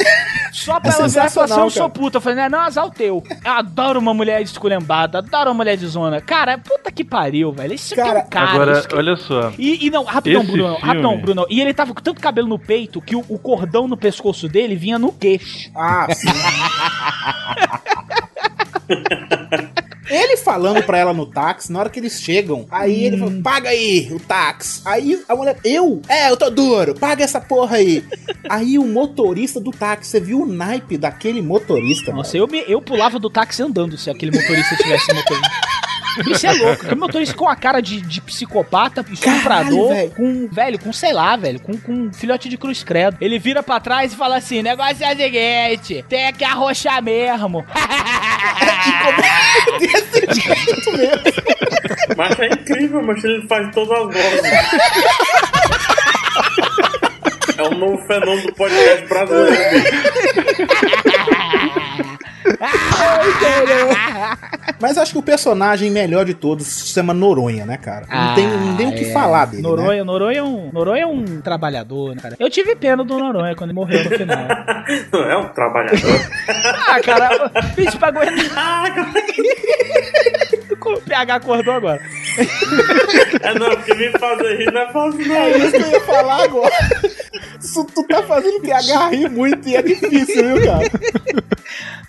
[0.54, 2.00] Só pra É ela e falar assim, eu sou cara.
[2.00, 2.18] puta.
[2.18, 3.24] Eu falei, não, é não, azar o teu.
[3.44, 6.22] Eu adoro uma mulher esculhambada, adoro uma mulher de zona.
[6.22, 7.74] Cara, puta que pariu, velho.
[7.74, 8.52] Isso aqui é um cara.
[8.52, 9.52] Agora, aqui- olha só.
[9.58, 10.76] E, e não, rapidão, Esse Bruno.
[10.76, 11.46] filme- Rapidão, Bruno.
[11.50, 14.76] E ele tava com tanto cabelo no peito que o, o cordão no pescoço dele
[14.76, 15.72] vinha no queixo.
[15.76, 16.28] Ah, sim.
[20.14, 23.20] Ele falando pra ela no táxi, na hora que eles chegam, aí ele Hum.
[23.20, 24.82] fala, paga aí o táxi.
[24.86, 26.02] Aí a mulher, eu?
[26.08, 28.04] É, eu tô duro, paga essa porra aí.
[28.50, 32.12] aí o motorista do táxi, você viu o naipe daquele motorista?
[32.14, 35.52] Nossa, eu, me, eu pulava do táxi andando se aquele motorista tivesse motorista.
[36.28, 40.12] Isso é louco, aquele motorista com a cara de, de psicopata, estuprador, velho.
[40.12, 43.18] com, velho, com sei lá, velho, com, com um filhote de cruz credo.
[43.20, 47.66] Ele vira pra trás e fala assim: negócio é o seguinte, tem que arrochar mesmo.
[49.80, 51.24] Desse jeito mesmo.
[52.18, 54.42] Mas é incrível, mas ele faz todas as vozes.
[57.58, 59.56] É um novo fenômeno do podcast brasileiro.
[64.80, 68.06] Mas acho que o personagem melhor de todos se chama Noronha, né, cara?
[68.10, 69.12] Não tem, não tem o que é.
[69.12, 69.70] falar dele, né?
[69.70, 72.36] Noronha, Noronha, é um, Noronha é um trabalhador, né, cara?
[72.40, 74.44] Eu tive pena do Noronha quando ele morreu no final.
[75.14, 76.00] É um trabalhador.
[76.88, 78.94] ah, cara, bicho pra aguentar.
[80.90, 82.02] O PH acordou agora.
[83.44, 85.36] É não, porque me fazer rir não é fácil, não.
[85.36, 86.74] É isso que eu ia falar agora.
[87.60, 90.90] Isso tu tá fazendo o PH rir muito e é difícil, viu, cara?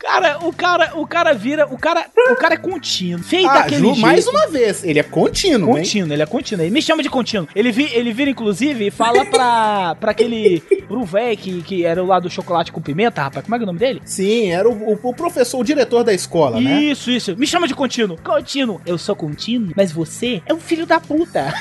[0.01, 3.23] Cara, o cara, o cara vira, o cara, o cara é contínuo.
[3.25, 4.01] Feito Ah, daquele Ju, jeito.
[4.01, 5.85] mais uma vez, ele é contínuo, hein?
[5.85, 6.65] Contínuo, ele é contínuo.
[6.65, 7.49] Ele me chama de contínuo.
[7.55, 10.61] Ele, vi, ele vira, inclusive, e fala pra, pra aquele.
[10.87, 13.45] pro véi que, que era o lá do chocolate com pimenta, rapaz.
[13.45, 14.03] Como é que é o nome dele?
[14.05, 16.81] Sim, era o, o- o professor, o diretor da escola, né?
[16.83, 17.37] Isso, isso.
[17.37, 18.19] Me chama de contínuo.
[18.23, 18.64] Contínuo.
[18.87, 21.53] Eu sou contínuo, mas você é um filho da puta.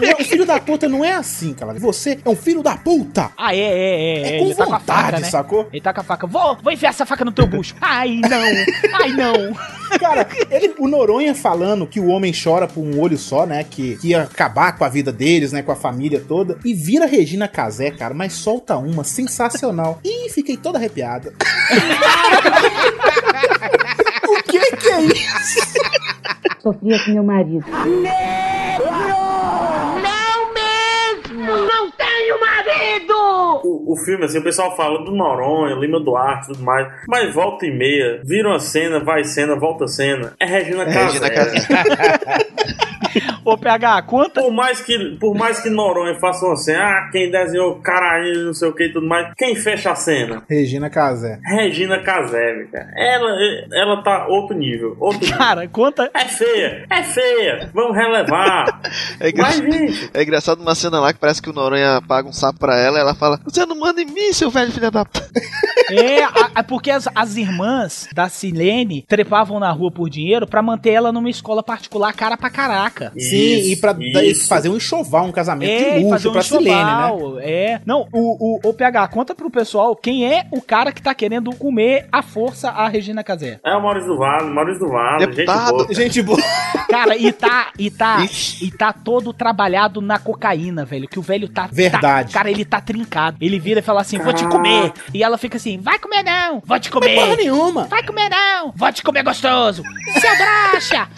[0.00, 1.74] Não, O filho da puta não é assim, cara.
[1.74, 3.30] Você é um filho da puta.
[3.36, 4.22] Ah, é, é, é.
[4.22, 4.38] É é.
[4.38, 5.28] com Ele tá com a vontade, faca, né?
[5.28, 5.68] sacou?
[5.72, 6.26] Ele tá com a faca.
[6.26, 7.74] Vou, vou enfiar essa faca no teu bucho.
[7.80, 9.00] Ai, não.
[9.00, 9.34] Ai, não.
[9.98, 13.64] Cara, ele, o Noronha falando que o homem chora por um olho só, né?
[13.64, 15.62] Que, que ia acabar com a vida deles, né?
[15.62, 16.58] Com a família toda.
[16.64, 20.00] E vira Regina Casé, cara, mas solta uma sensacional.
[20.04, 21.32] Ih, fiquei toda arrepiada.
[24.28, 25.74] o que que é isso?
[26.60, 27.66] Sofria com meu marido.
[30.02, 31.66] Não mesmo!
[31.66, 31.90] Não
[32.24, 33.14] tenho marido!
[33.64, 36.88] O, o filme, assim, o pessoal fala do Noronha, Lima Duarte e tudo mais.
[37.08, 40.32] Mas volta e meia, vira uma cena, vai cena, volta cena.
[40.40, 41.04] É Regina Casé.
[41.04, 41.66] Regina Casé.
[43.44, 44.40] Ô, PH, conta.
[44.40, 48.54] Por mais que, por mais que Noronha faça uma cena, ah, quem desenhou caralho, não
[48.54, 49.32] sei o que e tudo mais.
[49.36, 50.42] Quem fecha a cena?
[50.48, 51.38] Regina Casé.
[51.44, 52.90] Regina Casé, velho, cara.
[52.96, 53.28] Ela,
[53.72, 54.96] ela tá outro nível.
[54.98, 55.36] Outro nível.
[55.38, 56.10] Cara, conta.
[56.14, 57.70] É feia, é feia.
[57.74, 58.80] Vamos relevar.
[59.20, 62.28] É, engra- Mas, gente, é engraçado uma cena lá que parece que o Noronha paga
[62.28, 64.90] um sapo pra ela e ela fala: Você não manda em mim, seu velho filho
[64.90, 65.28] da puta.
[65.90, 70.62] É, a- a- porque as, as irmãs da Silene trepavam na rua por dinheiro pra
[70.62, 73.12] manter ela numa escola particular cara pra caraca.
[73.18, 74.46] Sim, e pra isso.
[74.46, 77.06] fazer um enxoval, um casamento É, de luxo um pra Silene, né?
[77.08, 77.80] enxoval, É.
[77.84, 81.50] Não, o, o, o PH, conta pro pessoal quem é o cara que tá querendo
[81.56, 83.58] comer à força a Regina Casé.
[83.64, 85.70] é o Maurício do Vale, Maurício do Vale, gente Deputado.
[85.76, 85.94] boa.
[85.94, 86.38] Gente boa.
[86.88, 88.26] Cara, e tá, e tá,
[88.62, 91.08] e tá todo trabalhado na cocaína, velho.
[91.08, 91.68] Que o velho tá.
[92.04, 92.32] Verdade.
[92.32, 93.38] cara, ele tá trincado.
[93.40, 94.92] Ele vira e fala assim: vou te comer.
[95.12, 97.14] E ela fica assim: vai comer não, vou te comer.
[97.14, 97.84] Porra nenhuma.
[97.84, 99.82] Vai comer não, vou te comer gostoso.
[100.20, 101.08] Seu brocha.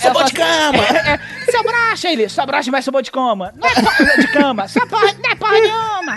[0.00, 0.82] Seu bom de fala cama.
[0.82, 2.08] assim, é, é, seu brocha?
[2.08, 3.52] Ele, sua brocha vai subir de cama.
[3.56, 6.16] Não é porra de cama, sua porra, não é porra nenhuma.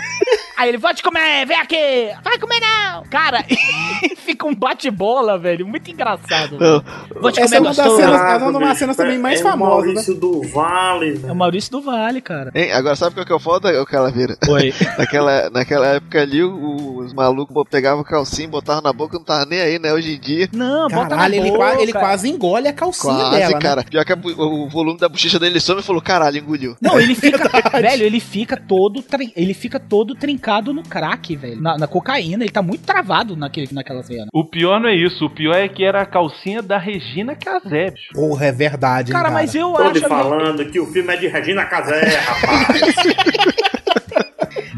[0.56, 2.10] Aí ele, vou te comer, vem aqui.
[2.22, 3.04] Vai comer não.
[3.04, 3.44] Cara,
[4.18, 6.58] fica um bate-bola, velho, muito engraçado.
[6.58, 6.84] velho.
[7.20, 8.00] Vou te Essa é comer gostoso.
[8.00, 11.20] essa é uma das cenas também mais é famosas, O Maurício do Vale.
[11.26, 12.50] É o Maurício do Vale, cara.
[12.54, 13.86] Hein, agora sabe qual que é o foda, ô
[14.26, 14.36] Calaveira?
[14.48, 14.74] Oi.
[14.98, 19.60] naquela, naquela época ali, os malucos pegavam o calcinho, botavam na boca, não tava nem
[19.60, 19.92] aí, né?
[19.92, 20.48] Hoje em dia.
[20.52, 23.76] Não, Caralho, ele, qua- ele quase engole a calcinha Quase, dela, cara.
[23.82, 23.86] né?
[23.90, 26.76] Pior que a o volume da bochecha dele some e falou, caralho, engoliu.
[26.80, 27.38] Não, ele fica.
[27.80, 29.02] velho, ele fica todo.
[29.36, 31.60] Ele fica todo trincado no crack, velho.
[31.60, 32.44] Na, na cocaína.
[32.44, 34.26] Ele tá muito travado naquele, naquela cena.
[34.32, 37.90] O pior não é isso, o pior é que era a calcinha da Regina Casé,
[37.90, 38.12] bicho.
[38.14, 40.08] Porra, é verdade, hein, Cara, mas eu Tô lhe acho.
[40.08, 42.94] falando que o filme é de Regina Casé, rapaz.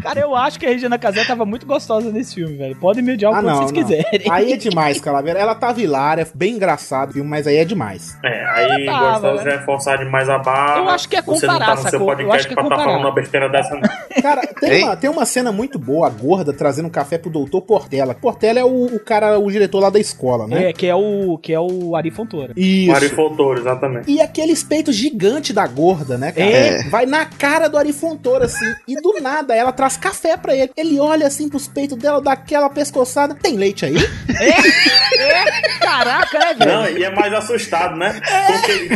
[0.02, 2.76] Cara, eu acho que a Regina Casé tava muito gostosa nesse filme, velho.
[2.76, 3.82] Podem me odiar o Ah, quanto não, vocês não.
[3.82, 4.30] quiserem.
[4.30, 5.38] Aí é demais, Calaveira.
[5.38, 8.16] Ela tava hilária, bem engraçado o filme, mas aí é demais.
[8.24, 9.50] É, aí Tava, gostoso né?
[9.50, 10.78] já é forçar demais a barra.
[10.78, 12.06] Eu acho que é Você não comparar, tá no seu sacou?
[12.06, 12.84] Podcast é pra tá comparar.
[12.84, 14.22] falando uma besteira dessa, não.
[14.22, 17.62] Cara, tem uma, tem uma cena muito boa, a gorda trazendo um café pro doutor
[17.62, 18.14] Portela.
[18.14, 20.70] Portela é o, o cara, o diretor lá da escola, né?
[20.70, 22.52] É, que é o, que é o Ari Fontoura.
[22.56, 22.92] Isso.
[22.92, 24.10] Mari Fontoura, exatamente.
[24.10, 26.48] E aquele peito gigante da gorda, né, cara?
[26.50, 26.82] É.
[26.88, 28.72] Vai na cara do Arifontoura, assim.
[28.86, 30.70] E do nada, ela traz café pra ele.
[30.76, 33.34] Ele olha assim pros peitos dela, dá aquela pescoçada.
[33.34, 33.96] Tem leite aí?
[34.40, 35.78] É?
[35.78, 36.72] Caraca, né, velho?
[36.72, 38.20] Não, e é mais assustado, né?
[38.46, 38.88] Porque...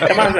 [0.10, 0.34] é mais...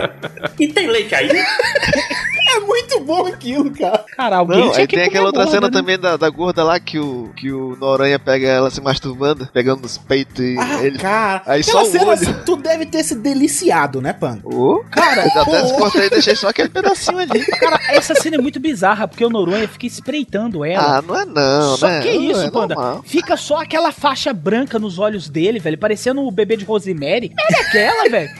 [0.58, 1.28] E tem leite aí?
[1.30, 4.04] É muito bom aquilo, cara.
[4.16, 5.72] Cara, alguém Não, tinha aí que tem comer aquela outra gorda, cena né?
[5.72, 9.82] também da, da gorda lá que o, que o Noronha pega ela se masturbando, pegando
[9.82, 10.98] nos peitos e Ah, ele.
[10.98, 11.42] cara.
[11.46, 12.12] Aí aquela só o cena, olho.
[12.12, 14.38] assim, tu deve ter se deliciado, né, Pan?
[14.44, 17.44] Ô, Cara, eu até descortei e deixei só aquele pedacinho ali.
[17.46, 20.98] Cara, essa cena é muito bizarra, porque o Noronha fica espreitando ela.
[20.98, 22.00] Ah, não é não, Só né?
[22.00, 22.74] que isso, é Panda?
[22.74, 23.02] normal.
[23.04, 27.32] Fica só aquela faixa branca nos olhos dele, velho, parecendo o bebê de Rosemary.
[27.34, 28.30] Merda é aquela, velho.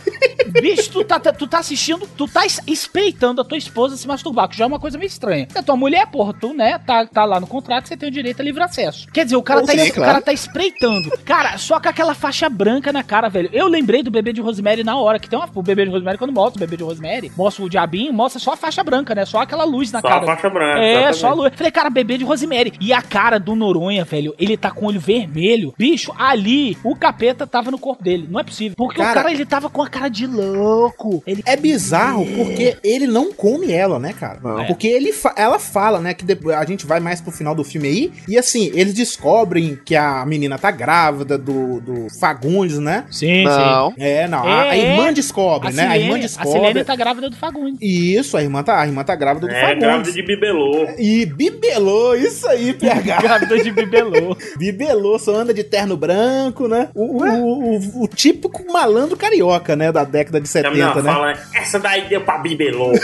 [0.61, 4.49] Bicho, tu tá, tu tá assistindo, tu tá es- espreitando a tua esposa se masturbar,
[4.49, 5.49] que já é uma coisa meio estranha.
[5.55, 8.41] A tua mulher, porra, tu, né, tá, tá lá no contrato, você tem o direito
[8.41, 9.07] a livre acesso.
[9.12, 10.12] Quer dizer, o cara, Ou tá, sim, es- o claro.
[10.12, 11.11] cara tá espreitando.
[11.25, 13.49] Cara, só com aquela faixa branca na cara, velho.
[13.53, 16.19] Eu lembrei do bebê de Rosemary na hora, que tem uma, o bebê de Rosemary,
[16.19, 19.25] quando mostra o bebê de Rosemary, mostra o diabinho, mostra só a faixa branca, né?
[19.25, 20.23] Só aquela luz na Só cara.
[20.23, 20.79] a faixa branca.
[20.81, 21.16] É, exatamente.
[21.19, 21.52] só a luz.
[21.55, 22.73] Falei, cara, bebê de Rosemary.
[22.81, 25.74] E a cara do Noronha, velho, ele tá com o olho vermelho.
[25.78, 28.27] Bicho, ali, o capeta tava no corpo dele.
[28.31, 28.74] Não é possível.
[28.77, 31.23] Porque o Cara- cara, ele tava com a cara de louco.
[31.27, 31.43] Ele...
[31.47, 34.39] É bizarro porque ele não come ela, né, cara?
[34.43, 34.65] Não.
[34.66, 37.65] Porque ele fa- ela fala, né, que depois a gente vai mais pro final do
[37.65, 43.05] filme aí, e assim, eles descobrem que a menina tá grávida do, do Fagundes, né?
[43.11, 43.90] Sim, Não.
[43.90, 43.97] sim.
[43.98, 45.82] É, não, a, É, a irmã descobre, A né?
[45.86, 46.51] A irmã Silene, a descobre.
[46.52, 47.78] Silene tá grávida do Fagundes.
[47.81, 49.81] Isso, a irmã tá, a irmã tá grávida do É, Fagundes.
[49.81, 50.86] grávida de bibelô.
[51.27, 53.17] Bibelô, isso aí, PH.
[53.23, 54.37] grávida de bibelô.
[54.57, 56.89] bibelô, só anda de terno branco, né?
[56.95, 59.91] O, o, o, o típico malandro carioca, né?
[59.91, 61.13] Da década de A 70, menina né?
[61.13, 62.93] fala, essa daí deu pra bibelô.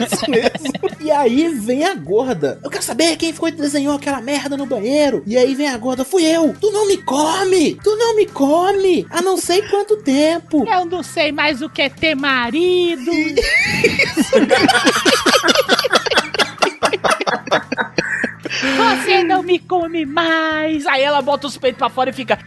[0.00, 0.76] Isso mesmo.
[1.00, 2.58] E aí vem a gorda.
[2.62, 5.22] Eu quero saber quem foi que desenhou aquela merda no banheiro.
[5.26, 6.04] E aí vem a gorda.
[6.04, 6.54] Fui eu.
[6.60, 7.78] Tu não me come.
[7.82, 9.06] Tu não me come.
[9.10, 10.64] Há não sei quanto tempo.
[10.68, 13.10] Eu não sei mais o que é ter marido.
[18.76, 20.86] Você não me come mais.
[20.86, 22.38] Aí ela bota os peitos pra fora e fica.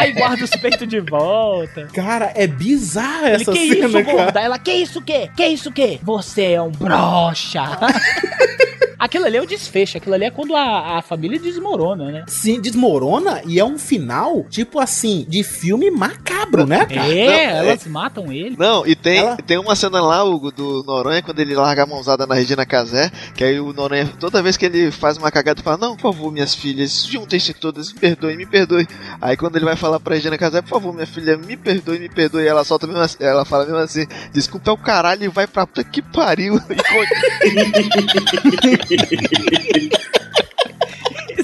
[0.00, 1.88] Aí guarda os peitos de volta.
[1.94, 4.16] Cara, é bizarra Ele, essa que cena, isso, cara.
[4.16, 4.40] gorda?
[4.40, 5.28] Ela, que isso que?
[5.36, 6.00] Que isso que?
[6.02, 7.62] Você é um broxa.
[9.04, 9.96] aquilo ali é o desfecho.
[9.98, 12.24] Aquilo ali é quando a, a família desmorona, né?
[12.26, 17.12] Sim, desmorona e é um final, tipo assim, de filme macabro, né, cara?
[17.14, 18.56] É, Não, elas matam ele.
[18.58, 21.86] Não, e tem, Ela- tem uma cena lá, Hugo, do Noronha, quando ele larga a
[21.86, 25.62] mãozada na Regina Casé, que aí o Noronha, toda vez que ele faz uma cagada,
[25.62, 28.86] fala, não, por favor, minhas filhas, juntem-se todas, me perdoe, me perdoe.
[29.20, 32.08] Aí quando ele vai falar pra Regina Casé, por favor, minha filha, me perdoe, me
[32.08, 35.46] perdoe, ela solta mesmo assim, ela fala mesmo assim, desculpa é o caralho e vai
[35.46, 36.58] pra puta que pariu.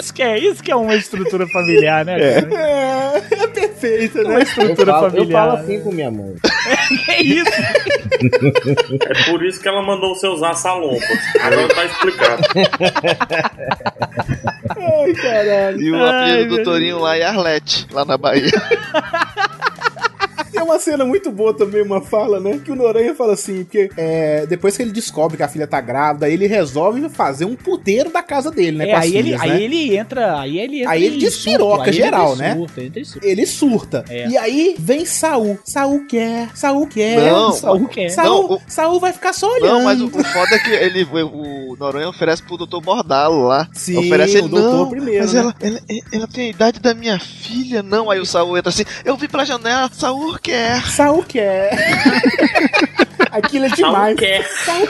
[0.00, 2.40] Isso que é, isso que é uma estrutura familiar, né?
[2.40, 2.56] cara?
[2.58, 4.36] É, é perfeita, Uma né?
[4.36, 5.46] Eu estrutura falo, eu familiar.
[5.46, 6.34] falo assim com minha mãe.
[7.04, 7.50] Que isso?
[9.08, 11.02] É por isso que ela mandou você usar salompas.
[11.40, 12.42] Agora tá explicado.
[14.70, 15.80] Ai, caralho.
[15.80, 18.50] E o Ai, apelido do Torinho lá é Arlete, lá na Bahia.
[20.50, 22.60] Tem uma cena muito boa também, uma fala, né?
[22.64, 25.80] Que o Noronha fala assim, porque é, depois que ele descobre que a filha tá
[25.80, 28.88] grávida, ele resolve fazer um puteiro da casa dele, né?
[28.88, 29.62] É, com as aí, ele, filhas, aí né?
[29.62, 30.40] ele entra.
[30.40, 32.54] Aí ele entra Aí ele despiroca geral, ele né?
[32.54, 33.26] surta, em surto.
[33.26, 34.04] Ele surta.
[34.08, 34.28] É.
[34.28, 35.58] E aí vem Saul.
[35.64, 37.32] Saul quer, Saul quer.
[37.32, 38.08] Não, Saul quer.
[38.10, 39.72] Saul, Não, o- Saul vai ficar só olhando.
[39.74, 42.80] Não, mas o, o foda é que ele, o, o Noronha oferece pro Dr.
[42.82, 43.68] Bordalo lá.
[43.72, 45.40] Sim, oferece ele, o doutor não, primeiro, mas né?
[45.40, 45.80] ela, ela,
[46.12, 48.10] ela tem a idade da minha filha, não.
[48.10, 50.82] Aí o Saul entra assim, eu vi pela janela, Saul, o quer.
[50.86, 51.70] Saul quer.
[53.30, 54.18] Aquilo é demais.
[54.18, 54.46] quer.
[54.64, 54.86] Saul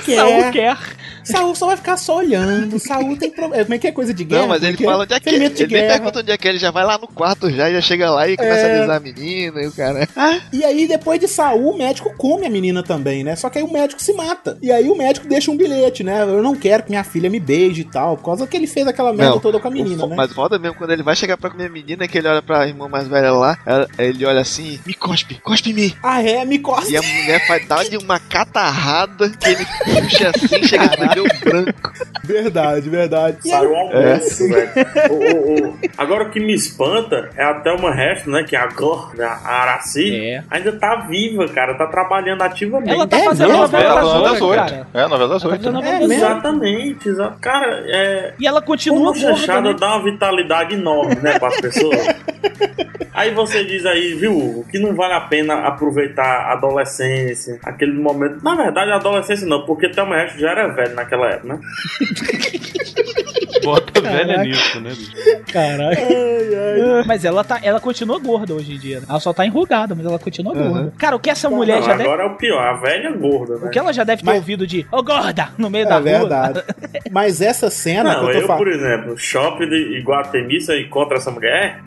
[0.52, 0.76] quer.
[1.24, 2.78] Saul só vai ficar só olhando.
[2.78, 3.64] Saul tem problema.
[3.64, 4.42] Como é que é coisa de guerra?
[4.42, 5.32] Não, mas é ele que fala onde é que é.
[5.34, 5.88] Ele nem guerra.
[5.94, 8.28] pergunta onde é que é, ele já vai lá no quarto já, já chega lá
[8.28, 8.72] e começa É.
[8.74, 10.08] a avisar a menina e o cara.
[10.16, 13.36] Ah, E aí, depois de Saul, o médico come a menina também, né?
[13.36, 14.58] Só que aí o médico se mata.
[14.62, 16.22] E aí o médico deixa um bilhete, né?
[16.22, 18.16] Eu não quero que minha filha me beije e tal.
[18.16, 20.14] Por causa que ele fez aquela merda Não, toda com a menina, né?
[20.16, 22.66] Mas foda mesmo quando ele vai chegar pra comer a menina, que ele olha pra
[22.66, 25.94] irmã mais velha lá, ela- ele olha assim, me cospe, cospe em mim.
[26.02, 26.44] Ah, é?
[26.44, 26.92] Me cospe.
[26.92, 30.84] E a mulher faz dar de uma catarrada que ele puxa assim, chega
[31.18, 31.92] o branco.
[32.22, 33.36] Verdade, verdade.
[33.48, 34.70] Saiu ao almoço, velho.
[35.10, 38.44] O- o- o- Agora o que me espanta é a Thelma Resto, né?
[38.44, 40.44] Que é a gorda, a Araci, É.
[40.50, 41.74] ainda tá viva, cara.
[41.74, 42.92] Tá trabalhando ativamente.
[42.92, 43.62] Ela tá É fazendo mesmo?
[43.62, 44.86] novela Novela das das oito.
[44.94, 45.64] É, novela das tá oito.
[45.64, 45.70] né?
[45.70, 46.24] novela É das mesmo?
[46.24, 46.34] oito.
[46.36, 48.34] Exatamente, exa- cara, é.
[48.38, 49.76] E ela continua Uma chanchada né?
[49.78, 52.06] dá uma vitalidade enorme, né, para as pessoas.
[53.12, 57.92] Aí você diz aí, viu, Hugo, que não vale a pena aproveitar a adolescência, aquele
[57.92, 58.42] momento.
[58.42, 61.60] Na verdade, a adolescência não, porque Thelma Resto já era velho naquela época, né?
[63.64, 64.42] Bota velha Caraca.
[64.44, 64.90] nisso, né?
[65.52, 66.00] Caraca.
[67.06, 69.00] Mas ela tá, ela continua gorda hoje em dia.
[69.00, 69.06] né?
[69.08, 70.92] Ela só tá enrugada, mas ela continua gorda.
[70.96, 73.56] Cara, o que essa mulher Não, já deve, agora é o pior, a velha gorda,
[73.58, 73.66] né?
[73.66, 75.98] o que ela já deve ter Mas- ouvido de ô gorda no meio da É
[75.98, 76.02] rua.
[76.20, 76.62] verdade.
[77.10, 78.58] Mas essa cena Não, que eu eu, falando.
[78.58, 81.80] por exemplo, shopping de Iguatemi, se eu encontro essa mulher,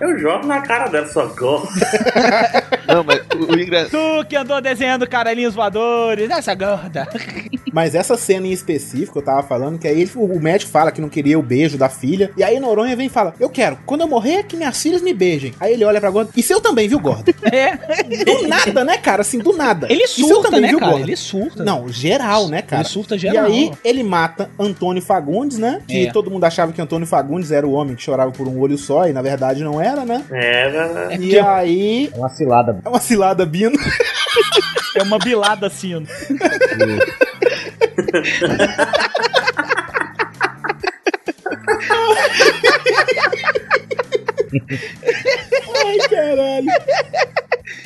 [0.00, 1.68] eu jogo na cara dela, só gorda.
[2.86, 3.90] Não, mas o, o engraçado.
[4.22, 7.06] Tu que andou desenhando caralhinhos voadores, essa gorda.
[7.72, 11.00] Mas essa cena em específico, eu tava falando, que aí ele- o médico fala que
[11.00, 12.30] não queria o beijo da filha.
[12.36, 15.12] E aí Noronha vem e fala: Eu quero, quando eu morrer, que minhas filhas me
[15.12, 15.52] beijem.
[15.60, 16.30] Aí ele olha pra gorda.
[16.36, 17.32] E seu também, viu, gorda?
[17.42, 17.76] É.
[18.24, 19.22] Do nada, né, cara?
[19.22, 19.86] Assim, do nada.
[19.90, 20.92] Ele surta, também, né, viu, cara?
[20.92, 21.06] gorda?
[21.06, 21.64] Ele surta.
[21.64, 22.82] Não, geral, né, cara?
[22.82, 23.48] Ele surta geral.
[23.48, 25.80] E aí ele mata Antônio Fagundes, né?
[25.86, 26.12] Que É.
[26.12, 29.06] todo mundo achava que Antônio Fagundes era o homem que chorava por um olho só,
[29.08, 30.24] e na verdade não era, né?
[30.30, 31.16] Era, né?
[31.20, 32.10] E aí.
[32.14, 32.63] É uma cilada.
[32.84, 33.76] É uma cilada bino.
[34.96, 35.94] É uma bilada assim.
[35.94, 36.02] ó.
[45.84, 46.66] Ai, caralho.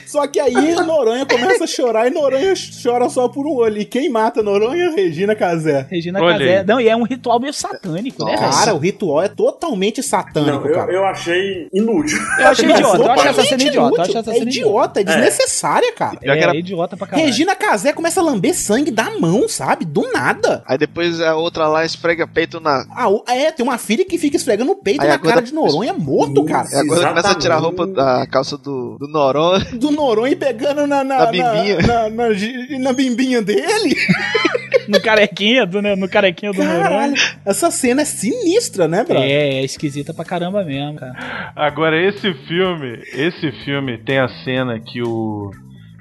[0.08, 3.78] Só que aí Noronha começa a chorar e Noronha chora só por um olho.
[3.80, 4.90] E quem mata Noronha?
[4.94, 5.86] Regina Casé.
[5.90, 6.64] Regina Casé.
[6.64, 8.36] Não, e é um ritual meio satânico, né?
[8.36, 8.76] Cara, velho?
[8.76, 10.92] o ritual é totalmente satânico, Não, eu, cara.
[10.92, 12.18] eu achei inútil.
[12.38, 12.98] Eu achei idiota.
[13.02, 13.86] Eu achei essa cena idiota.
[13.94, 14.02] Inútil.
[14.02, 16.18] achei essa É idiota, é desnecessária, cara.
[16.22, 17.26] É, era- é idiota pra caralho.
[17.26, 19.84] Regina Casé começa a lamber sangue da mão, sabe?
[19.84, 20.62] Do nada.
[20.66, 22.84] Aí depois a outra lá esfrega peito na.
[22.90, 25.92] Ah, é, tem uma filha que fica esfregando o peito Aí na cara de Noronha
[25.92, 26.68] morto, cara.
[26.72, 29.58] E agora começa a tirar a roupa da calça do, do Noron.
[29.74, 31.78] Do Noronha pegando na, na, Na na, bimbinha.
[31.86, 33.94] na, na gi- na bimbinha dele.
[34.86, 37.14] No carequinha do, né, no carequinha do Caralho, Noronha.
[37.44, 39.18] essa cena é sinistra, né, bro?
[39.18, 41.52] É, é esquisita pra caramba mesmo, cara.
[41.54, 45.50] Agora, esse filme, esse filme tem a cena que o,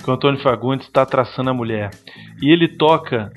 [0.01, 1.89] que o Antônio Fagundes está traçando a mulher.
[2.41, 3.29] E ele toca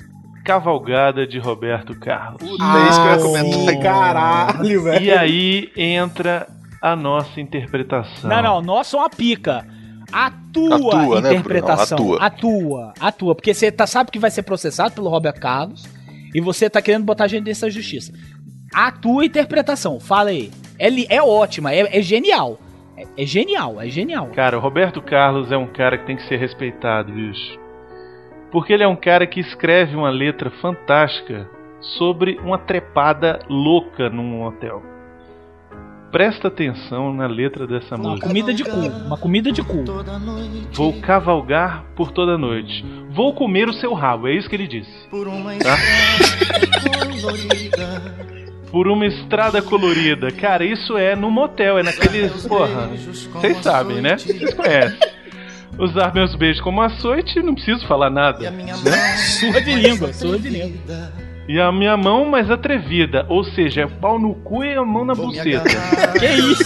[0.45, 2.41] Cavalgada de Roberto Carlos.
[2.41, 3.73] é isso que eu ia comentar.
[3.73, 5.03] sim, caralho, velho.
[5.05, 6.47] E aí entra
[6.81, 8.29] a nossa interpretação.
[8.29, 9.65] Não, não, nossa, uma pica.
[10.11, 11.97] A tua Atua, né, interpretação.
[11.97, 12.15] Bruno?
[12.15, 12.25] Atua.
[12.25, 13.35] atua, atua.
[13.35, 15.87] Porque você tá, sabe que vai ser processado pelo Roberto Carlos
[16.33, 18.13] e você tá querendo botar a gente nessa justiça.
[18.73, 20.51] A tua interpretação, fala aí.
[20.79, 22.59] É, é ótima, é, é genial.
[22.97, 24.27] É, é genial, é genial.
[24.27, 27.59] Cara, o Roberto Carlos é um cara que tem que ser respeitado, bicho.
[28.51, 31.49] Porque ele é um cara que escreve uma letra fantástica
[31.97, 34.81] sobre uma trepada louca num hotel.
[36.11, 38.27] Presta atenção na letra dessa Uma música.
[38.27, 39.85] comida de cu, uma comida de cu.
[40.73, 42.85] Vou cavalgar por toda noite.
[43.11, 44.91] Vou comer o seu rabo, é isso que ele disse.
[45.09, 45.77] Tá?
[48.69, 50.31] Por uma estrada colorida.
[50.31, 52.29] Cara, isso é no motel, é naquele.
[52.47, 52.89] Porra,
[53.33, 54.17] vocês sabem, né?
[54.17, 54.99] Vocês conhecem.
[55.79, 58.51] Usar meus beijos como açoite, não preciso falar nada.
[58.51, 58.73] Né?
[59.39, 61.11] Surra de língua, surra de língua.
[61.51, 65.03] E a minha mão mais atrevida, ou seja, é pau no cu e a mão
[65.03, 65.67] na buceta.
[66.17, 66.63] Que isso?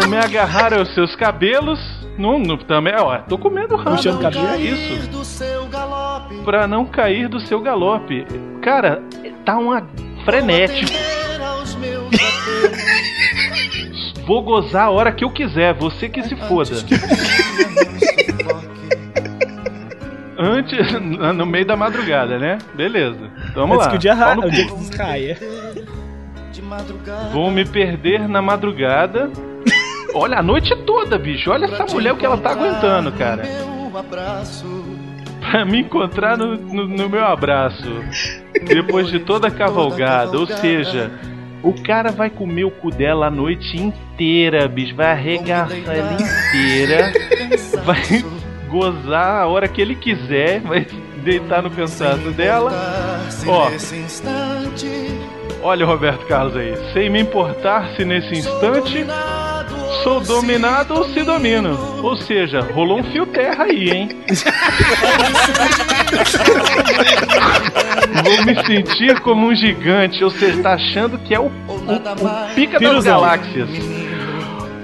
[0.00, 1.78] Vou me agarrar aos seus cabelos.
[2.18, 3.94] Não, não, também, ó, tô comendo rabo.
[3.94, 4.48] Puxando cabelo.
[4.48, 5.08] É isso.
[6.44, 8.26] Pra não cair do seu galope.
[8.60, 9.00] Cara,
[9.44, 9.86] tá uma
[10.24, 10.90] frenético.
[14.26, 16.74] Vou gozar a hora que eu quiser, você que se foda.
[20.42, 22.58] Antes, no meio da madrugada, né?
[22.74, 23.30] Beleza.
[23.54, 23.90] Vamos Antes lá.
[23.90, 24.36] que o dia, ra...
[24.36, 25.38] o dia que caia.
[27.32, 29.30] Vou me perder na madrugada.
[30.14, 31.48] Olha, a noite toda, bicho.
[31.50, 33.44] Olha essa mulher o que ela tá aguentando, cara.
[35.40, 38.02] Pra me encontrar no, no, no meu abraço.
[38.66, 40.36] Depois de toda a cavalgada.
[40.36, 41.10] Ou seja,
[41.62, 44.96] O cara vai comer o cu dela a noite inteira, bicho.
[44.96, 47.12] Vai arregaçar ela inteira.
[47.84, 48.02] Vai
[48.72, 50.60] gozar a hora que ele quiser.
[50.60, 50.86] Vai
[51.22, 52.72] deitar no cansaço dela.
[53.46, 53.68] Ó,
[55.62, 56.74] olha o Roberto Carlos aí.
[56.92, 59.04] Sem me importar se nesse instante
[60.02, 61.78] sou dominado ou se domino.
[62.02, 64.08] Ou seja, rolou um fio terra aí, hein?
[68.24, 70.22] Vou me sentir como um gigante.
[70.24, 73.68] Ou seja, tá achando que é o, o- o pica das galáxias.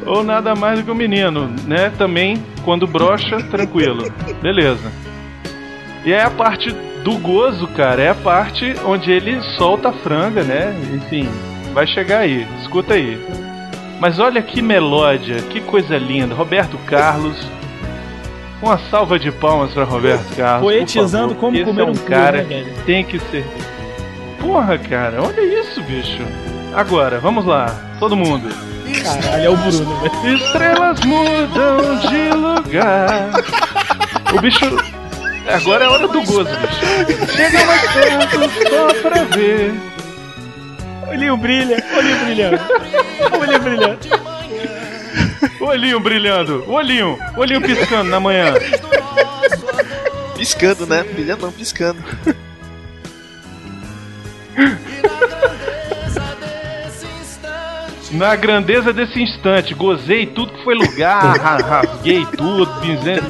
[0.09, 1.93] Ou nada mais do que um menino, né?
[1.99, 4.11] Também, quando brocha, tranquilo.
[4.41, 4.91] Beleza.
[6.05, 6.75] E é a parte
[7.05, 8.03] do gozo, cara.
[8.03, 10.75] É a parte onde ele solta a franga, né?
[10.95, 11.29] Enfim,
[11.75, 12.47] vai chegar aí.
[12.61, 13.21] Escuta aí.
[14.01, 16.35] Mas olha que melódia, que coisa linda.
[16.35, 17.47] Roberto Carlos.
[18.63, 20.63] Uma salva de palmas pra Roberto Carlos.
[20.63, 23.45] Poetizando como Esse comer é um um cara né, tem que ser.
[24.41, 26.23] Porra, cara, olha isso, bicho.
[26.75, 27.67] Agora, vamos lá,
[28.01, 28.49] todo mundo.
[29.02, 30.36] Caralho, é o Bruno, velho.
[30.36, 33.31] Estrelas mudam de lugar.
[34.35, 34.65] O bicho.
[35.48, 37.32] Agora é hora do gozo, bicho.
[37.35, 38.39] Chega mais perto
[38.69, 39.74] só pra ver.
[41.09, 42.60] Olhinho brilha, olhinho brilhando.
[43.40, 43.98] Olhinho brilhando.
[45.60, 48.55] Olhinho brilhando, olhinho, olhinho piscando na manhã.
[50.36, 51.02] Piscando, né?
[51.02, 52.02] Brilhando não, piscando.
[58.11, 63.27] Na grandeza desse instante, gozei tudo que foi lugar, ra- rasguei tudo, pinzendo.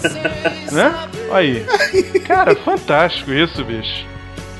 [0.70, 0.94] Né?
[1.32, 1.66] Aí.
[2.26, 4.06] Cara, fantástico isso, bicho.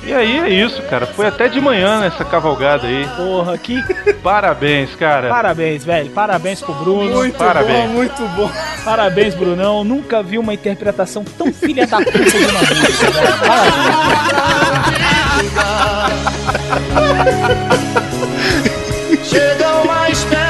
[0.05, 1.07] E aí é isso, cara.
[1.07, 3.07] Foi até de manhã nessa cavalgada aí.
[3.17, 3.81] Porra, que.
[4.23, 5.29] Parabéns, cara.
[5.29, 6.09] Parabéns, velho.
[6.11, 7.15] Parabéns pro Bruno.
[7.17, 7.83] Muito Parabéns.
[7.83, 8.51] bom, muito bom.
[8.85, 9.85] Parabéns, Brunão.
[9.85, 13.39] Nunca vi uma interpretação tão filha da puta de uma música, velho.
[16.99, 18.29] Parabéns.
[19.29, 20.48] Chegam mais perto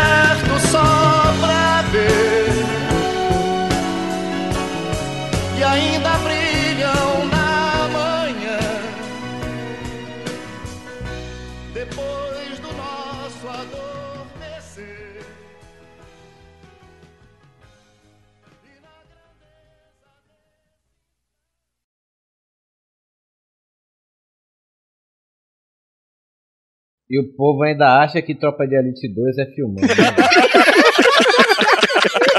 [27.11, 29.81] E o povo ainda acha que Tropa de Elite 2 é filmando.